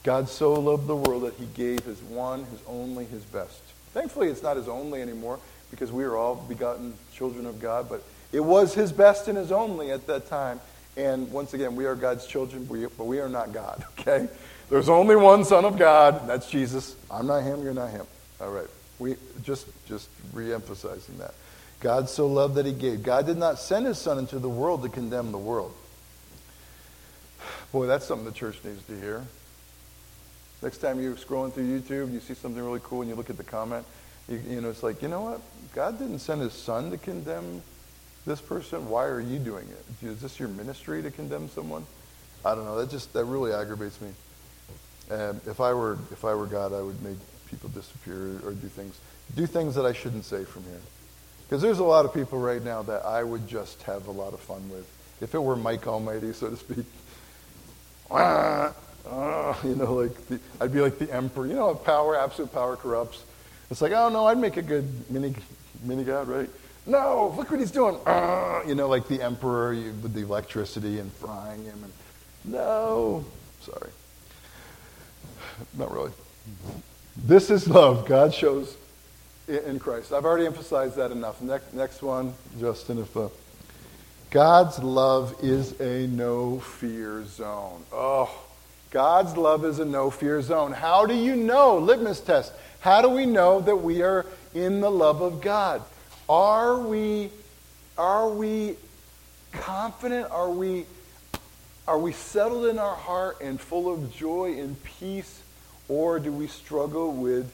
God 0.03 0.29
so 0.29 0.53
loved 0.53 0.87
the 0.87 0.95
world 0.95 1.23
that 1.23 1.33
He 1.35 1.45
gave 1.45 1.83
His 1.85 2.01
one, 2.01 2.45
His 2.45 2.59
only, 2.67 3.05
His 3.05 3.23
best. 3.23 3.61
Thankfully, 3.93 4.27
it's 4.27 4.43
not 4.43 4.57
His 4.57 4.67
only 4.67 5.01
anymore 5.01 5.39
because 5.71 5.91
we 5.91 6.03
are 6.03 6.15
all 6.15 6.35
begotten 6.35 6.93
children 7.13 7.45
of 7.45 7.59
God, 7.59 7.89
but 7.89 8.03
it 8.31 8.39
was 8.39 8.73
His 8.73 8.91
best 8.91 9.27
and 9.27 9.37
His 9.37 9.51
only 9.51 9.91
at 9.91 10.07
that 10.07 10.27
time. 10.27 10.59
And 10.97 11.31
once 11.31 11.53
again, 11.53 11.75
we 11.75 11.85
are 11.85 11.95
God's 11.95 12.25
children, 12.25 12.65
but 12.65 13.05
we 13.05 13.19
are 13.19 13.29
not 13.29 13.53
God, 13.53 13.85
okay? 13.99 14.27
There's 14.69 14.89
only 14.89 15.15
one 15.15 15.45
Son 15.45 15.65
of 15.65 15.77
God, 15.77 16.27
that's 16.27 16.49
Jesus. 16.49 16.95
I'm 17.09 17.27
not 17.27 17.43
Him, 17.43 17.63
you're 17.63 17.73
not 17.73 17.91
Him. 17.91 18.05
All 18.41 18.51
right. 18.51 18.67
We 18.99 19.15
just 19.43 19.67
just 19.87 20.09
re-emphasizing 20.33 21.17
that. 21.17 21.33
God 21.79 22.09
so 22.09 22.27
loved 22.27 22.55
that 22.55 22.65
he 22.65 22.73
gave. 22.73 23.03
God 23.03 23.25
did 23.25 23.37
not 23.37 23.57
send 23.57 23.85
his 23.85 23.97
son 23.97 24.19
into 24.19 24.37
the 24.37 24.49
world 24.49 24.83
to 24.83 24.89
condemn 24.89 25.31
the 25.31 25.37
world. 25.37 25.73
Boy, 27.71 27.85
that's 27.85 28.05
something 28.05 28.25
the 28.25 28.33
church 28.33 28.57
needs 28.63 28.83
to 28.83 28.99
hear. 28.99 29.25
Next 30.61 30.79
time 30.79 31.01
you're 31.01 31.15
scrolling 31.15 31.53
through 31.53 31.79
YouTube 31.79 32.05
and 32.05 32.13
you 32.13 32.19
see 32.19 32.33
something 32.33 32.61
really 32.61 32.81
cool 32.83 33.01
and 33.01 33.09
you 33.09 33.15
look 33.15 33.29
at 33.29 33.37
the 33.37 33.43
comment, 33.43 33.85
you, 34.27 34.41
you 34.45 34.61
know, 34.61 34.69
it's 34.69 34.83
like, 34.83 35.01
you 35.01 35.07
know 35.07 35.21
what? 35.21 35.41
God 35.73 35.97
didn't 35.97 36.19
send 36.19 36.41
his 36.41 36.51
son 36.51 36.91
to 36.91 36.97
condemn 36.97 37.61
this 38.25 38.41
person. 38.41 38.89
Why 38.89 39.05
are 39.05 39.21
you 39.21 39.39
doing 39.39 39.67
it? 39.69 40.05
Is 40.05 40.21
this 40.21 40.39
your 40.39 40.49
ministry 40.49 41.01
to 41.01 41.11
condemn 41.11 41.47
someone? 41.49 41.85
I 42.43 42.55
don't 42.55 42.65
know. 42.65 42.77
That 42.77 42.89
just 42.89 43.13
that 43.13 43.25
really 43.25 43.53
aggravates 43.53 43.99
me. 44.01 44.09
And 45.09 45.39
if 45.45 45.59
I 45.61 45.73
were 45.73 45.97
if 46.11 46.25
I 46.25 46.33
were 46.33 46.45
God, 46.45 46.73
I 46.73 46.81
would 46.81 47.01
make 47.01 47.17
people 47.49 47.69
disappear 47.69 48.39
or 48.45 48.53
do 48.53 48.67
things 48.67 48.99
do 49.35 49.45
things 49.45 49.75
that 49.75 49.85
I 49.85 49.93
shouldn't 49.93 50.25
say 50.25 50.43
from 50.43 50.63
here. 50.63 50.81
Because 51.47 51.61
there's 51.61 51.79
a 51.79 51.83
lot 51.83 52.05
of 52.05 52.13
people 52.13 52.39
right 52.39 52.63
now 52.63 52.83
that 52.83 53.05
I 53.05 53.23
would 53.23 53.47
just 53.47 53.81
have 53.83 54.07
a 54.07 54.11
lot 54.11 54.33
of 54.33 54.39
fun 54.39 54.69
with. 54.69 54.87
If 55.21 55.33
it 55.33 55.39
were 55.39 55.55
Mike 55.55 55.87
Almighty, 55.87 56.31
so 56.33 56.49
to 56.49 56.57
speak, 56.57 56.85
you 59.63 59.75
know, 59.75 59.93
like 59.93 60.27
the, 60.27 60.39
I'd 60.61 60.71
be 60.73 60.81
like 60.81 60.97
the 60.97 61.11
emperor. 61.13 61.47
You 61.47 61.55
know, 61.55 61.75
power, 61.75 62.15
absolute 62.17 62.53
power 62.53 62.75
corrupts. 62.75 63.23
It's 63.69 63.81
like, 63.81 63.91
oh 63.91 64.09
no, 64.09 64.25
I'd 64.25 64.37
make 64.37 64.57
a 64.57 64.61
good 64.61 64.87
mini, 65.11 65.35
mini 65.83 66.03
god, 66.03 66.27
right? 66.27 66.49
No, 66.85 67.33
look 67.37 67.51
what 67.51 67.59
he's 67.59 67.71
doing. 67.71 67.97
You 68.67 68.75
know, 68.75 68.89
like 68.89 69.07
the 69.07 69.21
emperor 69.21 69.69
with 69.71 70.13
the 70.13 70.19
electricity 70.19 70.99
and 70.99 71.11
frying 71.13 71.63
him. 71.63 71.81
And 71.81 71.93
no, 72.43 73.25
sorry, 73.61 73.89
not 75.77 75.91
really. 75.91 76.11
This 77.25 77.49
is 77.49 77.67
love 77.67 78.07
God 78.07 78.33
shows 78.33 78.77
in 79.47 79.77
Christ. 79.77 80.13
I've 80.13 80.23
already 80.23 80.45
emphasized 80.45 80.95
that 80.95 81.11
enough. 81.11 81.41
Next, 81.41 81.73
next 81.73 82.01
one, 82.01 82.33
Justin, 82.59 82.99
if 82.99 83.15
uh, 83.15 83.27
God's 84.31 84.79
love 84.79 85.35
is 85.43 85.79
a 85.81 86.07
no 86.07 86.59
fear 86.59 87.25
zone. 87.25 87.83
Oh, 87.91 88.33
God's 88.89 89.35
love 89.35 89.65
is 89.65 89.79
a 89.79 89.85
no 89.85 90.09
fear 90.09 90.41
zone. 90.41 90.71
How 90.71 91.05
do 91.05 91.13
you 91.13 91.35
know? 91.35 91.77
Litmus 91.77 92.21
test. 92.21 92.53
How 92.79 93.01
do 93.01 93.09
we 93.09 93.25
know 93.25 93.59
that 93.61 93.75
we 93.75 94.01
are 94.01 94.25
in 94.53 94.79
the 94.79 94.89
love 94.89 95.21
of 95.21 95.41
God? 95.41 95.81
Are 96.29 96.79
we 96.79 97.31
are 97.97 98.29
we 98.29 98.75
confident? 99.51 100.31
Are 100.31 100.49
we 100.49 100.85
are 101.85 101.99
we 101.99 102.13
settled 102.13 102.67
in 102.67 102.79
our 102.79 102.95
heart 102.95 103.41
and 103.41 103.59
full 103.59 103.91
of 103.91 104.13
joy 104.15 104.57
and 104.57 104.81
peace 104.83 105.41
or 105.89 106.19
do 106.19 106.31
we 106.31 106.47
struggle 106.47 107.11
with 107.11 107.51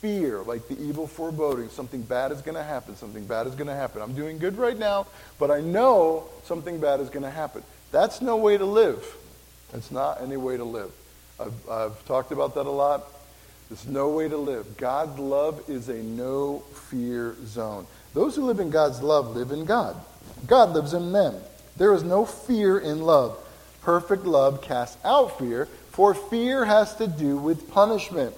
fear, 0.00 0.42
like 0.42 0.68
the 0.68 0.78
evil 0.82 1.06
foreboding? 1.06 1.70
Something 1.70 2.02
bad 2.02 2.32
is 2.32 2.42
going 2.42 2.56
to 2.56 2.62
happen. 2.62 2.96
Something 2.96 3.24
bad 3.24 3.46
is 3.46 3.54
going 3.54 3.68
to 3.68 3.74
happen. 3.74 4.02
I'm 4.02 4.14
doing 4.14 4.38
good 4.38 4.58
right 4.58 4.78
now, 4.78 5.06
but 5.38 5.50
I 5.50 5.60
know 5.60 6.28
something 6.44 6.80
bad 6.80 7.00
is 7.00 7.08
going 7.08 7.22
to 7.22 7.30
happen. 7.30 7.62
That's 7.92 8.20
no 8.20 8.36
way 8.36 8.58
to 8.58 8.66
live. 8.66 9.16
It's 9.72 9.90
not 9.90 10.20
any 10.20 10.36
way 10.36 10.56
to 10.56 10.64
live. 10.64 10.90
I've, 11.40 11.70
I've 11.70 12.04
talked 12.06 12.32
about 12.32 12.54
that 12.56 12.66
a 12.66 12.70
lot. 12.70 13.04
There's 13.68 13.86
no 13.86 14.10
way 14.10 14.28
to 14.28 14.36
live. 14.36 14.76
God's 14.76 15.18
love 15.18 15.62
is 15.68 15.88
a 15.88 15.96
no 15.96 16.60
fear 16.88 17.34
zone. 17.44 17.86
Those 18.14 18.36
who 18.36 18.46
live 18.46 18.60
in 18.60 18.70
God's 18.70 19.02
love 19.02 19.34
live 19.34 19.50
in 19.50 19.64
God. 19.64 19.96
God 20.46 20.70
lives 20.70 20.94
in 20.94 21.12
them. 21.12 21.34
There 21.76 21.92
is 21.92 22.02
no 22.02 22.24
fear 22.24 22.78
in 22.78 23.02
love. 23.02 23.36
Perfect 23.82 24.24
love 24.24 24.62
casts 24.62 24.96
out 25.04 25.38
fear, 25.38 25.68
for 25.96 26.12
fear 26.12 26.62
has 26.66 26.94
to 26.96 27.06
do 27.06 27.38
with 27.38 27.70
punishment. 27.70 28.34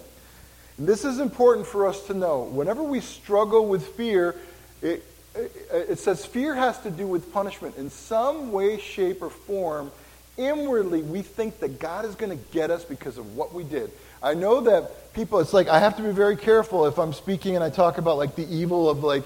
And 0.79 0.87
this 0.87 1.05
is 1.05 1.19
important 1.19 1.67
for 1.67 1.89
us 1.89 2.07
to 2.07 2.15
know. 2.15 2.45
Whenever 2.45 2.85
we 2.85 3.01
struggle 3.01 3.67
with 3.67 3.85
fear, 3.85 4.37
it, 4.81 5.05
it, 5.35 5.53
it 5.73 5.99
says 5.99 6.25
fear 6.25 6.55
has 6.55 6.79
to 6.83 6.91
do 6.93 7.05
with 7.05 7.33
punishment. 7.33 7.77
In 7.77 7.91
some 7.91 8.53
way, 8.53 8.79
shape, 8.79 9.23
or 9.23 9.29
form, 9.29 9.91
inwardly, 10.37 11.03
we 11.03 11.21
think 11.21 11.59
that 11.59 11.81
God 11.81 12.05
is 12.05 12.15
going 12.15 12.31
to 12.31 12.45
get 12.53 12.71
us 12.71 12.85
because 12.85 13.19
of 13.19 13.35
what 13.35 13.53
we 13.53 13.65
did. 13.65 13.91
I 14.23 14.35
know 14.35 14.61
that 14.61 15.13
people, 15.13 15.41
it's 15.41 15.53
like 15.53 15.67
I 15.67 15.81
have 15.81 15.97
to 15.97 16.03
be 16.05 16.13
very 16.13 16.37
careful 16.37 16.87
if 16.87 16.97
I'm 16.97 17.13
speaking 17.13 17.57
and 17.57 17.65
I 17.65 17.71
talk 17.71 17.99
about 17.99 18.19
like 18.19 18.37
the 18.37 18.47
evil 18.47 18.89
of 18.89 19.03
like 19.03 19.25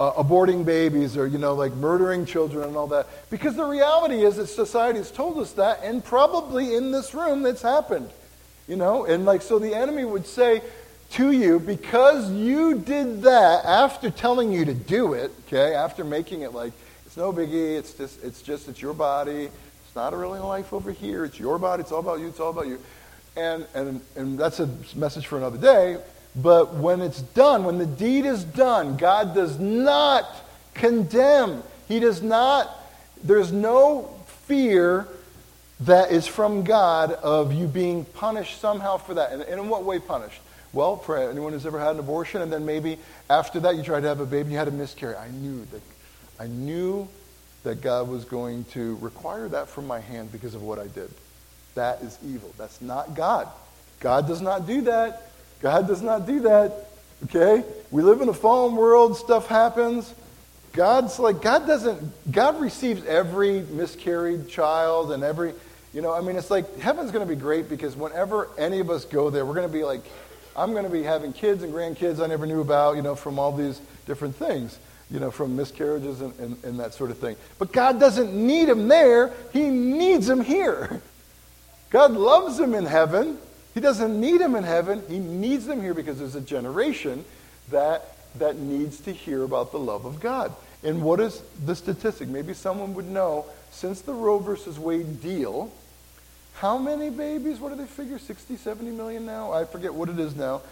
uh, 0.00 0.12
aborting 0.14 0.64
babies 0.64 1.16
or, 1.16 1.26
you 1.26 1.38
know, 1.38 1.54
like 1.54 1.74
murdering 1.74 2.24
children 2.24 2.64
and 2.64 2.76
all 2.76 2.88
that. 2.88 3.06
Because 3.30 3.54
the 3.54 3.64
reality 3.64 4.24
is 4.24 4.36
that 4.36 4.46
society 4.48 4.98
has 4.98 5.12
told 5.12 5.38
us 5.38 5.52
that, 5.52 5.80
and 5.84 6.02
probably 6.02 6.74
in 6.74 6.90
this 6.90 7.14
room 7.14 7.42
that's 7.42 7.62
happened. 7.62 8.10
You 8.66 8.76
know, 8.76 9.04
and 9.04 9.24
like, 9.24 9.42
so 9.42 9.58
the 9.58 9.74
enemy 9.74 10.04
would 10.04 10.26
say 10.26 10.62
to 11.10 11.32
you, 11.32 11.58
because 11.58 12.30
you 12.30 12.78
did 12.78 13.22
that 13.22 13.64
after 13.64 14.10
telling 14.10 14.52
you 14.52 14.64
to 14.64 14.74
do 14.74 15.14
it, 15.14 15.32
okay, 15.46 15.74
after 15.74 16.04
making 16.04 16.42
it 16.42 16.54
like, 16.54 16.72
it's 17.04 17.16
no 17.16 17.32
biggie, 17.32 17.76
it's 17.76 17.92
just, 17.94 18.22
it's 18.22 18.40
just, 18.40 18.68
it's 18.68 18.80
your 18.80 18.94
body, 18.94 19.50
it's 19.50 19.96
not 19.96 20.14
a 20.14 20.16
really 20.16 20.38
life 20.38 20.72
over 20.72 20.92
here, 20.92 21.24
it's 21.24 21.38
your 21.38 21.58
body, 21.58 21.80
it's 21.80 21.90
all 21.90 21.98
about 21.98 22.20
you, 22.20 22.28
it's 22.28 22.38
all 22.38 22.50
about 22.50 22.68
you. 22.68 22.78
And, 23.36 23.66
and, 23.74 24.00
and 24.14 24.38
that's 24.38 24.60
a 24.60 24.70
message 24.94 25.26
for 25.26 25.36
another 25.36 25.58
day. 25.58 25.98
But 26.34 26.74
when 26.74 27.00
it's 27.00 27.22
done, 27.22 27.64
when 27.64 27.78
the 27.78 27.86
deed 27.86 28.24
is 28.24 28.44
done, 28.44 28.96
God 28.96 29.34
does 29.34 29.58
not 29.58 30.26
condemn. 30.74 31.62
He 31.88 32.00
does 32.00 32.22
not, 32.22 32.70
there's 33.24 33.52
no 33.52 34.10
fear 34.46 35.08
that 35.80 36.12
is 36.12 36.26
from 36.26 36.62
God 36.62 37.12
of 37.12 37.52
you 37.52 37.66
being 37.66 38.04
punished 38.04 38.60
somehow 38.60 38.98
for 38.98 39.14
that. 39.14 39.32
And, 39.32 39.42
in 39.42 39.68
what 39.68 39.84
way 39.84 39.98
punished? 39.98 40.40
Well, 40.72 40.96
for 40.96 41.16
anyone 41.18 41.52
who's 41.52 41.66
ever 41.66 41.80
had 41.80 41.92
an 41.92 41.98
abortion, 41.98 42.42
and 42.42 42.52
then 42.52 42.64
maybe 42.64 42.98
after 43.28 43.58
that 43.60 43.76
you 43.76 43.82
tried 43.82 44.02
to 44.02 44.08
have 44.08 44.20
a 44.20 44.26
baby 44.26 44.42
and 44.42 44.52
you 44.52 44.58
had 44.58 44.68
a 44.68 44.72
miscarriage. 44.72 45.18
I 45.18 45.28
knew 45.28 45.66
that 45.72 45.82
I 46.38 46.46
knew 46.46 47.08
that 47.64 47.82
God 47.82 48.08
was 48.08 48.24
going 48.24 48.64
to 48.72 48.96
require 48.96 49.48
that 49.48 49.68
from 49.68 49.86
my 49.86 50.00
hand 50.00 50.32
because 50.32 50.54
of 50.54 50.62
what 50.62 50.78
I 50.78 50.86
did. 50.86 51.10
That 51.74 52.00
is 52.02 52.18
evil. 52.24 52.54
That's 52.56 52.80
not 52.80 53.14
God. 53.14 53.48
God 54.00 54.26
does 54.26 54.40
not 54.40 54.66
do 54.66 54.80
that. 54.82 55.29
God 55.60 55.86
does 55.86 56.02
not 56.02 56.26
do 56.26 56.40
that. 56.40 56.90
Okay? 57.24 57.64
We 57.90 58.02
live 58.02 58.20
in 58.20 58.28
a 58.28 58.34
fallen 58.34 58.76
world, 58.76 59.16
stuff 59.16 59.46
happens. 59.46 60.14
God's 60.72 61.18
like, 61.18 61.42
God 61.42 61.66
doesn't, 61.66 62.30
God 62.30 62.60
receives 62.60 63.04
every 63.04 63.62
miscarried 63.62 64.48
child 64.48 65.12
and 65.12 65.22
every, 65.22 65.52
you 65.92 66.00
know, 66.00 66.12
I 66.12 66.20
mean, 66.20 66.36
it's 66.36 66.50
like 66.50 66.78
heaven's 66.78 67.10
going 67.10 67.26
to 67.26 67.34
be 67.34 67.40
great 67.40 67.68
because 67.68 67.96
whenever 67.96 68.48
any 68.56 68.78
of 68.78 68.88
us 68.88 69.04
go 69.04 69.30
there, 69.30 69.44
we're 69.44 69.54
going 69.54 69.66
to 69.66 69.72
be 69.72 69.82
like, 69.82 70.02
I'm 70.56 70.72
going 70.72 70.84
to 70.84 70.90
be 70.90 71.02
having 71.02 71.32
kids 71.32 71.62
and 71.62 71.72
grandkids 71.72 72.22
I 72.22 72.26
never 72.26 72.46
knew 72.46 72.60
about, 72.60 72.96
you 72.96 73.02
know, 73.02 73.14
from 73.14 73.38
all 73.38 73.52
these 73.52 73.80
different 74.06 74.36
things, 74.36 74.78
you 75.10 75.18
know, 75.18 75.30
from 75.30 75.56
miscarriages 75.56 76.20
and, 76.20 76.38
and, 76.38 76.64
and 76.64 76.80
that 76.80 76.94
sort 76.94 77.10
of 77.10 77.18
thing. 77.18 77.36
But 77.58 77.72
God 77.72 77.98
doesn't 77.98 78.32
need 78.32 78.68
them 78.68 78.86
there, 78.86 79.32
He 79.52 79.68
needs 79.68 80.26
them 80.26 80.40
here. 80.40 81.02
God 81.90 82.12
loves 82.12 82.56
them 82.58 82.74
in 82.74 82.86
heaven. 82.86 83.38
He 83.74 83.80
doesn't 83.80 84.20
need 84.20 84.40
them 84.40 84.54
in 84.54 84.64
heaven. 84.64 85.02
He 85.08 85.18
needs 85.18 85.66
them 85.66 85.80
here 85.80 85.94
because 85.94 86.18
there's 86.18 86.34
a 86.34 86.40
generation 86.40 87.24
that, 87.70 88.16
that 88.38 88.56
needs 88.56 89.00
to 89.02 89.12
hear 89.12 89.44
about 89.44 89.72
the 89.72 89.78
love 89.78 90.04
of 90.04 90.20
God. 90.20 90.52
And 90.82 91.02
what 91.02 91.20
is 91.20 91.42
the 91.64 91.76
statistic? 91.76 92.28
Maybe 92.28 92.54
someone 92.54 92.94
would 92.94 93.08
know 93.08 93.46
since 93.70 94.00
the 94.00 94.12
Roe 94.12 94.38
versus 94.38 94.78
Wade 94.78 95.20
deal, 95.20 95.70
how 96.54 96.78
many 96.78 97.10
babies, 97.10 97.58
what 97.58 97.70
do 97.70 97.76
they 97.76 97.86
figure, 97.86 98.18
60, 98.18 98.56
70 98.56 98.90
million 98.90 99.24
now? 99.24 99.52
I 99.52 99.64
forget 99.64 99.94
what 99.94 100.08
it 100.08 100.18
is 100.18 100.34
now. 100.34 100.62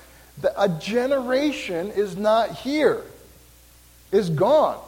That 0.43 0.55
a 0.57 0.69
generation 0.69 1.91
is 1.91 2.17
not 2.17 2.51
here, 2.51 3.03
is 4.13 4.29
gone. 4.31 4.79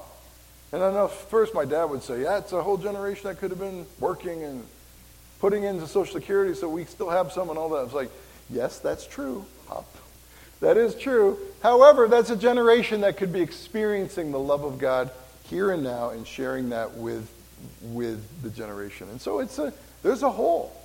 And 0.72 0.82
I 0.82 0.92
know 0.92 1.08
first 1.08 1.54
my 1.54 1.64
dad 1.64 1.84
would 1.84 2.02
say, 2.02 2.22
yeah, 2.22 2.38
it's 2.38 2.52
a 2.52 2.62
whole 2.62 2.76
generation 2.76 3.28
that 3.28 3.38
could 3.38 3.50
have 3.50 3.58
been 3.58 3.86
working 3.98 4.42
and 4.44 4.64
putting 5.40 5.64
into 5.64 5.86
Social 5.86 6.12
Security 6.12 6.54
so 6.54 6.68
we 6.68 6.84
still 6.84 7.10
have 7.10 7.32
some 7.32 7.50
and 7.50 7.58
all 7.58 7.68
that. 7.70 7.84
It's 7.84 7.94
like, 7.94 8.10
yes, 8.48 8.78
that's 8.78 9.06
true, 9.06 9.44
Pop. 9.66 9.86
That 10.60 10.76
is 10.76 10.94
true. 10.94 11.38
However, 11.62 12.06
that's 12.06 12.30
a 12.30 12.36
generation 12.36 13.00
that 13.00 13.16
could 13.16 13.32
be 13.32 13.40
experiencing 13.40 14.30
the 14.30 14.38
love 14.38 14.62
of 14.62 14.78
God 14.78 15.10
here 15.44 15.70
and 15.70 15.82
now 15.82 16.10
and 16.10 16.26
sharing 16.26 16.68
that 16.68 16.94
with, 16.94 17.28
with 17.82 18.42
the 18.42 18.50
generation. 18.50 19.08
And 19.08 19.20
so 19.20 19.40
it's 19.40 19.58
a, 19.58 19.72
there's 20.02 20.22
a 20.22 20.30
hole. 20.30 20.76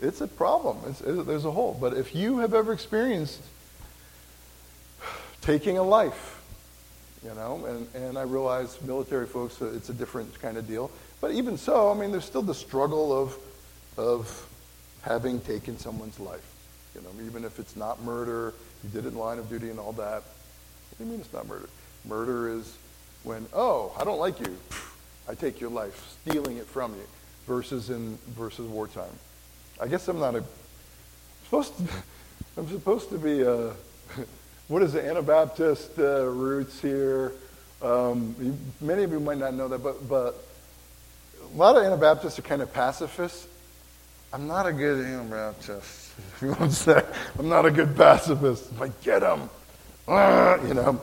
It's 0.00 0.20
a 0.20 0.26
problem. 0.26 0.78
It's, 0.88 1.00
it, 1.00 1.26
there's 1.26 1.44
a 1.44 1.50
hole. 1.50 1.76
But 1.80 1.94
if 1.94 2.14
you 2.14 2.38
have 2.38 2.54
ever 2.54 2.72
experienced 2.72 3.40
taking 5.40 5.78
a 5.78 5.82
life, 5.82 6.42
you 7.24 7.34
know, 7.34 7.64
and, 7.66 8.02
and 8.02 8.18
I 8.18 8.22
realize 8.22 8.80
military 8.82 9.26
folks, 9.26 9.60
uh, 9.60 9.66
it's 9.76 9.90
a 9.90 9.94
different 9.94 10.40
kind 10.40 10.56
of 10.56 10.66
deal. 10.66 10.90
But 11.20 11.32
even 11.32 11.56
so, 11.56 11.90
I 11.90 11.94
mean, 11.94 12.10
there's 12.10 12.24
still 12.24 12.42
the 12.42 12.54
struggle 12.54 13.12
of, 13.12 13.36
of 14.00 14.46
having 15.02 15.40
taken 15.40 15.78
someone's 15.78 16.18
life. 16.18 16.54
You 16.94 17.02
know, 17.02 17.10
even 17.26 17.44
if 17.44 17.58
it's 17.58 17.76
not 17.76 18.02
murder, 18.02 18.54
you 18.82 18.90
did 18.90 19.04
it 19.04 19.08
in 19.08 19.14
line 19.14 19.38
of 19.38 19.48
duty 19.48 19.70
and 19.70 19.78
all 19.78 19.92
that. 19.92 20.22
What 20.22 20.98
do 20.98 21.04
you 21.04 21.10
mean 21.10 21.20
it's 21.20 21.32
not 21.32 21.46
murder? 21.46 21.68
Murder 22.08 22.48
is 22.48 22.76
when, 23.24 23.46
oh, 23.52 23.94
I 23.98 24.04
don't 24.04 24.18
like 24.18 24.40
you, 24.40 24.56
I 25.28 25.34
take 25.34 25.60
your 25.60 25.70
life, 25.70 26.16
stealing 26.22 26.56
it 26.56 26.66
from 26.66 26.94
you, 26.94 27.06
versus 27.46 27.90
in 27.90 28.18
versus 28.28 28.66
wartime. 28.66 29.12
I 29.80 29.86
guess 29.86 30.08
I'm 30.08 30.18
not 30.18 30.34
a 30.34 30.44
supposed 31.44 31.76
to. 31.76 31.84
I'm 32.56 32.68
supposed 32.68 33.10
to 33.10 33.18
be 33.18 33.42
a. 33.42 33.72
What 34.68 34.82
is 34.82 34.92
the 34.92 35.04
Anabaptist 35.04 35.98
uh, 35.98 36.26
roots 36.26 36.80
here? 36.80 37.32
Um, 37.82 38.36
you, 38.40 38.56
many 38.80 39.02
of 39.02 39.10
you 39.10 39.18
might 39.18 39.38
not 39.38 39.52
know 39.52 39.66
that, 39.66 39.82
but 39.82 40.08
but 40.08 40.44
a 41.42 41.56
lot 41.56 41.76
of 41.76 41.82
Anabaptists 41.82 42.38
are 42.38 42.42
kind 42.42 42.62
of 42.62 42.72
pacifists. 42.72 43.48
I'm 44.32 44.46
not 44.46 44.64
a 44.66 44.72
good. 44.72 45.00
If 45.00 46.38
you 46.40 46.48
want 46.48 46.70
to 46.70 46.70
say, 46.70 47.02
I'm 47.36 47.48
not 47.48 47.66
a 47.66 47.70
good 47.70 47.96
pacifist. 47.96 48.78
like, 48.78 49.00
get 49.02 49.20
them, 49.20 49.50
ah, 50.06 50.62
you 50.64 50.74
know. 50.74 51.00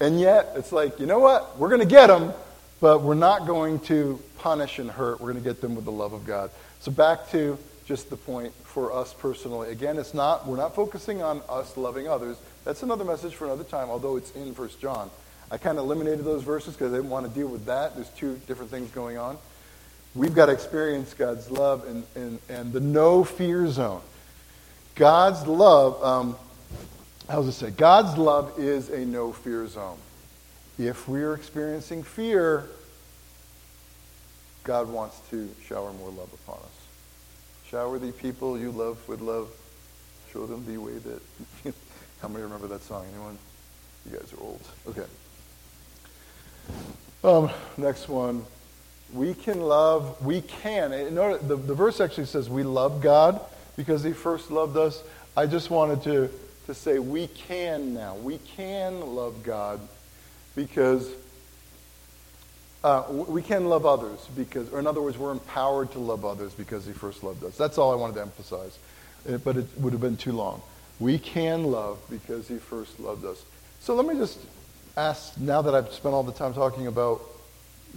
And 0.00 0.20
yet, 0.20 0.52
it's 0.54 0.70
like, 0.70 1.00
you 1.00 1.06
know 1.06 1.18
what? 1.18 1.58
We're 1.58 1.70
going 1.70 1.80
to 1.80 1.86
get 1.86 2.08
them, 2.08 2.32
but 2.80 3.00
we're 3.00 3.14
not 3.14 3.46
going 3.46 3.80
to 3.80 4.20
punish 4.38 4.78
and 4.78 4.90
hurt. 4.90 5.18
We're 5.18 5.32
going 5.32 5.42
to 5.42 5.48
get 5.48 5.62
them 5.62 5.76
with 5.76 5.86
the 5.86 5.92
love 5.92 6.12
of 6.12 6.26
God. 6.26 6.50
So 6.80 6.92
back 6.92 7.30
to 7.30 7.56
just 7.86 8.10
the 8.10 8.16
point 8.16 8.52
for 8.64 8.92
us 8.92 9.14
personally. 9.14 9.70
Again, 9.70 9.96
it's 9.96 10.12
not 10.12 10.46
we're 10.46 10.58
not 10.58 10.74
focusing 10.74 11.22
on 11.22 11.40
us 11.48 11.74
loving 11.78 12.06
others. 12.06 12.36
That's 12.64 12.82
another 12.82 13.04
message 13.04 13.34
for 13.34 13.46
another 13.46 13.64
time, 13.64 13.88
although 13.88 14.16
it's 14.16 14.30
in 14.32 14.54
First 14.54 14.78
John. 14.78 15.10
I 15.50 15.56
kind 15.56 15.78
of 15.78 15.84
eliminated 15.84 16.22
those 16.22 16.42
verses 16.42 16.74
because 16.74 16.92
I 16.92 16.96
didn't 16.96 17.10
want 17.10 17.26
to 17.26 17.32
deal 17.32 17.48
with 17.48 17.64
that. 17.64 17.94
There's 17.94 18.10
two 18.10 18.38
different 18.46 18.70
things 18.70 18.90
going 18.90 19.16
on. 19.16 19.38
We've 20.18 20.34
got 20.34 20.46
to 20.46 20.52
experience 20.52 21.14
God's 21.14 21.48
love 21.48 21.86
and, 21.86 22.02
and, 22.16 22.40
and 22.48 22.72
the 22.72 22.80
no 22.80 23.22
fear 23.22 23.68
zone. 23.68 24.00
God's 24.96 25.46
love, 25.46 26.02
um, 26.02 26.36
how 27.28 27.36
does 27.36 27.46
it 27.46 27.52
say? 27.52 27.70
God's 27.70 28.18
love 28.18 28.58
is 28.58 28.88
a 28.88 29.04
no 29.04 29.32
fear 29.32 29.68
zone. 29.68 29.96
If 30.76 31.08
we're 31.08 31.34
experiencing 31.34 32.02
fear, 32.02 32.64
God 34.64 34.88
wants 34.90 35.20
to 35.30 35.48
shower 35.64 35.92
more 35.92 36.10
love 36.10 36.32
upon 36.32 36.58
us. 36.64 36.86
Shower 37.68 38.00
the 38.00 38.10
people 38.10 38.58
you 38.58 38.72
love 38.72 38.98
with 39.08 39.20
love. 39.20 39.48
Show 40.32 40.46
them 40.46 40.66
the 40.66 40.78
way 40.78 40.98
that. 40.98 41.22
How 42.20 42.26
many 42.26 42.42
remember 42.42 42.66
that 42.66 42.82
song? 42.82 43.06
Anyone? 43.14 43.38
You 44.04 44.18
guys 44.18 44.32
are 44.32 44.42
old. 44.42 44.66
Okay. 44.88 45.04
Um, 47.22 47.50
next 47.76 48.08
one. 48.08 48.44
We 49.12 49.34
can 49.34 49.60
love, 49.60 50.24
we 50.24 50.42
can. 50.42 50.92
in 50.92 51.14
the, 51.14 51.38
the 51.38 51.74
verse 51.74 52.00
actually 52.00 52.26
says 52.26 52.48
we 52.48 52.62
love 52.62 53.00
God 53.00 53.40
because 53.76 54.02
he 54.04 54.12
first 54.12 54.50
loved 54.50 54.76
us. 54.76 55.02
I 55.36 55.46
just 55.46 55.70
wanted 55.70 56.02
to, 56.02 56.30
to 56.66 56.74
say 56.74 56.98
we 56.98 57.28
can 57.28 57.94
now. 57.94 58.16
We 58.16 58.38
can 58.38 59.00
love 59.14 59.42
God 59.42 59.80
because 60.54 61.08
uh, 62.84 63.04
we 63.10 63.42
can 63.42 63.68
love 63.68 63.86
others 63.86 64.18
because, 64.36 64.70
or 64.72 64.78
in 64.78 64.86
other 64.86 65.00
words, 65.00 65.16
we're 65.16 65.32
empowered 65.32 65.90
to 65.92 65.98
love 65.98 66.24
others 66.24 66.52
because 66.52 66.84
he 66.84 66.92
first 66.92 67.22
loved 67.22 67.42
us. 67.44 67.56
That's 67.56 67.78
all 67.78 67.92
I 67.92 67.96
wanted 67.96 68.14
to 68.14 68.22
emphasize, 68.22 68.78
uh, 69.28 69.38
but 69.38 69.56
it 69.56 69.66
would 69.78 69.92
have 69.92 70.02
been 70.02 70.16
too 70.16 70.32
long. 70.32 70.62
We 71.00 71.18
can 71.18 71.64
love 71.64 71.98
because 72.10 72.48
he 72.48 72.58
first 72.58 73.00
loved 73.00 73.24
us. 73.24 73.42
So 73.80 73.94
let 73.94 74.06
me 74.06 74.14
just 74.20 74.38
ask, 74.96 75.38
now 75.38 75.62
that 75.62 75.74
I've 75.74 75.92
spent 75.92 76.14
all 76.14 76.22
the 76.22 76.32
time 76.32 76.54
talking 76.54 76.86
about 76.88 77.20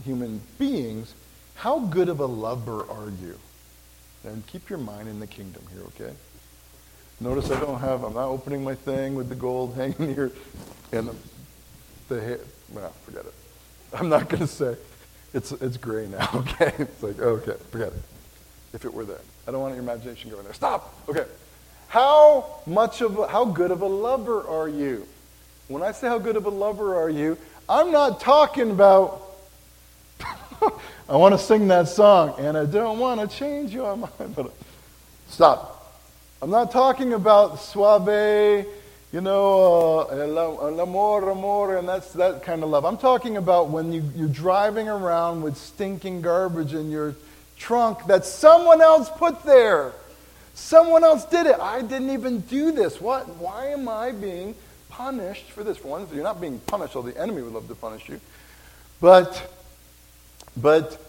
human 0.04 0.42
beings, 0.58 1.14
how 1.56 1.80
good 1.80 2.10
of 2.10 2.20
a 2.20 2.26
lover 2.26 2.90
are 2.90 3.10
you? 3.22 3.38
And 4.24 4.46
keep 4.48 4.70
your 4.70 4.80
mind 4.80 5.10
in 5.10 5.20
the 5.20 5.28
kingdom 5.28 5.64
here, 5.72 5.84
okay? 5.88 6.14
Notice 7.20 7.52
I 7.52 7.60
don't 7.60 7.80
have, 7.80 8.04
I'm 8.04 8.14
not 8.14 8.28
opening 8.28 8.64
my 8.64 8.76
thing 8.76 9.16
with 9.16 9.30
the 9.30 9.36
gold 9.36 9.76
hanging 9.76 10.14
here 10.14 10.32
and 10.92 11.08
the, 11.10 11.16
the. 12.10 12.40
Well, 12.74 12.92
forget 13.06 13.26
it. 13.26 13.34
I'm 13.94 14.10
not 14.10 14.30
going 14.30 14.42
to 14.42 14.48
say. 14.48 14.76
It's, 15.34 15.52
it's 15.54 15.78
gray 15.78 16.08
now, 16.08 16.30
okay? 16.36 16.74
It's 16.78 17.04
like, 17.04 17.20
okay, 17.20 17.56
forget 17.70 17.90
it. 17.90 18.02
If 18.74 18.86
it 18.86 18.94
were 18.94 19.06
there. 19.06 19.22
I 19.48 19.52
don't 19.52 19.62
want 19.62 19.74
your 19.76 19.84
imagination 19.84 20.32
going 20.32 20.44
there. 20.44 20.54
Stop! 20.54 20.96
Okay. 21.10 21.26
How 21.88 22.62
much 22.66 23.02
of 23.02 23.30
how 23.30 23.46
good 23.46 23.72
of 23.72 23.82
a 23.82 23.88
lover 23.88 24.48
are 24.48 24.70
you? 24.70 25.06
When 25.68 25.84
I 25.84 25.92
say 25.92 26.08
how 26.08 26.20
good 26.20 26.38
of 26.38 26.46
a 26.46 26.50
lover 26.50 26.96
are 26.96 27.10
you, 27.10 27.38
I'm 27.68 27.92
not 27.92 28.20
talking 28.20 28.72
about 28.72 29.31
I 31.10 31.16
want 31.16 31.34
to 31.34 31.40
sing 31.40 31.68
that 31.70 31.88
song 31.88 32.36
and 32.40 32.58
I 32.58 32.66
don't 32.66 33.00
want 33.00 33.22
to 33.22 33.38
change 33.38 33.74
your 33.74 33.96
mind. 34.20 34.36
But 34.36 34.52
stop. 35.28 35.78
I'm 36.42 36.50
not 36.50 36.72
talking 36.72 37.14
about 37.14 37.60
suave 37.60 38.66
you 39.12 39.20
know, 39.20 40.08
uh, 40.10 40.70
l'amor, 40.72 41.30
amor, 41.30 41.76
and 41.76 41.88
that's 41.88 42.14
that 42.14 42.44
kind 42.44 42.64
of 42.64 42.70
love. 42.70 42.86
I'm 42.86 42.98
talking 42.98 43.36
about 43.36 43.70
when 43.70 43.92
you, 43.92 44.10
you're 44.16 44.30
driving 44.30 44.88
around 44.88 45.42
with 45.42 45.58
stinking 45.58 46.22
garbage 46.22 46.74
in 46.74 46.90
your 46.90 47.16
trunk 47.58 48.06
that 48.06 48.24
someone 48.26 48.82
else 48.82 49.10
put 49.10 49.44
there. 49.44 49.92
Someone 50.54 51.04
else 51.04 51.26
did 51.26 51.46
it. 51.46 51.60
I 51.60 51.82
didn't 51.82 52.12
even 52.12 52.40
do 52.42 52.72
this. 52.72 53.02
What? 53.02 53.28
Why 53.36 53.68
am 53.68 53.90
I 53.90 54.12
being 54.12 54.56
punished 54.90 55.52
for 55.52 55.64
this? 55.64 55.78
For 55.78 55.90
one, 55.90 56.08
you're 56.14 56.24
not 56.24 56.40
being 56.40 56.60
punished, 56.60 56.96
although 56.96 57.12
the 57.12 57.22
enemy 57.22 57.42
would 57.42 57.54
love 57.54 57.68
to 57.68 57.76
punish 57.76 58.08
you. 58.08 58.22
But, 59.02 59.61
but 60.58 61.00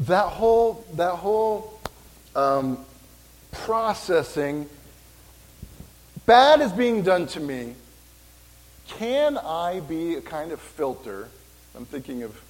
that 0.00 0.26
whole, 0.26 0.84
that 0.94 1.16
whole 1.16 1.80
um, 2.34 2.78
processing 3.52 4.68
Bad 6.30 6.60
is 6.60 6.70
being 6.70 7.02
done 7.02 7.26
to 7.26 7.40
me. 7.40 7.74
can 8.86 9.36
I 9.36 9.80
be 9.80 10.14
a 10.14 10.20
kind 10.20 10.52
of 10.52 10.60
filter? 10.60 11.28
I'm 11.74 11.84
thinking 11.84 12.22
of, 12.22 12.40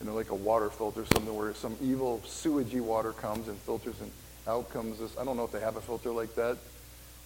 you 0.00 0.06
know, 0.06 0.14
like 0.14 0.30
a 0.30 0.34
water 0.34 0.70
filter, 0.70 1.04
something 1.04 1.36
where 1.36 1.52
some 1.52 1.76
evil 1.82 2.22
sewagey 2.24 2.80
water 2.80 3.12
comes 3.12 3.48
and 3.48 3.58
filters 3.58 3.96
and 4.00 4.10
out 4.48 4.70
comes 4.70 4.98
this. 4.98 5.14
I 5.18 5.26
don't 5.26 5.36
know 5.36 5.44
if 5.44 5.52
they 5.52 5.60
have 5.60 5.76
a 5.76 5.82
filter 5.82 6.10
like 6.10 6.34
that, 6.36 6.56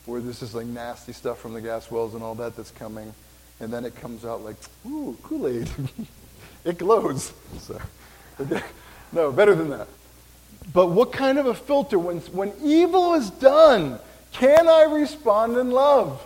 where 0.07 0.21
this 0.21 0.43
is 0.43 0.57
like 0.57 0.67
nasty 0.67 1.13
stuff 1.13 1.39
from 1.39 1.55
the 1.55 1.61
gas 1.61 1.89
wells 1.89 2.15
and 2.15 2.23
all 2.25 2.35
that 2.35 2.57
that's 2.57 2.73
coming, 2.73 3.15
and 3.61 3.73
then 3.73 3.85
it 3.85 3.95
comes 3.95 4.25
out 4.25 4.43
like, 4.43 4.57
ooh, 4.87 5.17
Kool-Aid. 5.23 5.71
it 6.65 6.79
glows. 6.79 7.33
So, 7.61 7.81
No, 9.13 9.33
better 9.33 9.55
than 9.55 9.71
that. 9.71 9.89
But 10.73 10.87
what 10.87 11.13
kind 11.13 11.39
of 11.39 11.47
a 11.47 11.55
filter? 11.55 11.99
When, 11.99 12.19
when 12.19 12.53
evil 12.63 13.15
is 13.15 13.31
done, 13.31 13.99
can 14.33 14.69
I 14.69 14.85
respond 14.85 15.57
in 15.57 15.71
love? 15.71 16.25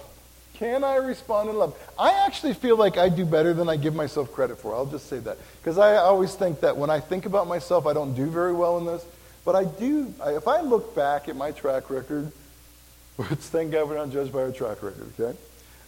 Can 0.55 0.85
I 0.85 0.97
respond 0.97 1.49
in 1.49 1.57
love? 1.57 1.77
I 1.99 2.27
actually 2.27 2.55
feel 2.55 2.77
like 2.77 2.99
I 2.99 3.09
do 3.09 3.25
better 3.25 3.55
than 3.55 3.69
I 3.69 3.77
give 3.77 3.95
myself 3.95 4.33
credit 4.33 4.59
for. 4.59 4.75
I'll 4.75 4.87
just 4.87 5.09
say 5.09 5.19
that. 5.21 5.39
Because 5.61 5.79
I 5.79 5.97
always 5.97 6.35
think 6.35 6.61
that 6.61 6.77
when 6.77 6.91
I 6.91 7.01
think 7.01 7.27
about 7.27 7.49
myself, 7.49 7.87
I 7.87 7.93
don't 7.93 8.15
do 8.15 8.27
very 8.27 8.53
well 8.53 8.79
in 8.79 8.87
this. 8.87 9.05
But 9.45 9.57
I 9.57 9.65
do, 9.65 10.13
I, 10.23 10.37
if 10.37 10.47
I 10.47 10.61
look 10.61 10.95
back 10.95 11.29
at 11.29 11.37
my 11.37 11.51
track 11.51 11.91
record, 11.91 12.31
which 13.17 13.39
thank 13.41 13.73
God 13.73 13.89
we're 13.89 13.97
not 13.97 14.11
judged 14.11 14.33
by 14.33 14.43
our 14.43 14.53
track 14.53 14.83
record, 14.83 15.11
okay? 15.19 15.37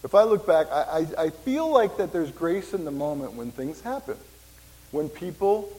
If 0.03 0.15
I 0.15 0.23
look 0.23 0.45
back, 0.45 0.67
I, 0.71 1.05
I, 1.17 1.23
I 1.25 1.29
feel 1.29 1.69
like 1.69 1.97
that 1.97 2.11
there's 2.11 2.31
grace 2.31 2.73
in 2.73 2.85
the 2.85 2.91
moment 2.91 3.33
when 3.33 3.51
things 3.51 3.81
happen. 3.81 4.17
When 4.91 5.09
people 5.09 5.69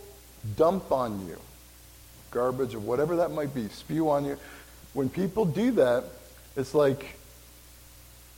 dump 0.57 0.93
on 0.93 1.27
you, 1.27 1.39
garbage 2.31 2.75
or 2.75 2.81
whatever 2.81 3.17
that 3.17 3.31
might 3.31 3.55
be, 3.55 3.69
spew 3.69 4.11
on 4.11 4.25
you. 4.25 4.39
When 4.93 5.09
people 5.09 5.45
do 5.45 5.73
that, 5.73 6.05
it's 6.57 6.75
like, 6.75 7.17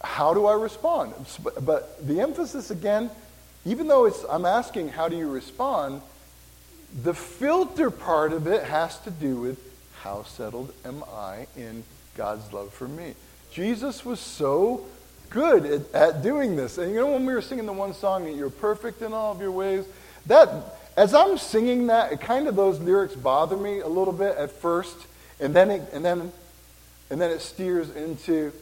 how 0.03 0.35
do 0.35 0.47
I 0.47 0.55
respond? 0.55 1.15
But 1.61 2.07
the 2.07 2.21
emphasis 2.21 2.71
again, 2.71 3.11
even 3.65 3.87
though 3.89 4.11
I'm 4.31 4.47
asking 4.47 4.89
how 4.89 5.09
do 5.09 5.17
you 5.17 5.29
respond, 5.31 6.03
the 7.03 7.15
filter 7.15 7.91
part 7.91 8.33
of 8.33 8.47
it 8.47 8.65
has 8.65 8.99
to 9.01 9.11
do 9.11 9.37
with 9.37 9.59
how 10.03 10.23
settled 10.25 10.73
am 10.85 11.05
I 11.13 11.47
in 11.57 11.85
God's 12.17 12.53
love 12.53 12.73
for 12.73 12.89
me. 12.89 13.15
Jesus 13.53 14.05
was 14.05 14.19
so 14.19 14.87
good 15.29 15.65
at, 15.65 15.95
at 15.95 16.23
doing 16.23 16.57
this. 16.57 16.79
And 16.79 16.93
you 16.93 17.01
know 17.01 17.13
when 17.13 17.27
we 17.27 17.35
were 17.35 17.43
singing 17.43 17.67
the 17.67 17.73
one 17.73 17.95
song 17.95 18.25
that 18.25 18.35
you're 18.35 18.51
perfect 18.51 19.03
in 19.03 19.13
all 19.13 19.33
of 19.33 19.41
your 19.41 19.53
ways, 19.53 19.85
that 20.27 20.49
as 20.97 21.15
I'm 21.15 21.39
singing 21.39 21.87
that, 21.89 22.13
it 22.13 22.21
kind 22.21 22.49
of 22.49 22.57
those 22.57 22.81
lyrics 22.81 23.15
bother 23.15 23.57
me 23.57 23.81
a 23.81 23.89
little 23.89 24.13
bit 24.13 24.37
at 24.37 24.51
first, 24.51 24.97
and 25.39 25.55
then 25.55 25.71
it, 25.71 25.83
and 25.93 26.05
then 26.05 26.33
and 27.11 27.21
then 27.21 27.31
it 27.31 27.41
steers 27.41 27.91
into 27.95 28.53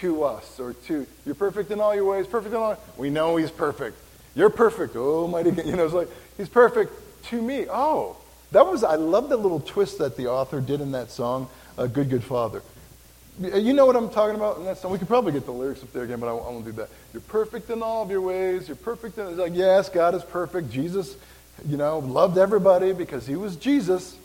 to 0.00 0.22
us 0.22 0.58
or 0.60 0.72
to 0.72 1.06
you're 1.26 1.34
perfect 1.34 1.70
in 1.70 1.80
all 1.80 1.94
your 1.94 2.04
ways, 2.04 2.26
perfect 2.26 2.54
in 2.54 2.60
all. 2.60 2.78
We 2.96 3.10
know 3.10 3.36
he's 3.36 3.50
perfect. 3.50 3.96
You're 4.34 4.50
perfect. 4.50 4.94
Oh 4.96 5.26
mighty, 5.26 5.50
you 5.50 5.76
know, 5.76 5.84
it's 5.84 5.94
like 5.94 6.08
he's 6.36 6.48
perfect 6.48 6.92
to 7.24 7.40
me. 7.40 7.66
Oh, 7.70 8.16
that 8.52 8.66
was 8.66 8.84
I 8.84 8.96
love 8.96 9.28
that 9.30 9.38
little 9.38 9.60
twist 9.60 9.98
that 9.98 10.16
the 10.16 10.28
author 10.28 10.60
did 10.60 10.80
in 10.80 10.92
that 10.92 11.10
song, 11.10 11.48
"A 11.76 11.88
Good 11.88 12.10
Good 12.10 12.24
Father." 12.24 12.62
You 13.40 13.72
know 13.72 13.86
what 13.86 13.96
I'm 13.96 14.10
talking 14.10 14.36
about 14.36 14.58
in 14.58 14.64
that 14.66 14.76
song? 14.76 14.92
We 14.92 14.98
could 14.98 15.08
probably 15.08 15.32
get 15.32 15.46
the 15.46 15.52
lyrics 15.52 15.82
up 15.82 15.92
there 15.92 16.02
again, 16.02 16.20
but 16.20 16.26
I, 16.26 16.32
I 16.32 16.50
won't 16.50 16.64
do 16.64 16.72
that. 16.72 16.90
You're 17.14 17.22
perfect 17.22 17.70
in 17.70 17.82
all 17.82 18.02
of 18.02 18.10
your 18.10 18.20
ways. 18.20 18.68
You're 18.68 18.76
perfect 18.76 19.16
in. 19.18 19.26
It's 19.28 19.38
like 19.38 19.54
yes, 19.54 19.88
God 19.88 20.14
is 20.14 20.22
perfect. 20.24 20.70
Jesus, 20.70 21.16
you 21.68 21.76
know, 21.76 21.98
loved 21.98 22.38
everybody 22.38 22.92
because 22.92 23.26
he 23.26 23.36
was 23.36 23.56
Jesus. 23.56 24.16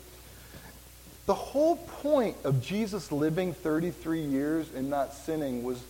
The 1.25 1.33
whole 1.33 1.77
point 1.77 2.37
of 2.43 2.61
Jesus 2.61 3.11
living 3.11 3.53
33 3.53 4.21
years 4.21 4.67
and 4.75 4.89
not 4.89 5.13
sinning 5.13 5.63
was, 5.63 5.83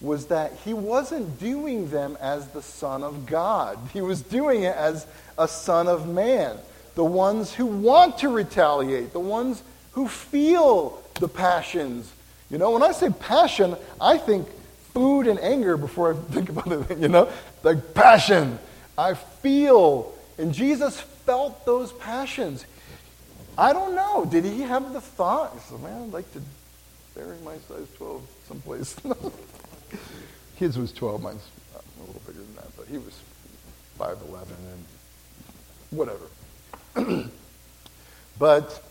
was 0.00 0.26
that 0.26 0.52
he 0.64 0.72
wasn't 0.72 1.40
doing 1.40 1.90
them 1.90 2.16
as 2.20 2.46
the 2.48 2.62
Son 2.62 3.02
of 3.02 3.26
God. 3.26 3.78
He 3.92 4.00
was 4.00 4.22
doing 4.22 4.62
it 4.62 4.76
as 4.76 5.06
a 5.38 5.48
Son 5.48 5.88
of 5.88 6.08
Man. 6.08 6.56
The 6.94 7.04
ones 7.04 7.52
who 7.52 7.66
want 7.66 8.18
to 8.18 8.28
retaliate, 8.28 9.12
the 9.12 9.20
ones 9.20 9.62
who 9.92 10.06
feel 10.06 11.02
the 11.14 11.28
passions. 11.28 12.10
You 12.50 12.58
know, 12.58 12.70
when 12.72 12.82
I 12.82 12.92
say 12.92 13.10
passion, 13.10 13.76
I 14.00 14.18
think 14.18 14.48
food 14.92 15.26
and 15.26 15.38
anger 15.40 15.76
before 15.76 16.14
I 16.14 16.16
think 16.32 16.48
about 16.48 16.90
it, 16.90 16.98
you 16.98 17.08
know? 17.08 17.28
Like 17.62 17.94
passion. 17.94 18.58
I 18.96 19.14
feel. 19.14 20.14
And 20.40 20.54
Jesus 20.54 20.98
felt 20.98 21.66
those 21.66 21.92
passions. 21.92 22.64
I 23.58 23.74
don't 23.74 23.94
know. 23.94 24.24
Did 24.24 24.44
he 24.44 24.62
have 24.62 24.94
the 24.94 25.00
thought? 25.00 25.52
He 25.52 25.60
said, 25.60 25.80
man, 25.82 26.04
I'd 26.04 26.12
like 26.12 26.32
to 26.32 26.40
bury 27.14 27.36
my 27.44 27.56
size 27.68 27.86
12 27.98 28.22
someplace. 28.48 28.96
His 30.56 30.78
was 30.78 30.92
12, 30.92 31.22
mine's 31.22 31.46
a 31.74 32.00
little 32.00 32.22
bigger 32.26 32.38
than 32.38 32.54
that, 32.56 32.74
but 32.74 32.86
he 32.86 32.96
was 32.96 33.20
5'11 33.98 34.46
and 34.72 34.84
whatever. 35.90 37.28
but 38.38 38.82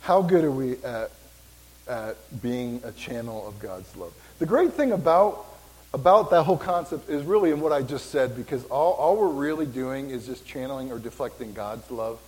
how 0.00 0.22
good 0.22 0.44
are 0.44 0.50
we 0.50 0.78
at, 0.78 1.10
at 1.88 2.40
being 2.40 2.80
a 2.84 2.92
channel 2.92 3.46
of 3.46 3.58
God's 3.58 3.94
love? 3.96 4.14
The 4.38 4.46
great 4.46 4.72
thing 4.72 4.92
about 4.92 5.44
about 5.94 6.30
that 6.30 6.42
whole 6.42 6.58
concept 6.58 7.08
is 7.08 7.24
really 7.24 7.50
in 7.50 7.60
what 7.60 7.72
I 7.72 7.82
just 7.82 8.10
said 8.10 8.36
because 8.36 8.64
all, 8.66 8.92
all 8.94 9.16
we're 9.16 9.28
really 9.28 9.66
doing 9.66 10.10
is 10.10 10.26
just 10.26 10.46
channeling 10.46 10.92
or 10.92 10.98
deflecting 10.98 11.52
God's 11.52 11.90
love. 11.90 12.20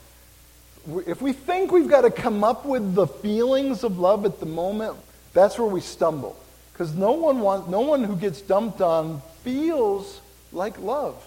If 1.06 1.20
we 1.20 1.32
think 1.34 1.70
we've 1.70 1.88
got 1.88 2.02
to 2.02 2.10
come 2.10 2.42
up 2.42 2.64
with 2.64 2.94
the 2.94 3.06
feelings 3.06 3.84
of 3.84 3.98
love 3.98 4.24
at 4.24 4.40
the 4.40 4.46
moment, 4.46 4.96
that's 5.34 5.58
where 5.58 5.68
we 5.68 5.80
stumble. 5.82 6.36
Because 6.72 6.94
no 6.94 7.12
one 7.12 7.40
wants, 7.40 7.68
no 7.68 7.80
one 7.80 8.02
who 8.02 8.16
gets 8.16 8.40
dumped 8.40 8.80
on 8.80 9.20
feels 9.42 10.20
like 10.52 10.78
love. 10.78 11.22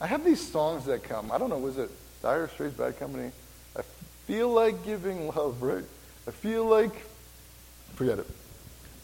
I 0.00 0.06
have 0.06 0.24
these 0.24 0.40
songs 0.40 0.86
that 0.86 1.04
come. 1.04 1.30
I 1.30 1.36
don't 1.36 1.50
know, 1.50 1.58
was 1.58 1.76
it 1.76 1.90
Dire 2.22 2.48
Straits, 2.48 2.74
Bad 2.74 2.98
Company? 2.98 3.30
I 3.76 3.82
feel 4.26 4.48
like 4.48 4.84
giving 4.84 5.28
love, 5.28 5.62
right? 5.62 5.84
I 6.26 6.30
feel 6.30 6.64
like, 6.64 6.94
forget 7.94 8.18
it. 8.18 8.26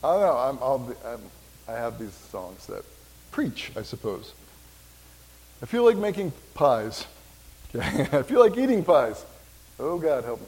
I 0.03 0.13
don't 0.13 0.21
know. 0.23 0.39
I'm, 0.39 0.59
I'll 0.61 0.79
be, 0.79 0.95
I'm, 1.07 1.21
I 1.69 1.73
have 1.73 1.99
these 1.99 2.13
songs 2.13 2.67
that 2.67 2.85
preach, 3.31 3.73
I 3.77 3.83
suppose. 3.83 4.33
I 5.63 5.67
feel 5.67 5.85
like 5.85 5.97
making 5.97 6.33
pies. 6.55 7.07
I 7.81 8.23
feel 8.23 8.41
like 8.41 8.57
eating 8.59 8.85
pies. 8.85 9.25
Oh, 9.79 9.99
God, 9.99 10.25
help 10.25 10.41
me. 10.41 10.47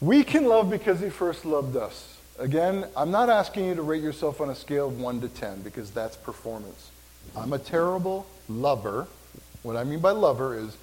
We 0.00 0.24
can 0.24 0.44
love 0.46 0.70
because 0.70 1.00
He 1.00 1.08
first 1.08 1.44
loved 1.44 1.76
us. 1.76 2.18
Again, 2.38 2.86
I'm 2.96 3.10
not 3.10 3.30
asking 3.30 3.66
you 3.66 3.74
to 3.76 3.82
rate 3.82 4.02
yourself 4.02 4.40
on 4.40 4.50
a 4.50 4.54
scale 4.54 4.88
of 4.88 5.00
1 5.00 5.20
to 5.20 5.28
10 5.28 5.62
because 5.62 5.90
that's 5.90 6.16
performance. 6.16 6.90
I'm 7.36 7.52
a 7.52 7.58
terrible 7.58 8.26
lover. 8.48 9.06
What 9.62 9.76
I 9.76 9.84
mean 9.84 10.00
by 10.00 10.10
lover 10.10 10.58
is 10.58 10.76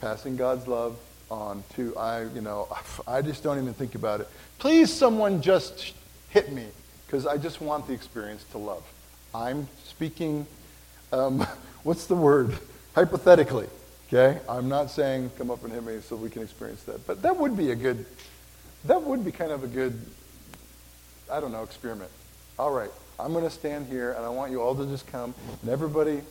passing 0.00 0.36
God's 0.36 0.66
love 0.66 0.96
on 1.30 1.62
to 1.74 1.96
I, 1.96 2.24
you 2.24 2.40
know, 2.40 2.68
I 3.06 3.22
just 3.22 3.42
don't 3.42 3.58
even 3.58 3.74
think 3.74 3.94
about 3.94 4.20
it. 4.20 4.28
Please 4.58 4.92
someone 4.92 5.42
just 5.42 5.94
hit 6.30 6.50
me 6.50 6.66
because 7.12 7.26
I 7.26 7.36
just 7.36 7.60
want 7.60 7.86
the 7.86 7.92
experience 7.92 8.42
to 8.52 8.58
love. 8.58 8.82
I'm 9.34 9.68
speaking, 9.84 10.46
um, 11.12 11.40
what's 11.82 12.06
the 12.06 12.14
word? 12.14 12.56
Hypothetically, 12.94 13.66
okay? 14.08 14.40
I'm 14.48 14.70
not 14.70 14.90
saying 14.90 15.30
come 15.36 15.50
up 15.50 15.62
and 15.62 15.70
hit 15.70 15.84
me 15.84 16.00
so 16.00 16.16
we 16.16 16.30
can 16.30 16.42
experience 16.42 16.82
that. 16.84 17.06
But 17.06 17.20
that 17.20 17.36
would 17.36 17.54
be 17.54 17.70
a 17.70 17.74
good, 17.74 18.06
that 18.86 19.02
would 19.02 19.26
be 19.26 19.30
kind 19.30 19.52
of 19.52 19.62
a 19.62 19.66
good, 19.66 20.00
I 21.30 21.38
don't 21.38 21.52
know, 21.52 21.62
experiment. 21.62 22.10
All 22.58 22.70
right, 22.70 22.90
I'm 23.20 23.34
going 23.34 23.44
to 23.44 23.50
stand 23.50 23.88
here 23.88 24.12
and 24.12 24.24
I 24.24 24.30
want 24.30 24.50
you 24.50 24.62
all 24.62 24.74
to 24.74 24.86
just 24.86 25.06
come 25.06 25.34
and 25.60 25.70
everybody, 25.70 26.22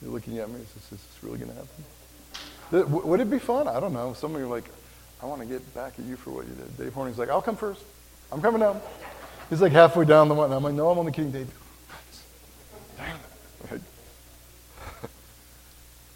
you're 0.00 0.12
looking 0.12 0.38
at 0.38 0.48
me, 0.48 0.60
is 0.62 0.72
this, 0.72 0.84
is 0.84 0.90
this 0.92 1.18
really 1.22 1.36
going 1.36 1.50
to 1.50 1.56
happen? 2.80 2.90
Would 3.06 3.20
it 3.20 3.28
be 3.28 3.38
fun? 3.38 3.68
I 3.68 3.78
don't 3.80 3.92
know. 3.92 4.14
Some 4.14 4.34
of 4.34 4.40
you 4.40 4.46
are 4.46 4.50
like, 4.50 4.70
I 5.22 5.26
want 5.26 5.42
to 5.42 5.46
get 5.46 5.74
back 5.74 5.98
at 5.98 6.06
you 6.06 6.16
for 6.16 6.30
what 6.30 6.46
you 6.46 6.54
did. 6.54 6.78
Dave 6.78 6.94
Horning's 6.94 7.18
like, 7.18 7.28
I'll 7.28 7.42
come 7.42 7.56
first. 7.56 7.82
I'm 8.30 8.42
coming 8.42 8.60
down. 8.60 8.80
He's 9.48 9.60
like 9.62 9.72
halfway 9.72 10.04
down 10.04 10.28
the 10.28 10.34
one. 10.34 10.52
I'm 10.52 10.62
like, 10.62 10.74
no, 10.74 10.90
I'm 10.90 10.98
on 10.98 10.98
only 10.98 11.12
kidding, 11.12 11.30
Dave. 11.30 11.50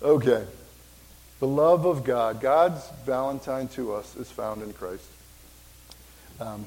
okay. 0.02 0.44
The 1.40 1.46
love 1.46 1.86
of 1.86 2.04
God. 2.04 2.40
God's 2.40 2.88
Valentine 3.06 3.68
to 3.68 3.94
us 3.94 4.14
is 4.16 4.30
found 4.30 4.62
in 4.62 4.72
Christ. 4.72 5.06
Um, 6.40 6.66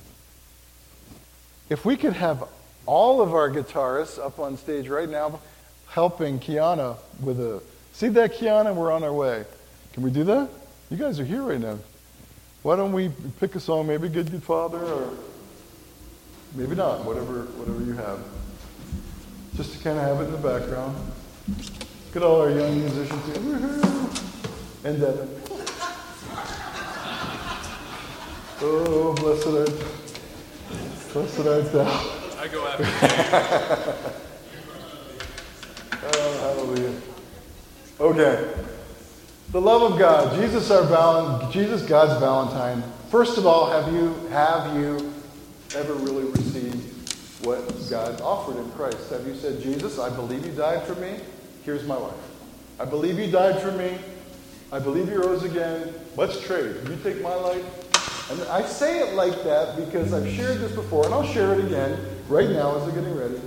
if 1.70 1.86
we 1.86 1.96
could 1.96 2.14
have 2.14 2.44
all 2.86 3.22
of 3.22 3.34
our 3.34 3.50
guitarists 3.50 4.24
up 4.24 4.40
on 4.40 4.58
stage 4.58 4.88
right 4.88 5.10
now 5.10 5.40
helping 5.88 6.40
Kiana 6.40 6.98
with 7.22 7.40
a. 7.40 7.62
See 7.94 8.10
that, 8.10 8.34
Kiana? 8.34 8.76
We're 8.76 8.92
on 8.92 9.04
our 9.04 9.14
way. 9.14 9.46
Can 9.94 10.04
we 10.04 10.12
do 10.12 10.24
that? 10.26 10.50
You 10.90 10.98
guys 10.98 11.20
are 11.20 11.26
here 11.26 11.42
right 11.42 11.60
now. 11.60 11.80
Why 12.64 12.76
don't 12.76 12.92
we 12.92 13.12
pick 13.40 13.56
a 13.56 13.60
song, 13.60 13.88
maybe 13.88 14.10
Good 14.10 14.32
Good 14.32 14.44
Father, 14.44 14.80
or 14.80 15.14
Maybe 16.56 16.76
not, 16.76 17.04
whatever, 17.04 17.44
whatever 17.58 17.84
you 17.84 17.94
have. 17.94 18.20
Just 19.56 19.74
to 19.74 19.84
kind 19.84 19.98
of 20.00 20.06
have 20.06 20.22
it 20.22 20.26
in 20.26 20.32
the 20.32 20.38
background. 20.38 20.96
Look 21.48 22.16
at 22.16 22.24
all 22.24 22.42
our 22.42 22.50
young 22.50 22.80
musicians 22.80 23.26
here. 23.26 23.42
Woo-hoo. 23.42 24.10
And 24.86 25.02
Devin. 25.02 25.30
Oh, 28.62 29.14
blessed 29.18 29.48
art. 29.48 29.70
That 31.16 31.48
I 31.48 31.62
down. 31.72 31.88
I 32.40 32.48
go 32.48 32.68
after. 32.68 32.84
oh, 36.04 36.32
hallelujah. 36.42 36.94
Okay. 38.00 38.54
The 39.52 39.62
love 39.62 39.94
of 39.94 40.00
God. 40.00 40.36
Jesus, 40.42 40.72
our 40.72 40.84
val- 40.84 41.50
Jesus, 41.52 41.82
God's 41.84 42.20
Valentine. 42.20 42.84
First 43.10 43.38
of 43.38 43.46
all, 43.46 43.70
have 43.70 43.94
you 43.94 44.14
have 44.30 44.76
you 44.76 45.14
ever 45.76 45.94
really 45.94 46.26
received 46.26 47.46
what 47.46 47.60
God 47.90 48.22
offered 48.22 48.58
in 48.58 48.70
Christ? 48.72 49.10
Have 49.10 49.26
you 49.28 49.36
said, 49.36 49.62
Jesus, 49.62 50.00
I 50.00 50.10
believe 50.10 50.46
you 50.46 50.52
died 50.52 50.84
for 50.84 50.96
me. 50.96 51.16
Here's 51.64 51.86
my 51.86 51.96
life. 51.96 52.14
I 52.80 52.86
believe 52.86 53.18
you 53.18 53.32
died 53.32 53.62
for 53.62 53.72
me. 53.72 53.98
I 54.72 54.80
believe 54.80 55.10
you 55.10 55.22
rose 55.22 55.44
again. 55.44 55.94
Let's 56.18 56.40
trade. 56.42 56.76
You 56.88 56.98
take 57.04 57.22
my 57.22 57.36
life. 57.36 58.32
And 58.32 58.42
I 58.50 58.64
say 58.64 59.00
it 59.00 59.14
like 59.14 59.44
that 59.44 59.76
because 59.78 60.12
I've 60.12 60.28
shared 60.34 60.60
this 60.60 60.72
before, 60.72 61.06
and 61.06 61.14
I'll 61.14 61.28
share 61.28 61.54
it 61.54 61.64
again 61.64 61.98
right 62.28 62.50
now 62.50 62.76
as 62.76 62.84
I'm 62.84 62.96
getting 62.96 63.16
ready. 63.16 63.40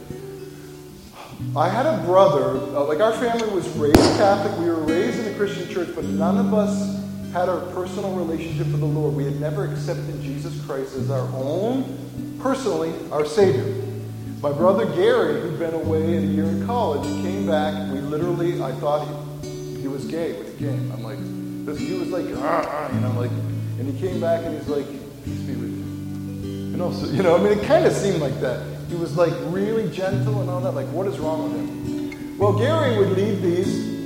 I 1.57 1.69
had 1.69 1.87
a 1.87 2.03
brother, 2.05 2.59
uh, 2.77 2.85
like 2.85 3.01
our 3.01 3.13
family 3.13 3.49
was 3.51 3.69
raised 3.71 3.97
Catholic. 3.97 4.57
We 4.59 4.67
were 4.67 4.81
raised 4.83 5.19
in 5.19 5.33
a 5.33 5.37
Christian 5.37 5.69
church, 5.69 5.89
but 5.95 6.05
none 6.05 6.39
of 6.39 6.55
us 6.55 6.99
had 7.33 7.49
our 7.49 7.61
personal 7.73 8.15
relationship 8.15 8.67
with 8.69 8.81
the 8.81 8.87
Lord. 8.87 9.15
We 9.15 9.25
had 9.25 9.41
never 9.41 9.71
accepted 9.71 10.21
Jesus 10.23 10.65
Christ 10.65 10.95
as 10.97 11.11
our 11.11 11.29
own, 11.35 12.39
personally, 12.41 12.93
our 13.13 13.25
Savior. 13.27 13.85
My 14.41 14.53
brother 14.53 14.87
Gary, 14.95 15.41
who'd 15.41 15.59
been 15.59 15.75
away 15.75 16.17
a 16.17 16.21
year 16.21 16.45
in 16.45 16.65
college, 16.65 17.05
came 17.23 17.47
back. 17.47 17.93
We 17.93 18.01
literally, 18.01 18.63
I 18.63 18.73
thought 18.73 19.07
he, 19.43 19.81
he 19.81 19.89
was 19.89 20.05
gay 20.05 20.35
when 20.35 20.47
he 20.47 20.59
came. 20.59 20.93
I'm 20.93 21.03
like, 21.03 21.19
he 21.77 21.95
was 21.99 22.09
like, 22.09 22.27
ah, 22.39 22.65
ah, 22.67 22.95
you 22.95 23.01
know, 23.01 23.13
like, 23.13 23.31
and 23.31 23.93
he 23.93 24.01
came 24.01 24.21
back 24.21 24.45
and 24.45 24.57
he's 24.57 24.69
like, 24.69 24.87
peace 25.25 25.41
be 25.41 25.55
with 25.55 25.71
you. 25.71 25.85
You 26.71 26.77
know, 26.77 26.93
so, 26.93 27.07
you 27.07 27.23
know, 27.23 27.37
I 27.37 27.43
mean, 27.43 27.59
it 27.59 27.65
kind 27.65 27.85
of 27.85 27.93
seemed 27.93 28.21
like 28.21 28.41
that. 28.41 28.65
He 28.89 28.95
was 28.95 29.17
like 29.17 29.33
really 29.47 29.91
gentle 29.91 30.41
and 30.41 30.49
all 30.49 30.61
that. 30.61 30.73
Like, 30.73 30.87
what 30.89 31.07
is 31.07 31.19
wrong 31.19 31.43
with 31.45 31.53
him? 31.53 32.39
Well, 32.39 32.57
Gary 32.57 32.97
would 32.97 33.11
lead 33.11 33.43
these, 33.43 33.98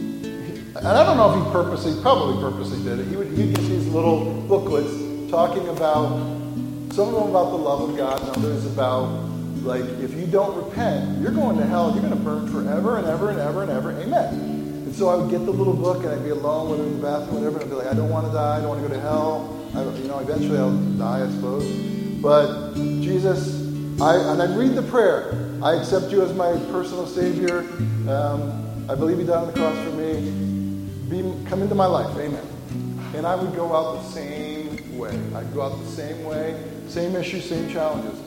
and 0.75 0.89
I 0.89 1.05
don't 1.05 1.16
know 1.16 1.33
if 1.33 1.45
he 1.45 1.53
purposely, 1.53 2.01
probably 2.01 2.41
purposely 2.41 2.83
did 2.83 3.01
it. 3.01 3.07
He 3.09 3.16
would 3.16 3.29
he'd 3.29 3.55
get 3.55 3.64
these 3.64 3.87
little 3.89 4.43
booklets 4.49 5.31
talking 5.31 5.68
about 5.68 6.09
some 6.93 7.09
of 7.09 7.14
them 7.14 7.31
about 7.31 7.51
the 7.51 7.59
love 7.59 7.91
of 7.91 7.97
God, 7.97 8.20
and 8.20 8.31
others 8.31 8.66
about 8.66 9.07
like 9.62 9.85
if 10.01 10.14
you 10.14 10.27
don't 10.27 10.57
repent, 10.57 11.20
you're 11.20 11.31
going 11.31 11.59
to 11.59 11.66
hell. 11.66 11.93
You're 11.93 12.03
going 12.03 12.16
to 12.16 12.25
burn 12.25 12.49
forever 12.49 12.99
and 12.99 13.07
ever 13.07 13.31
and 13.31 13.39
ever 13.39 13.62
and 13.62 13.70
ever. 13.70 13.93
Amen. 13.93 14.35
And 14.35 14.95
so 14.95 15.09
I 15.09 15.16
would 15.16 15.31
get 15.31 15.45
the 15.45 15.53
little 15.53 15.75
book, 15.75 16.05
and 16.05 16.09
I'd 16.09 16.25
be 16.25 16.31
alone 16.31 16.81
him 16.81 16.87
in 16.87 17.01
the 17.01 17.03
bathroom, 17.03 17.37
whatever, 17.37 17.57
and 17.57 17.64
I'd 17.64 17.70
be 17.70 17.77
like, 17.77 17.87
I 17.87 17.95
don't 17.95 18.11
want 18.11 18.27
to 18.27 18.33
die. 18.33 18.59
I 18.59 18.61
don't 18.61 18.68
want 18.68 18.83
to 18.83 18.89
go 18.89 18.95
to 18.95 19.01
hell. 19.01 19.59
I, 19.75 19.83
you 19.99 20.09
know, 20.09 20.18
eventually 20.18 20.59
I'll 20.59 20.77
die, 20.99 21.25
I 21.25 21.31
suppose. 21.31 21.64
But 22.20 22.75
Jesus, 22.75 23.62
I, 24.01 24.16
and 24.33 24.43
I'd 24.43 24.57
read 24.57 24.75
the 24.75 24.83
prayer. 24.83 25.59
I 25.62 25.77
accept 25.77 26.11
you 26.11 26.23
as 26.23 26.35
my 26.35 26.53
personal 26.70 27.07
Savior. 27.07 27.61
Um, 28.09 28.87
I 28.91 28.95
believe 28.95 29.18
you 29.18 29.25
died 29.25 29.39
on 29.39 29.47
the 29.47 29.53
cross 29.53 29.77
for 29.85 29.93
me. 29.93 30.62
Be, 31.13 31.21
come 31.47 31.61
into 31.61 31.75
my 31.75 31.85
life. 31.85 32.17
Amen. 32.17 32.43
And 33.15 33.27
I 33.27 33.35
would 33.35 33.55
go 33.55 33.75
out 33.75 34.03
the 34.03 34.09
same 34.09 34.97
way. 34.97 35.11
I'd 35.35 35.53
go 35.53 35.61
out 35.61 35.79
the 35.79 35.91
same 35.91 36.25
way, 36.25 36.59
same 36.89 37.15
issues, 37.15 37.47
same 37.47 37.71
challenges. 37.71 38.19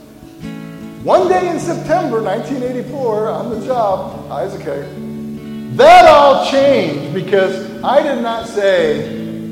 One 1.03 1.27
day 1.27 1.49
in 1.49 1.59
September 1.59 2.21
1984, 2.21 3.27
on 3.27 3.49
the 3.49 3.65
job, 3.65 4.31
Isaac, 4.31 4.65
that 5.77 6.05
all 6.05 6.45
changed 6.51 7.11
because 7.15 7.83
I 7.83 8.03
did 8.03 8.21
not 8.21 8.47
say, 8.47 9.09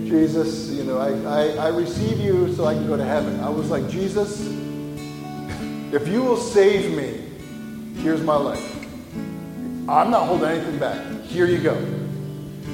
Jesus, 0.07 0.69
you 0.69 0.83
know, 0.83 0.99
I, 0.99 1.09
I, 1.23 1.47
I 1.53 1.67
receive 1.69 2.19
you 2.19 2.53
so 2.53 2.65
I 2.65 2.75
can 2.75 2.85
go 2.85 2.95
to 2.95 3.03
heaven. 3.03 3.39
I 3.39 3.49
was 3.49 3.71
like, 3.71 3.89
Jesus, 3.89 4.41
if 5.91 6.07
you 6.07 6.21
will 6.21 6.37
save 6.37 6.95
me, 6.95 7.99
here's 7.99 8.21
my 8.21 8.35
life. 8.35 8.85
I'm 9.89 10.11
not 10.11 10.27
holding 10.27 10.49
anything 10.49 10.77
back. 10.77 11.23
Here 11.23 11.47
you 11.47 11.57
go. 11.57 12.02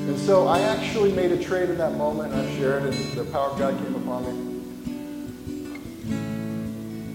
And 0.10 0.18
so 0.18 0.48
I 0.48 0.62
actually 0.62 1.12
made 1.12 1.32
a 1.32 1.38
trade 1.38 1.70
in 1.70 1.78
that 1.78 1.94
moment, 1.94 2.34
I 2.34 2.44
shared, 2.58 2.82
and 2.82 2.94
the 3.16 3.26
power 3.26 3.52
of 3.52 3.60
God 3.60 3.78
came 3.78 3.94
upon 3.94 4.24
me. 4.26 4.34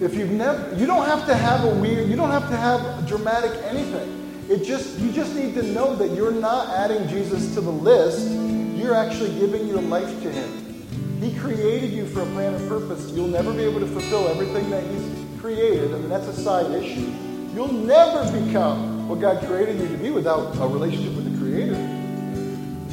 If 0.00 0.14
you've 0.14 0.30
never, 0.30 0.76
you 0.76 0.86
don't 0.86 1.04
have 1.04 1.26
to 1.26 1.34
have 1.34 1.64
a 1.64 1.74
weird, 1.74 2.08
you 2.08 2.14
don't 2.14 2.30
have 2.30 2.48
to 2.50 2.56
have 2.56 3.04
dramatic 3.08 3.50
anything. 3.64 4.46
It 4.48 4.62
just, 4.62 4.96
you 5.00 5.10
just 5.10 5.34
need 5.34 5.54
to 5.54 5.64
know 5.64 5.96
that 5.96 6.12
you're 6.12 6.30
not 6.30 6.68
adding 6.68 7.08
Jesus 7.08 7.52
to 7.54 7.60
the 7.60 7.72
list. 7.72 8.30
You're 8.76 8.94
actually 8.94 9.36
giving 9.40 9.66
your 9.66 9.82
life 9.82 10.22
to 10.22 10.30
Him. 10.30 11.20
He 11.20 11.36
created 11.36 11.90
you 11.90 12.06
for 12.06 12.22
a 12.22 12.26
plan 12.26 12.54
and 12.54 12.68
purpose. 12.68 13.10
You'll 13.10 13.26
never 13.26 13.52
be 13.52 13.64
able 13.64 13.80
to 13.80 13.88
fulfill 13.88 14.28
everything 14.28 14.70
that 14.70 14.84
He's 14.84 15.40
created. 15.40 15.92
I 15.92 15.98
mean, 15.98 16.10
that's 16.10 16.28
a 16.28 16.32
side 16.32 16.70
issue. 16.70 17.12
You'll 17.54 17.72
never 17.72 18.22
become 18.40 19.08
what 19.08 19.18
God 19.18 19.44
created 19.48 19.80
you 19.80 19.88
to 19.88 19.96
be 19.96 20.10
without 20.10 20.56
a 20.58 20.68
relationship 20.68 21.16
with 21.16 21.32
the 21.32 21.36
Creator. 21.40 22.02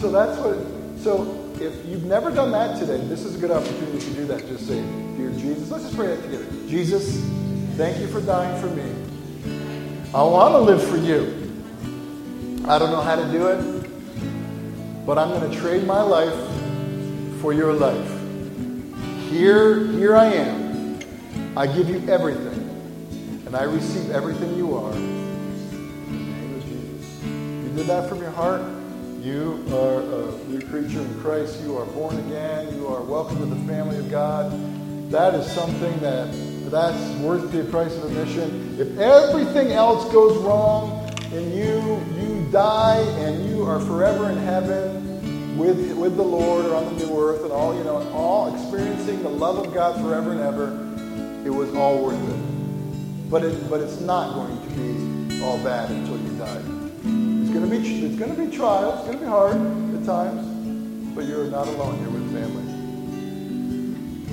So 0.02 0.10
that's 0.10 0.36
what, 0.40 0.58
so 0.98 1.54
if 1.64 1.86
you've 1.86 2.06
never 2.06 2.32
done 2.32 2.52
that 2.54 2.80
today, 2.80 2.98
this 3.06 3.24
is 3.24 3.36
a 3.36 3.38
good 3.38 3.52
opportunity 3.52 4.00
to 4.00 4.14
do 4.16 4.26
that. 4.26 4.48
Just 4.48 4.66
say, 4.68 4.82
Dear 5.16 5.30
Jesus, 5.34 5.70
let's 5.70 5.84
just 5.84 5.96
pray 5.96 6.08
that 6.08 6.24
together. 6.24 6.46
Jesus, 6.68 7.24
thank 7.78 8.00
you 8.00 8.08
for 8.08 8.20
dying 8.20 8.60
for 8.60 8.66
me. 8.66 8.82
I 10.12 10.24
want 10.24 10.56
to 10.56 10.58
live 10.60 10.82
for 10.82 10.98
you. 10.98 11.54
I 12.68 12.80
don't 12.80 12.90
know 12.90 13.02
how 13.02 13.16
to 13.16 13.32
do 13.32 13.46
it, 13.50 15.06
but 15.06 15.20
I'm 15.20 15.30
going 15.30 15.52
to 15.52 15.56
trade 15.60 15.86
my 15.86 16.02
life 16.02 16.34
for 17.40 17.54
your 17.54 17.72
life. 17.72 18.10
Here, 19.30 19.86
here 19.86 20.16
I 20.16 20.34
am. 20.34 21.00
I 21.56 21.68
give 21.68 21.88
you 21.88 22.10
everything, 22.10 23.46
and 23.46 23.56
I 23.56 23.66
receive 23.66 24.10
everything 24.10 24.56
you 24.56 24.76
are. 24.76 24.94
In 24.94 26.08
the 26.08 26.12
name 26.12 26.56
of 26.56 26.64
Jesus. 26.66 27.24
You 27.24 27.72
did 27.76 27.86
that 27.86 28.10
from 28.10 28.20
your 28.20 28.32
heart. 28.32 28.81
You 29.22 29.64
are 29.72 30.00
a 30.00 30.32
new 30.48 30.62
creature 30.62 31.00
in 31.00 31.22
Christ. 31.22 31.62
You 31.62 31.78
are 31.78 31.86
born 31.86 32.18
again. 32.18 32.76
You 32.76 32.88
are 32.88 33.04
welcome 33.04 33.38
to 33.38 33.46
the 33.46 33.68
family 33.72 34.00
of 34.00 34.10
God. 34.10 34.52
That 35.12 35.36
is 35.36 35.46
something 35.52 35.96
that 36.00 36.34
that's 36.72 37.20
worth 37.20 37.52
the 37.52 37.64
price 37.66 37.96
of 37.98 38.06
admission. 38.06 38.80
If 38.80 38.98
everything 38.98 39.74
else 39.74 40.12
goes 40.12 40.36
wrong 40.38 41.08
and 41.34 41.54
you 41.54 42.02
you 42.20 42.50
die 42.52 42.98
and 43.20 43.48
you 43.48 43.64
are 43.64 43.80
forever 43.80 44.32
in 44.32 44.38
heaven 44.38 45.56
with 45.56 45.96
with 45.98 46.18
the 46.18 46.24
Lord 46.24 46.66
or 46.66 46.74
on 46.74 46.86
the 46.86 47.06
new 47.06 47.16
earth 47.22 47.44
and 47.44 47.52
all 47.52 47.78
you 47.78 47.84
know, 47.84 47.98
all 48.14 48.52
experiencing 48.56 49.22
the 49.22 49.30
love 49.30 49.64
of 49.64 49.72
God 49.72 50.02
forever 50.02 50.32
and 50.32 50.40
ever, 50.42 51.46
it 51.46 51.52
was 51.52 51.72
all 51.76 52.04
worth 52.04 52.28
it. 52.28 53.30
But 53.30 53.44
it 53.44 53.70
but 53.70 53.82
it's 53.82 54.00
not 54.00 54.34
going 54.34 54.60
to 54.64 54.70
be 54.70 55.44
all 55.44 55.60
bad 55.60 55.92
until 55.92 56.18
you 56.18 56.38
die. 56.40 56.71
It's 57.62 57.70
gonna 57.70 57.80
be 57.80 58.06
it's 58.06 58.20
gonna 58.20 58.34
be 58.34 58.58
trials, 58.58 59.00
it's 59.02 59.06
gonna 59.06 59.20
be 59.20 59.26
hard 59.26 59.56
at 59.96 60.04
times, 60.04 61.14
but 61.14 61.26
you're 61.26 61.46
not 61.46 61.68
alone, 61.68 62.02
you're 62.02 62.10
with 62.10 62.34
family. 62.34 62.64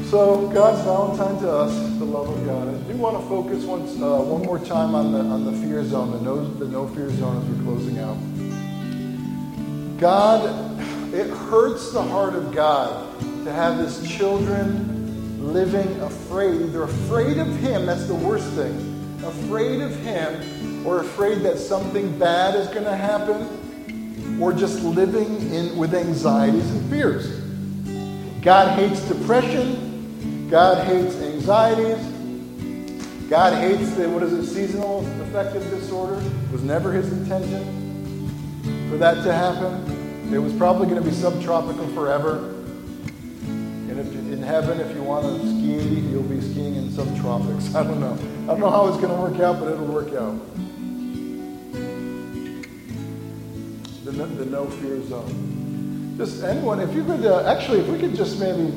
So 0.09 0.49
God's 0.49 0.81
Valentine 0.85 1.39
to 1.43 1.53
us, 1.53 1.75
the 1.99 2.07
love 2.07 2.31
of 2.31 2.47
God. 2.47 2.69
I 2.69 2.79
do 2.91 2.97
want 2.97 3.21
to 3.21 3.29
focus 3.29 3.65
once, 3.65 4.01
uh, 4.01 4.17
one 4.23 4.47
more 4.47 4.59
time 4.59 4.95
on 4.95 5.13
the 5.13 5.19
on 5.19 5.45
the 5.45 5.53
fear 5.61 5.85
zone, 5.85 6.13
the 6.13 6.21
no 6.23 6.43
the 6.43 6.69
no 6.69 6.89
fear 6.89 7.11
zone 7.11 7.37
as 7.37 7.45
we're 7.51 7.63
closing 7.65 7.99
out. 7.99 8.17
God, 10.01 10.47
it 11.13 11.29
hurts 11.29 11.93
the 11.93 12.03
heart 12.03 12.35
of 12.35 12.55
God 12.55 13.21
to 13.45 13.53
have 13.53 13.77
His 13.77 14.09
children 14.09 15.53
living 15.53 16.01
afraid. 16.01 16.73
They're 16.73 16.85
afraid 16.85 17.37
of 17.37 17.55
Him. 17.59 17.85
That's 17.85 18.07
the 18.07 18.15
worst 18.15 18.49
thing. 18.53 19.21
Afraid 19.23 19.83
of 19.83 19.95
Him, 19.97 20.41
or 20.89 21.01
afraid 21.01 21.43
that 21.43 21.59
something 21.59 22.19
bad 22.19 22.55
is 22.55 22.67
going 22.69 22.85
to 22.85 22.97
happen, 22.97 24.39
We're 24.39 24.57
just 24.57 24.83
living 24.83 25.53
in 25.53 25.77
with 25.77 25.95
anxieties 25.95 26.71
and 26.71 26.91
fears. 26.91 27.27
God 28.41 28.79
hates 28.79 29.01
depression. 29.03 30.49
God 30.49 30.87
hates 30.87 31.15
anxieties. 31.17 31.99
God 33.29 33.53
hates 33.61 33.91
the, 33.97 34.09
what 34.09 34.23
is 34.23 34.33
it, 34.33 34.47
seasonal 34.47 35.01
affective 35.23 35.69
disorder. 35.71 36.19
It 36.25 36.53
was 36.53 36.63
never 36.63 36.93
his 36.93 37.13
intention 37.13 38.31
for 38.89 38.97
that 38.97 39.23
to 39.25 39.33
happen. 39.33 40.33
It 40.33 40.39
was 40.39 40.55
probably 40.55 40.87
going 40.87 41.03
to 41.03 41.07
be 41.07 41.15
subtropical 41.15 41.87
forever. 41.89 42.39
And 43.47 43.99
if 43.99 44.07
in 44.33 44.43
heaven, 44.43 44.81
if 44.81 44.95
you 44.95 45.03
want 45.03 45.27
to 45.27 45.39
ski, 45.41 46.01
you'll 46.01 46.23
be 46.23 46.41
skiing 46.41 46.77
in 46.77 46.89
subtropics. 46.89 47.75
I 47.79 47.83
don't 47.83 48.01
know. 48.01 48.17
I 48.45 48.47
don't 48.47 48.61
know 48.61 48.71
how 48.71 48.87
it's 48.89 48.97
going 48.97 49.15
to 49.15 49.21
work 49.21 49.41
out, 49.41 49.59
but 49.61 49.73
it'll 49.73 49.87
work 49.87 50.15
out. 50.15 50.39
The, 54.09 54.25
the 54.25 54.47
no 54.47 54.65
fear 54.71 55.03
zone. 55.03 56.15
Just 56.17 56.43
anyone, 56.43 56.81
if 56.81 56.95
you 56.95 57.05
could, 57.05 57.27
uh, 57.27 57.45
actually, 57.45 57.81
if 57.81 57.89
we 57.89 57.99
could 57.99 58.17
just 58.17 58.41
maybe 58.41 58.73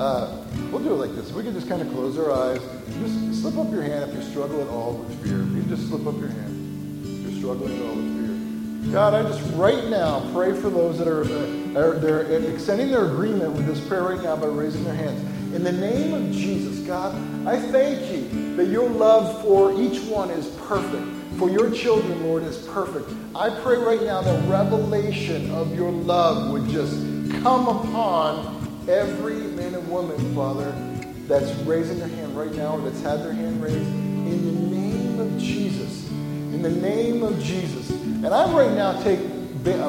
uh, 0.00 0.42
we'll 0.70 0.82
do 0.82 0.94
it 0.94 0.96
like 0.96 1.14
this. 1.14 1.30
We 1.30 1.42
can 1.42 1.52
just 1.52 1.68
kind 1.68 1.82
of 1.82 1.90
close 1.90 2.18
our 2.18 2.32
eyes. 2.32 2.60
Just 3.00 3.42
slip 3.42 3.58
up 3.58 3.70
your 3.70 3.82
hand 3.82 4.08
if 4.08 4.14
you're 4.14 4.22
struggling 4.22 4.62
at 4.62 4.68
all 4.68 4.94
with 4.94 5.22
fear. 5.22 5.42
You 5.42 5.62
just 5.64 5.88
slip 5.88 6.06
up 6.06 6.18
your 6.18 6.28
hand 6.28 7.04
if 7.04 7.30
you're 7.30 7.38
struggling 7.38 7.76
at 7.76 7.86
all 7.86 7.96
with 7.96 8.16
fear. 8.16 8.25
God, 8.92 9.14
I 9.14 9.22
just 9.24 9.42
right 9.54 9.88
now 9.88 10.30
pray 10.32 10.52
for 10.52 10.70
those 10.70 10.98
that 10.98 11.08
are, 11.08 11.24
uh, 11.24 11.80
are 11.80 11.98
they're 11.98 12.22
extending 12.52 12.90
their 12.90 13.06
agreement 13.06 13.52
with 13.52 13.66
this 13.66 13.80
prayer 13.86 14.04
right 14.04 14.22
now 14.22 14.36
by 14.36 14.46
raising 14.46 14.84
their 14.84 14.94
hands. 14.94 15.20
In 15.54 15.64
the 15.64 15.72
name 15.72 16.14
of 16.14 16.30
Jesus, 16.32 16.86
God, 16.86 17.14
I 17.46 17.58
thank 17.58 18.12
you 18.12 18.56
that 18.56 18.66
your 18.66 18.88
love 18.88 19.42
for 19.42 19.78
each 19.80 20.00
one 20.04 20.30
is 20.30 20.48
perfect. 20.68 21.04
For 21.36 21.50
your 21.50 21.70
children, 21.72 22.22
Lord, 22.22 22.44
is 22.44 22.58
perfect. 22.68 23.10
I 23.34 23.50
pray 23.50 23.76
right 23.76 24.02
now 24.02 24.22
that 24.22 24.48
revelation 24.48 25.50
of 25.50 25.74
your 25.74 25.90
love 25.90 26.52
would 26.52 26.68
just 26.68 26.94
come 27.42 27.66
upon 27.66 28.86
every 28.88 29.34
man 29.34 29.74
and 29.74 29.88
woman, 29.90 30.16
Father, 30.34 30.70
that's 31.26 31.52
raising 31.62 31.98
their 31.98 32.08
hand 32.08 32.36
right 32.36 32.54
now 32.54 32.76
or 32.76 32.80
that's 32.82 33.02
had 33.02 33.20
their 33.20 33.32
hand 33.32 33.60
raised. 33.62 33.76
In 33.76 34.44
the 34.44 34.76
name 34.76 35.18
of 35.18 35.38
Jesus. 35.38 36.08
In 36.08 36.62
the 36.62 36.70
name 36.70 37.24
of 37.24 37.42
Jesus. 37.42 37.90
And 38.26 38.34
I 38.34 38.52
right 38.52 38.72
now 38.72 39.00
take, 39.04 39.20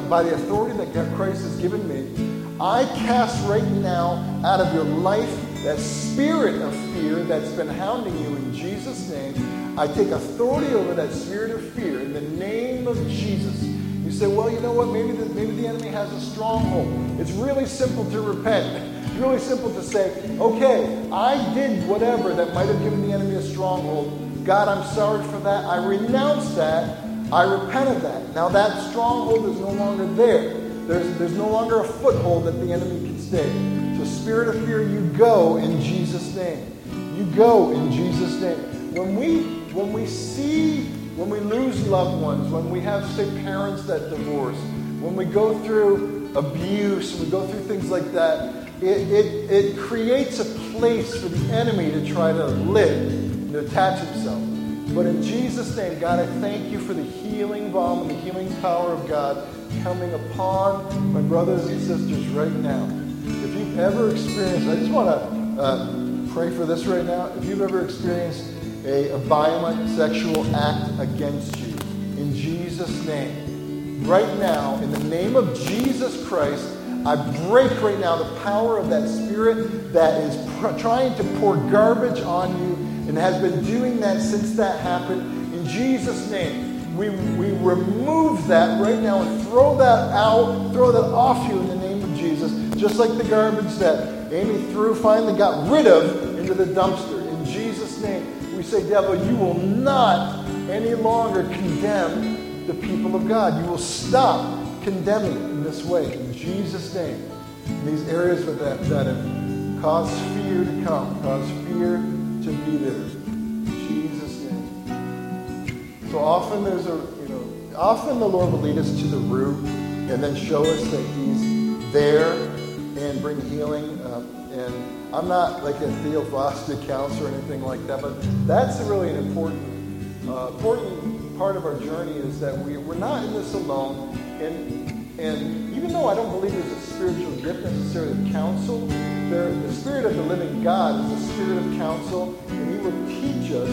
by 0.08 0.22
the 0.22 0.32
authority 0.32 0.76
that 0.76 1.16
Christ 1.16 1.42
has 1.42 1.56
given 1.56 1.88
me, 1.88 2.54
I 2.60 2.84
cast 3.04 3.44
right 3.48 3.64
now 3.64 4.12
out 4.44 4.60
of 4.60 4.72
your 4.72 4.84
life 4.84 5.28
that 5.64 5.80
spirit 5.80 6.62
of 6.62 6.72
fear 6.94 7.24
that's 7.24 7.50
been 7.50 7.66
hounding 7.66 8.16
you 8.16 8.36
in 8.36 8.54
Jesus' 8.54 9.10
name. 9.10 9.76
I 9.76 9.88
take 9.88 10.10
authority 10.10 10.72
over 10.72 10.94
that 10.94 11.10
spirit 11.10 11.50
of 11.50 11.68
fear 11.70 11.98
in 11.98 12.12
the 12.12 12.20
name 12.20 12.86
of 12.86 12.96
Jesus. 13.08 13.60
You 14.04 14.12
say, 14.12 14.28
well, 14.28 14.48
you 14.48 14.60
know 14.60 14.72
what? 14.72 14.90
Maybe 14.90 15.10
the, 15.10 15.26
maybe 15.34 15.50
the 15.60 15.66
enemy 15.66 15.88
has 15.88 16.12
a 16.12 16.20
stronghold. 16.20 17.18
It's 17.18 17.32
really 17.32 17.66
simple 17.66 18.08
to 18.12 18.20
repent. 18.20 19.04
It's 19.04 19.16
really 19.16 19.40
simple 19.40 19.74
to 19.74 19.82
say, 19.82 20.12
okay, 20.38 21.10
I 21.10 21.54
did 21.54 21.88
whatever 21.88 22.32
that 22.34 22.54
might 22.54 22.66
have 22.66 22.80
given 22.84 23.04
the 23.04 23.12
enemy 23.12 23.34
a 23.34 23.42
stronghold. 23.42 24.44
God, 24.44 24.68
I'm 24.68 24.86
sorry 24.94 25.24
for 25.24 25.40
that. 25.40 25.64
I 25.64 25.84
renounce 25.84 26.54
that. 26.54 27.07
I 27.32 27.42
repent 27.42 27.90
of 27.90 28.02
that. 28.02 28.34
Now 28.34 28.48
that 28.48 28.90
stronghold 28.90 29.46
is 29.50 29.60
no 29.60 29.70
longer 29.72 30.06
there. 30.14 30.54
There's, 30.86 31.18
there's 31.18 31.34
no 31.34 31.48
longer 31.48 31.80
a 31.80 31.84
foothold 31.84 32.44
that 32.44 32.52
the 32.52 32.72
enemy 32.72 33.06
can 33.06 33.20
stay. 33.20 33.98
So, 33.98 34.04
spirit 34.04 34.48
of 34.48 34.64
fear, 34.64 34.82
you 34.82 35.00
go 35.18 35.58
in 35.58 35.80
Jesus' 35.82 36.34
name. 36.34 36.78
You 37.14 37.24
go 37.36 37.72
in 37.72 37.92
Jesus' 37.92 38.40
name. 38.40 38.94
When 38.94 39.16
we 39.16 39.42
when 39.74 39.92
we 39.92 40.06
see 40.06 40.86
when 41.16 41.28
we 41.28 41.40
lose 41.40 41.86
loved 41.88 42.22
ones, 42.22 42.50
when 42.50 42.70
we 42.70 42.80
have 42.80 43.04
say 43.10 43.28
parents 43.42 43.84
that 43.84 44.08
divorce, 44.08 44.56
when 45.00 45.14
we 45.14 45.24
go 45.24 45.58
through 45.64 46.32
abuse, 46.34 47.18
we 47.20 47.28
go 47.28 47.46
through 47.46 47.64
things 47.64 47.90
like 47.90 48.12
that, 48.12 48.68
it, 48.80 49.10
it, 49.10 49.50
it 49.50 49.78
creates 49.78 50.38
a 50.38 50.44
place 50.72 51.20
for 51.20 51.28
the 51.28 51.52
enemy 51.52 51.90
to 51.90 52.06
try 52.06 52.32
to 52.32 52.46
live, 52.46 53.50
to 53.50 53.58
attach 53.66 53.98
himself. 54.06 54.47
But 54.94 55.06
in 55.06 55.22
Jesus' 55.22 55.76
name, 55.76 55.98
God, 55.98 56.18
I 56.18 56.26
thank 56.40 56.70
you 56.70 56.78
for 56.78 56.94
the 56.94 57.02
healing 57.02 57.70
balm 57.70 58.02
and 58.02 58.10
the 58.10 58.14
healing 58.14 58.54
power 58.60 58.92
of 58.92 59.06
God 59.06 59.46
coming 59.82 60.12
upon 60.14 61.12
my 61.12 61.20
brothers 61.20 61.66
and 61.66 61.80
sisters 61.80 62.26
right 62.28 62.52
now. 62.52 62.88
If 63.24 63.54
you've 63.54 63.78
ever 63.78 64.10
experienced, 64.10 64.66
I 64.66 64.76
just 64.76 64.90
want 64.90 65.08
to 65.08 65.62
uh, 65.62 66.32
pray 66.32 66.50
for 66.56 66.64
this 66.64 66.86
right 66.86 67.04
now. 67.04 67.26
If 67.36 67.44
you've 67.44 67.60
ever 67.60 67.84
experienced 67.84 68.50
a, 68.84 69.10
a 69.10 69.18
violent 69.18 69.90
sexual 69.90 70.44
act 70.56 70.98
against 70.98 71.56
you, 71.58 71.74
in 72.16 72.34
Jesus' 72.34 73.04
name, 73.04 74.04
right 74.06 74.38
now, 74.38 74.76
in 74.76 74.90
the 74.90 75.04
name 75.04 75.36
of 75.36 75.54
Jesus 75.54 76.26
Christ, 76.26 76.66
I 77.04 77.14
break 77.46 77.70
right 77.82 77.98
now 78.00 78.16
the 78.16 78.40
power 78.40 78.78
of 78.78 78.88
that 78.88 79.08
spirit 79.08 79.92
that 79.92 80.20
is 80.22 80.36
pr- 80.58 80.76
trying 80.78 81.14
to 81.16 81.24
pour 81.38 81.56
garbage 81.70 82.20
on 82.20 82.58
you 82.58 82.87
and 83.08 83.16
has 83.16 83.40
been 83.40 83.64
doing 83.64 83.98
that 84.00 84.20
since 84.20 84.54
that 84.56 84.80
happened. 84.80 85.54
In 85.54 85.66
Jesus' 85.66 86.30
name, 86.30 86.94
we, 86.94 87.08
we 87.08 87.50
remove 87.52 88.46
that 88.48 88.80
right 88.80 88.98
now 88.98 89.22
and 89.22 89.42
throw 89.44 89.76
that 89.78 90.12
out, 90.12 90.72
throw 90.72 90.92
that 90.92 91.04
off 91.04 91.50
you 91.50 91.58
in 91.58 91.68
the 91.68 91.76
name 91.76 92.02
of 92.02 92.14
Jesus, 92.18 92.52
just 92.76 92.96
like 92.96 93.16
the 93.16 93.24
garbage 93.24 93.74
that 93.76 94.32
Amy 94.32 94.70
threw, 94.72 94.94
finally 94.94 95.36
got 95.38 95.70
rid 95.70 95.86
of 95.86 96.38
into 96.38 96.52
the 96.52 96.66
dumpster. 96.66 97.26
In 97.32 97.44
Jesus' 97.46 98.02
name, 98.02 98.56
we 98.56 98.62
say, 98.62 98.86
devil, 98.88 99.16
you 99.26 99.36
will 99.36 99.54
not 99.54 100.44
any 100.68 100.94
longer 100.94 101.44
condemn 101.44 102.66
the 102.66 102.74
people 102.74 103.16
of 103.16 103.26
God. 103.26 103.58
You 103.64 103.70
will 103.70 103.78
stop 103.78 104.82
condemning 104.82 105.32
in 105.32 105.64
this 105.64 105.82
way. 105.82 106.12
In 106.12 106.34
Jesus' 106.34 106.94
name, 106.94 107.30
in 107.66 107.86
these 107.86 108.06
areas 108.08 108.44
that, 108.44 108.82
that 108.84 109.06
have 109.06 109.82
caused 109.82 110.12
fear 110.34 110.64
to 110.64 110.84
come, 110.84 111.22
caused 111.22 111.50
fear 111.66 112.02
to 112.48 112.54
be 112.64 112.76
there. 112.78 112.92
In 112.92 113.66
Jesus' 113.66 114.50
name. 114.50 116.10
So 116.10 116.18
often 116.18 116.64
there's 116.64 116.86
a, 116.86 116.94
you 117.22 117.28
know, 117.28 117.76
often 117.76 118.18
the 118.18 118.28
Lord 118.28 118.52
will 118.52 118.60
lead 118.60 118.78
us 118.78 118.98
to 119.00 119.06
the 119.06 119.18
root 119.18 119.64
and 120.10 120.22
then 120.22 120.34
show 120.34 120.64
us 120.64 120.82
that 120.90 121.02
He's 121.14 121.92
there 121.92 122.32
and 122.32 123.20
bring 123.20 123.40
healing. 123.50 124.00
Um, 124.06 124.34
and 124.52 125.14
I'm 125.14 125.28
not 125.28 125.62
like 125.62 125.76
a 125.76 125.88
theophostic 126.02 126.86
counselor 126.86 127.30
or 127.30 127.34
anything 127.34 127.62
like 127.62 127.86
that, 127.86 128.00
but 128.00 128.16
that's 128.46 128.80
really 128.80 129.10
an 129.10 129.16
important, 129.16 130.28
uh, 130.28 130.48
important 130.48 131.36
part 131.36 131.56
of 131.56 131.66
our 131.66 131.78
journey 131.80 132.12
is 132.12 132.40
that 132.40 132.56
we, 132.56 132.78
we're 132.78 132.94
not 132.94 133.24
in 133.24 133.34
this 133.34 133.52
alone. 133.52 134.16
And, 134.40 135.20
and 135.20 135.67
even 135.78 135.92
though 135.92 136.08
I 136.08 136.16
don't 136.16 136.30
believe 136.32 136.52
there's 136.52 136.72
a 136.72 136.80
spiritual 136.80 137.30
gift 137.36 137.62
necessarily 137.62 138.10
of 138.10 138.32
counsel, 138.32 138.84
there, 139.30 139.48
the 139.52 139.72
Spirit 139.72 140.06
of 140.06 140.16
the 140.16 140.22
living 140.24 140.60
God 140.64 141.04
is 141.04 141.28
the 141.28 141.32
Spirit 141.32 141.58
of 141.58 141.76
counsel, 141.76 142.36
and 142.48 142.70
He 142.74 142.78
will 142.78 143.06
teach 143.06 143.52
us. 143.52 143.70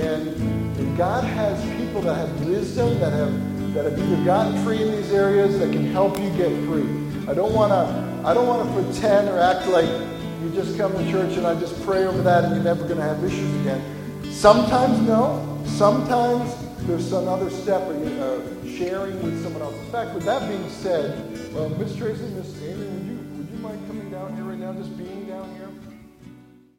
And, 0.00 0.64
God 0.96 1.24
has 1.24 1.60
people 1.76 2.02
that 2.02 2.14
have 2.14 2.46
wisdom, 2.46 3.00
that 3.00 3.12
have, 3.12 3.74
that 3.74 3.84
have 3.84 3.98
either 3.98 4.24
gotten 4.24 4.62
free 4.62 4.80
in 4.80 4.92
these 4.92 5.10
areas 5.10 5.58
that 5.58 5.72
can 5.72 5.90
help 5.90 6.16
you 6.20 6.30
get 6.36 6.50
free. 6.68 6.86
I 7.28 7.34
don't 7.34 7.52
want 7.52 7.72
to 7.72 8.28
I 8.28 8.32
don't 8.32 8.46
want 8.46 8.68
to 8.68 8.74
pretend 8.80 9.28
or 9.28 9.40
act 9.40 9.66
like 9.66 9.88
you 9.88 10.50
just 10.54 10.78
come 10.78 10.92
to 10.92 11.10
church 11.10 11.36
and 11.36 11.48
I 11.48 11.58
just 11.58 11.82
pray 11.82 12.04
over 12.06 12.22
that 12.22 12.44
and 12.44 12.54
you're 12.54 12.62
never 12.62 12.84
going 12.84 12.98
to 12.98 13.02
have 13.02 13.24
issues 13.24 13.60
again. 13.62 13.82
Sometimes 14.30 15.00
no. 15.00 15.60
Sometimes 15.66 16.54
there's 16.86 17.08
some 17.08 17.26
other 17.26 17.50
step 17.50 17.82
of 17.82 18.20
uh, 18.20 18.63
sharing 18.76 19.22
with 19.22 19.42
someone 19.42 19.62
else. 19.62 19.76
In 19.76 19.92
fact, 19.92 20.14
with 20.14 20.24
that 20.24 20.48
being 20.48 20.68
said, 20.68 21.16
uh, 21.56 21.68
Miss 21.78 21.94
Tracy, 21.96 22.24
Miss 22.34 22.60
Amy, 22.62 22.86
would 22.86 23.06
you 23.06 23.18
would 23.36 23.50
you 23.50 23.58
mind 23.58 23.86
coming 23.86 24.10
down 24.10 24.34
here 24.34 24.44
right 24.44 24.58
now, 24.58 24.72
just 24.72 24.96
being? 24.98 25.13